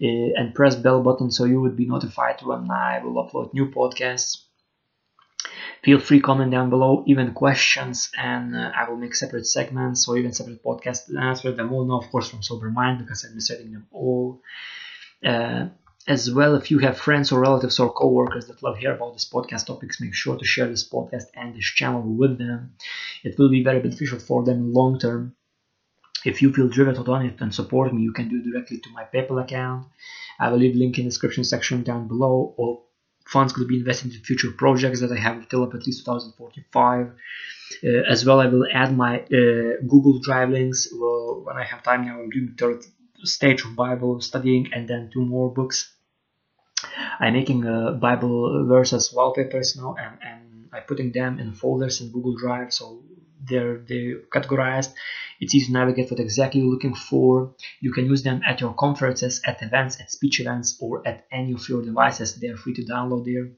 uh, 0.02 0.34
and 0.40 0.56
press 0.56 0.76
bell 0.76 1.02
button 1.02 1.32
so 1.32 1.46
you 1.46 1.62
would 1.62 1.78
be 1.78 1.88
notified 1.88 2.42
when 2.44 2.70
I 2.72 3.02
will 3.04 3.24
upload 3.24 3.54
new 3.54 3.72
podcasts 3.72 4.49
feel 5.84 6.00
free 6.00 6.20
comment 6.20 6.52
down 6.52 6.70
below 6.70 7.04
even 7.08 7.34
questions 7.34 8.12
and 8.18 8.56
uh, 8.56 8.72
i 8.76 8.90
will 8.90 8.98
make 8.98 9.16
separate 9.16 9.46
segments 9.46 10.08
or 10.08 10.18
even 10.18 10.34
separate 10.34 10.64
podcasts 10.64 11.06
to 11.06 11.18
answer 11.18 11.52
them 11.52 11.72
all. 11.72 11.86
Now 11.86 12.00
of 12.00 12.12
course 12.12 12.30
from 12.30 12.44
sober 12.44 12.70
mind 12.70 13.00
because 13.00 13.24
i'm 13.24 13.40
setting 13.40 13.72
them 13.72 13.88
all. 13.92 14.42
Uh, 15.26 15.68
as 16.08 16.32
well 16.32 16.56
if 16.56 16.72
you 16.72 16.80
have 16.80 16.98
friends 16.98 17.32
or 17.32 17.40
relatives 17.42 17.80
or 17.80 17.94
co-workers 17.94 18.48
that 18.48 18.64
love 18.64 18.78
hear 18.78 18.94
about 18.94 19.14
this 19.14 19.30
podcast 19.30 19.68
topics 19.68 20.02
make 20.02 20.14
sure 20.14 20.38
to 20.38 20.46
share 20.46 20.68
this 20.68 20.88
podcast 20.88 21.26
and 21.36 21.56
this 21.56 21.66
channel 21.66 22.02
with 22.02 22.38
them. 22.38 22.74
It 23.24 23.38
will 23.38 23.50
be 23.50 23.64
very 23.64 23.80
beneficial 23.80 24.20
for 24.20 24.44
them 24.44 24.74
long 24.74 25.00
term. 25.00 25.36
If 26.26 26.42
you 26.42 26.52
feel 26.52 26.68
driven 26.68 26.96
to 26.96 27.04
donate 27.04 27.40
and 27.42 27.54
support 27.54 27.94
me 27.94 28.02
you 28.02 28.14
can 28.14 28.28
do 28.28 28.42
directly 28.42 28.80
to 28.80 28.90
my 28.90 29.06
paypal 29.14 29.44
account. 29.44 29.88
I 30.40 30.50
will 30.50 30.58
leave 30.58 30.76
link 30.76 30.98
in 30.98 31.06
the 31.06 31.10
description 31.10 31.44
section 31.44 31.84
down 31.84 32.08
below 32.08 32.54
or 32.58 32.82
funds 33.30 33.54
could 33.54 33.68
be 33.68 33.78
invested 33.78 34.14
in 34.14 34.22
future 34.22 34.52
projects 34.52 35.02
that 35.02 35.12
I 35.12 35.20
have 35.20 35.48
till 35.50 35.64
up 35.64 35.74
at 35.76 35.86
least 35.86 36.06
2045. 36.06 37.12
Uh, 37.84 37.88
as 38.10 38.26
well, 38.26 38.40
I 38.40 38.48
will 38.48 38.66
add 38.74 38.96
my 38.96 39.20
uh, 39.20 39.78
Google 39.88 40.20
Drive 40.20 40.50
links 40.50 40.88
well, 40.92 41.42
when 41.44 41.56
I 41.56 41.64
have 41.64 41.84
time 41.84 42.06
now. 42.06 42.20
I'm 42.20 42.30
doing 42.30 42.56
third 42.58 42.84
stage 43.24 43.64
of 43.66 43.76
Bible 43.76 44.22
studying 44.22 44.74
and 44.74 44.88
then 44.88 45.12
two 45.14 45.24
more 45.24 45.54
books. 45.54 45.94
I'm 47.20 47.34
making 47.34 47.66
uh, 47.66 47.92
Bible 47.92 48.66
verses 48.66 49.14
wallpapers 49.14 49.76
now 49.76 49.96
and, 50.00 50.18
and 50.22 50.70
I'm 50.74 50.84
putting 50.84 51.12
them 51.12 51.40
in 51.40 51.54
folders 51.54 52.02
in 52.02 52.12
Google 52.12 52.36
Drive 52.36 52.74
so 52.74 53.04
they're 53.48 53.78
they 53.90 54.16
categorized 54.34 54.94
it's 55.40 55.56
easy 55.56 55.68
to 55.68 55.74
navigate 55.74 56.12
what 56.12 56.20
exactly 56.20 56.62
you're 56.62 56.72
looking 56.72 56.96
for. 56.96 57.54
You 57.80 57.92
can 57.94 58.06
use 58.06 58.24
them 58.24 58.42
at 58.46 58.62
your 58.62 58.74
conferences 58.74 59.42
at 59.46 59.62
events 59.62 60.00
at 60.00 60.12
speech 60.12 60.40
events 60.40 60.78
or 60.82 61.08
at 61.08 61.26
any 61.32 61.54
of 61.54 61.68
your 61.70 61.82
devices. 61.84 62.36
They're 62.36 62.58
free 62.58 62.74
to 62.74 62.84
download 62.84 63.26
there. 63.26 63.52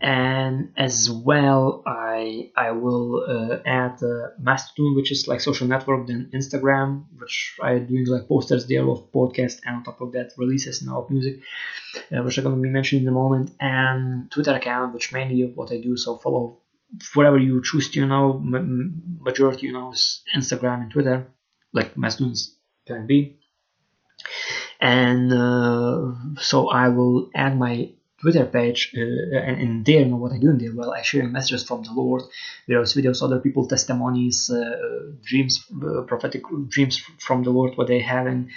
And 0.00 0.72
as 0.76 1.08
well 1.10 1.82
I 1.86 2.50
I 2.56 2.72
will 2.72 3.24
uh, 3.26 3.58
add 3.64 4.02
uh, 4.02 4.30
Mastodon 4.38 4.96
which 4.96 5.10
is 5.12 5.28
like 5.28 5.40
social 5.40 5.68
network 5.68 6.08
then 6.08 6.30
Instagram 6.34 7.04
which 7.16 7.56
I 7.62 7.78
doing 7.78 8.06
like 8.06 8.28
posters 8.28 8.66
there 8.66 8.86
of 8.88 9.10
podcast 9.12 9.60
and 9.64 9.76
on 9.76 9.84
top 9.84 10.00
of 10.00 10.12
that 10.12 10.32
releases 10.36 10.82
now 10.82 11.02
of 11.02 11.10
music 11.10 11.40
uh, 12.12 12.22
which 12.22 12.36
I'm 12.36 12.44
to 12.44 12.60
be 12.60 12.68
mentioning 12.68 13.04
in 13.04 13.08
a 13.08 13.12
moment 13.12 13.52
and 13.60 14.30
Twitter 14.30 14.54
account 14.54 14.92
which 14.92 15.12
mainly 15.12 15.44
what 15.54 15.72
I 15.72 15.78
do 15.80 15.96
so 15.96 16.18
follow 16.18 16.58
whatever 17.14 17.38
you 17.38 17.62
choose 17.62 17.90
to 17.90 18.00
you 18.00 18.06
know 18.06 18.40
majority 19.20 19.66
you 19.66 19.72
know 19.72 19.92
is 19.92 20.22
Instagram 20.36 20.82
and 20.82 20.90
Twitter 20.90 21.26
like 21.72 21.96
Mastodon's 21.96 22.56
can 22.86 23.06
be 23.06 23.38
and 24.80 25.32
uh, 25.32 26.12
so 26.40 26.68
I 26.68 26.88
will 26.88 27.30
add 27.34 27.58
my 27.58 27.90
Twitter 28.20 28.46
page, 28.46 28.94
uh, 28.96 29.38
and 29.38 29.60
in 29.60 29.82
there, 29.84 30.00
you 30.00 30.06
know 30.06 30.16
what 30.16 30.32
I 30.32 30.38
do 30.38 30.50
in 30.50 30.58
there? 30.58 30.74
Well, 30.74 30.92
I 30.92 31.02
share 31.02 31.24
messages 31.24 31.62
from 31.64 31.82
the 31.82 31.92
Lord, 31.92 32.22
various 32.66 32.94
videos, 32.94 33.22
other 33.22 33.38
people 33.38 33.66
testimonies, 33.66 34.50
uh, 34.50 35.12
dreams, 35.22 35.62
uh, 35.70 36.02
prophetic 36.02 36.42
dreams 36.68 36.98
from 37.18 37.42
the 37.42 37.50
Lord, 37.50 37.76
what 37.76 37.88
they 37.88 38.00
have, 38.00 38.26
and 38.26 38.50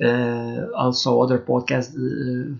uh, 0.00 0.70
also 0.76 1.20
other 1.20 1.38
podcasts 1.40 1.94
uh, 1.94 2.58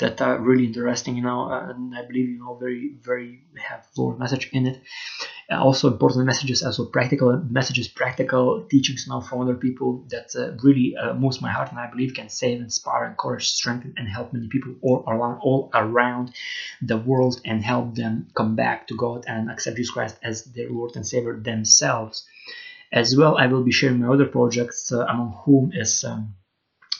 that 0.00 0.20
are 0.20 0.38
really 0.38 0.66
interesting, 0.66 1.16
you 1.16 1.22
know, 1.22 1.48
and 1.50 1.94
I 1.94 2.04
believe, 2.04 2.28
you 2.28 2.38
know, 2.38 2.56
very, 2.56 2.96
very 3.02 3.44
have 3.56 3.86
Lord 3.96 4.18
message 4.18 4.50
in 4.52 4.66
it. 4.66 4.82
Uh, 5.50 5.62
also 5.62 5.88
important 5.88 6.26
messages, 6.26 6.62
also 6.62 6.86
practical 6.86 7.36
messages, 7.50 7.88
practical 7.88 8.62
teachings, 8.70 9.06
now 9.08 9.20
from 9.20 9.40
other 9.42 9.54
people 9.54 10.04
that 10.08 10.34
uh, 10.36 10.52
really 10.62 10.96
uh, 10.96 11.12
moves 11.14 11.40
my 11.42 11.50
heart 11.50 11.70
and 11.70 11.78
I 11.78 11.90
believe 11.90 12.14
can 12.14 12.28
save, 12.28 12.60
inspire, 12.60 13.04
encourage, 13.06 13.48
strengthen, 13.48 13.94
and 13.96 14.08
help 14.08 14.32
many 14.32 14.48
people 14.48 14.74
all 14.82 15.04
around, 15.06 15.40
all 15.40 15.70
around 15.74 16.32
the 16.80 16.96
world 16.96 17.40
and 17.44 17.62
help 17.62 17.94
them 17.94 18.28
come 18.34 18.56
back 18.56 18.86
to 18.88 18.96
God 18.96 19.24
and 19.26 19.50
accept 19.50 19.76
Jesus 19.76 19.92
Christ 19.92 20.16
as 20.22 20.44
their 20.44 20.70
Lord 20.70 20.96
and 20.96 21.06
Savior 21.06 21.38
themselves. 21.38 22.26
As 22.92 23.16
well, 23.16 23.36
I 23.36 23.46
will 23.46 23.62
be 23.62 23.72
sharing 23.72 24.00
my 24.00 24.12
other 24.12 24.26
projects, 24.26 24.90
uh, 24.92 25.04
among 25.06 25.40
whom 25.44 25.72
is 25.74 26.04
um, 26.04 26.34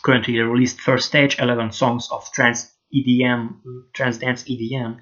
currently 0.02 0.38
released 0.38 0.80
first 0.80 1.06
stage 1.06 1.38
11 1.38 1.72
songs 1.72 2.08
of 2.10 2.30
trance 2.32 2.72
EDM, 2.94 3.54
trance 3.92 4.18
dance 4.18 4.44
EDM 4.44 4.98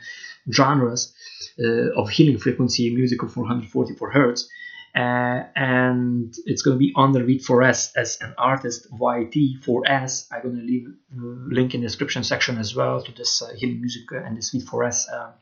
genres 0.53 1.15
uh, 1.59 1.93
of 2.01 2.09
healing 2.11 2.39
frequency 2.39 2.95
music 2.95 3.23
of 3.23 3.33
444 3.33 4.11
hertz. 4.11 4.49
Uh, 4.95 5.45
and 5.55 6.35
it's 6.47 6.63
going 6.63 6.75
to 6.75 6.79
be 6.79 6.93
under 6.97 7.21
V4S 7.21 7.93
as 7.97 8.19
an 8.21 8.35
artist 8.39 8.91
YT4S. 8.91 10.29
I'm 10.33 10.43
going 10.43 10.57
to 10.57 10.63
leave 10.63 10.89
a 10.89 11.21
link 11.55 11.75
in 11.75 11.83
the 11.83 11.87
description 11.87 12.25
section 12.25 12.59
as 12.59 12.75
well 12.75 13.03
to 13.03 13.13
this 13.13 13.43
uh, 13.43 13.53
healing 13.55 13.81
music 13.81 14.11
and 14.13 14.37
this 14.37 14.55
V4S 14.55 15.05
uh, 15.13 15.33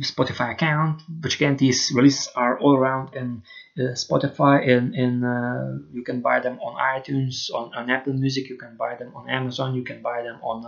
Spotify 0.00 0.52
account, 0.52 1.02
which 1.20 1.36
again 1.36 1.56
these 1.56 1.92
releases 1.94 2.28
are 2.34 2.58
all 2.58 2.76
around 2.76 3.14
in 3.14 3.42
uh, 3.78 3.92
Spotify 3.92 4.68
and 4.68 5.24
uh, 5.24 5.84
you 5.92 6.02
can 6.02 6.20
buy 6.20 6.40
them 6.40 6.58
on 6.60 6.76
iTunes, 6.76 7.50
on, 7.54 7.74
on 7.74 7.90
Apple 7.90 8.14
Music, 8.14 8.48
you 8.48 8.56
can 8.56 8.76
buy 8.76 8.96
them 8.96 9.12
on 9.14 9.28
Amazon, 9.28 9.74
you 9.74 9.84
can 9.84 10.02
buy 10.02 10.22
them 10.22 10.38
on 10.42 10.64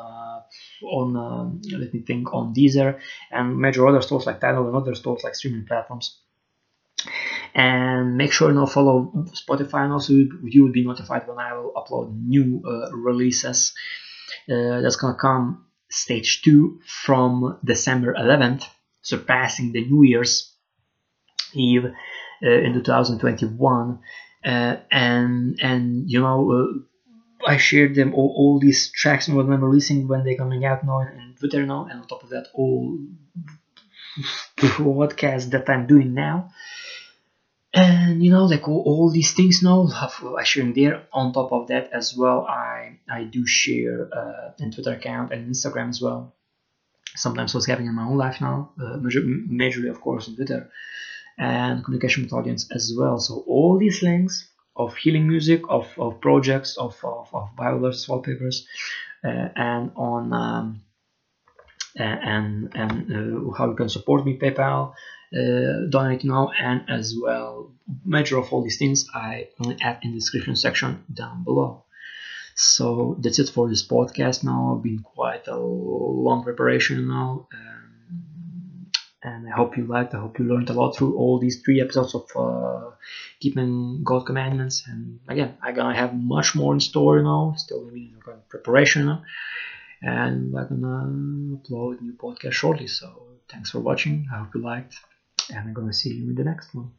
on 0.83 1.17
um, 1.17 1.61
let 1.71 1.93
me 1.93 2.01
think 2.01 2.33
on 2.35 2.55
Deezer 2.55 2.99
and 3.31 3.59
major 3.59 3.87
other 3.87 4.03
stores 4.03 4.27
like 4.27 4.41
Tidal 4.41 4.67
and 4.67 4.77
other 4.77 4.95
stores 4.95 5.25
like 5.25 5.35
streaming 5.35 5.67
platforms. 5.67 6.21
And 7.55 8.17
make 8.17 8.33
sure 8.33 8.49
you 8.49 8.55
know 8.55 8.67
follow 8.67 9.13
Spotify 9.33 9.85
and 9.85 9.93
also 9.93 10.13
you 10.13 10.65
will 10.65 10.73
be 10.73 10.85
notified 10.85 11.27
when 11.29 11.39
I 11.39 11.55
will 11.55 11.73
upload 11.73 12.15
new 12.21 12.63
uh, 12.67 12.91
releases. 12.93 13.75
Uh, 14.51 14.81
that's 14.81 14.97
gonna 14.97 15.15
come 15.15 15.65
stage 15.95 16.43
2 16.43 16.81
from 16.87 17.59
December 17.65 18.15
11th, 18.15 18.65
surpassing 19.03 19.73
the 19.73 19.85
New 19.85 20.03
Year's 20.03 20.53
Eve 21.53 21.87
uh, 21.87 22.51
in 22.51 22.75
2021. 22.75 24.01
Uh, 24.45 24.77
and 24.91 25.59
and 25.63 26.11
you 26.11 26.21
know 26.21 26.53
uh, 26.53 27.51
I 27.51 27.57
shared 27.57 27.95
them 27.95 28.13
all, 28.15 28.35
all 28.37 28.61
these 28.61 28.93
tracks 28.93 29.27
and 29.27 29.37
what 29.37 29.47
I'm 29.47 29.65
releasing 29.65 30.07
when 30.07 30.23
they're 30.23 30.37
coming 30.37 30.67
out 30.67 30.85
now 30.85 30.99
and 30.99 31.37
Twitter 31.39 31.65
now, 31.65 31.87
and 31.91 32.01
on 32.01 32.07
top 32.07 32.23
of 32.23 32.31
that, 32.31 32.49
all 32.53 32.99
broadcasts 34.79 35.51
that 35.51 35.69
I'm 35.69 35.87
doing 35.87 36.15
now 36.15 36.51
and 37.75 38.25
you 38.25 38.31
know 38.31 38.45
like 38.45 38.69
all, 38.69 38.83
all 38.87 39.11
these 39.11 39.33
things 39.33 39.63
now 39.63 39.89
i 40.39 40.45
share 40.45 40.73
there 40.73 41.07
on 41.13 41.33
top 41.33 41.53
of 41.53 41.67
that 41.67 41.91
as 41.93 42.15
well 42.17 42.47
i 42.47 42.97
i 43.11 43.25
do 43.25 43.45
share 43.47 44.09
uh, 44.13 44.53
in 44.61 44.71
twitter 44.71 44.93
account 44.93 45.33
and 45.33 45.49
instagram 45.53 45.89
as 45.91 46.01
well. 46.01 46.35
Sometimes 47.17 47.55
what's 47.55 47.67
happening 47.67 47.89
in 47.89 47.95
my 47.95 48.05
own 48.05 48.17
life 48.17 48.41
now 48.41 48.73
uh, 48.81 48.97
major, 48.97 49.21
majorly 49.21 49.91
of 49.91 50.01
course 50.01 50.29
on 50.29 50.37
twitter. 50.37 50.71
And 51.37 51.85
communication 51.85 52.23
with 52.23 52.33
audience 52.33 52.69
as 52.73 52.93
well. 52.97 53.19
So 53.19 53.43
all 53.49 53.77
these 53.77 54.05
links 54.05 54.49
of 54.77 54.97
healing 54.97 55.27
music 55.29 55.63
of, 55.69 55.87
of 55.99 56.21
projects 56.21 56.77
of, 56.77 56.97
of, 57.05 57.29
of 57.33 57.57
bible 57.57 57.81
verse 57.81 58.09
wallpapers 58.09 58.67
uh, 59.25 59.49
and 59.57 59.91
on 59.97 60.33
um, 60.33 60.83
and 61.97 62.73
and 62.75 62.93
uh, 63.13 63.53
how 63.57 63.69
you 63.71 63.77
can 63.77 63.89
support 63.89 64.25
me 64.27 64.37
paypal 64.37 64.93
uh, 65.35 65.87
donate 65.89 66.25
now 66.25 66.51
and 66.59 66.89
as 66.89 67.15
well 67.21 67.75
major 68.05 68.39
of 68.39 68.53
all 68.53 68.63
these 68.63 68.79
things 68.79 69.07
I 69.15 69.49
will 69.59 69.77
add 69.81 69.99
in 70.03 70.13
the 70.13 70.19
description 70.19 70.57
section 70.57 71.05
down 71.13 71.45
below. 71.45 71.85
So 72.55 73.17
that's 73.21 73.39
it 73.39 73.49
for 73.49 73.69
this 73.69 73.87
podcast 73.87 74.45
now. 74.45 74.81
Been 74.83 75.01
quite 75.01 75.49
a 75.49 75.57
long 75.57 76.45
preparation 76.45 77.09
now. 77.09 77.49
Um, 77.53 78.91
and 79.23 79.49
I 79.49 79.51
hope 79.51 79.77
you 79.77 79.87
liked, 79.87 80.15
I 80.15 80.21
hope 80.21 80.39
you 80.39 80.45
learned 80.45 80.71
a 80.71 80.75
lot 80.75 80.97
through 80.97 81.17
all 81.17 81.39
these 81.39 81.63
three 81.63 81.81
episodes 81.81 82.15
of 82.15 82.31
uh, 82.37 82.91
keeping 83.41 84.05
God 84.05 84.27
commandments. 84.27 84.85
And 84.87 85.21
again, 85.29 85.57
I'm 85.63 85.75
gonna 85.75 85.97
have 85.97 86.15
much 86.15 86.55
more 86.55 86.75
in 86.75 86.81
store 86.81 87.23
now, 87.23 87.55
still 87.57 87.89
in 87.89 88.15
preparation. 88.49 89.07
Now. 89.07 89.23
And 90.03 90.55
I'm 90.57 90.81
gonna 90.81 91.57
upload 91.57 92.03
new 92.03 92.13
podcast 92.13 92.53
shortly. 92.53 92.87
So 92.87 93.27
thanks 93.49 93.71
for 93.71 93.81
watching. 93.81 94.29
I 94.33 94.39
hope 94.39 94.55
you 94.55 94.61
liked 94.61 94.95
and 95.51 95.59
I'm 95.59 95.73
gonna 95.75 95.93
see 95.93 96.15
you 96.15 96.31
in 96.31 96.35
the 96.35 96.45
next 96.45 96.75
one. 96.75 96.91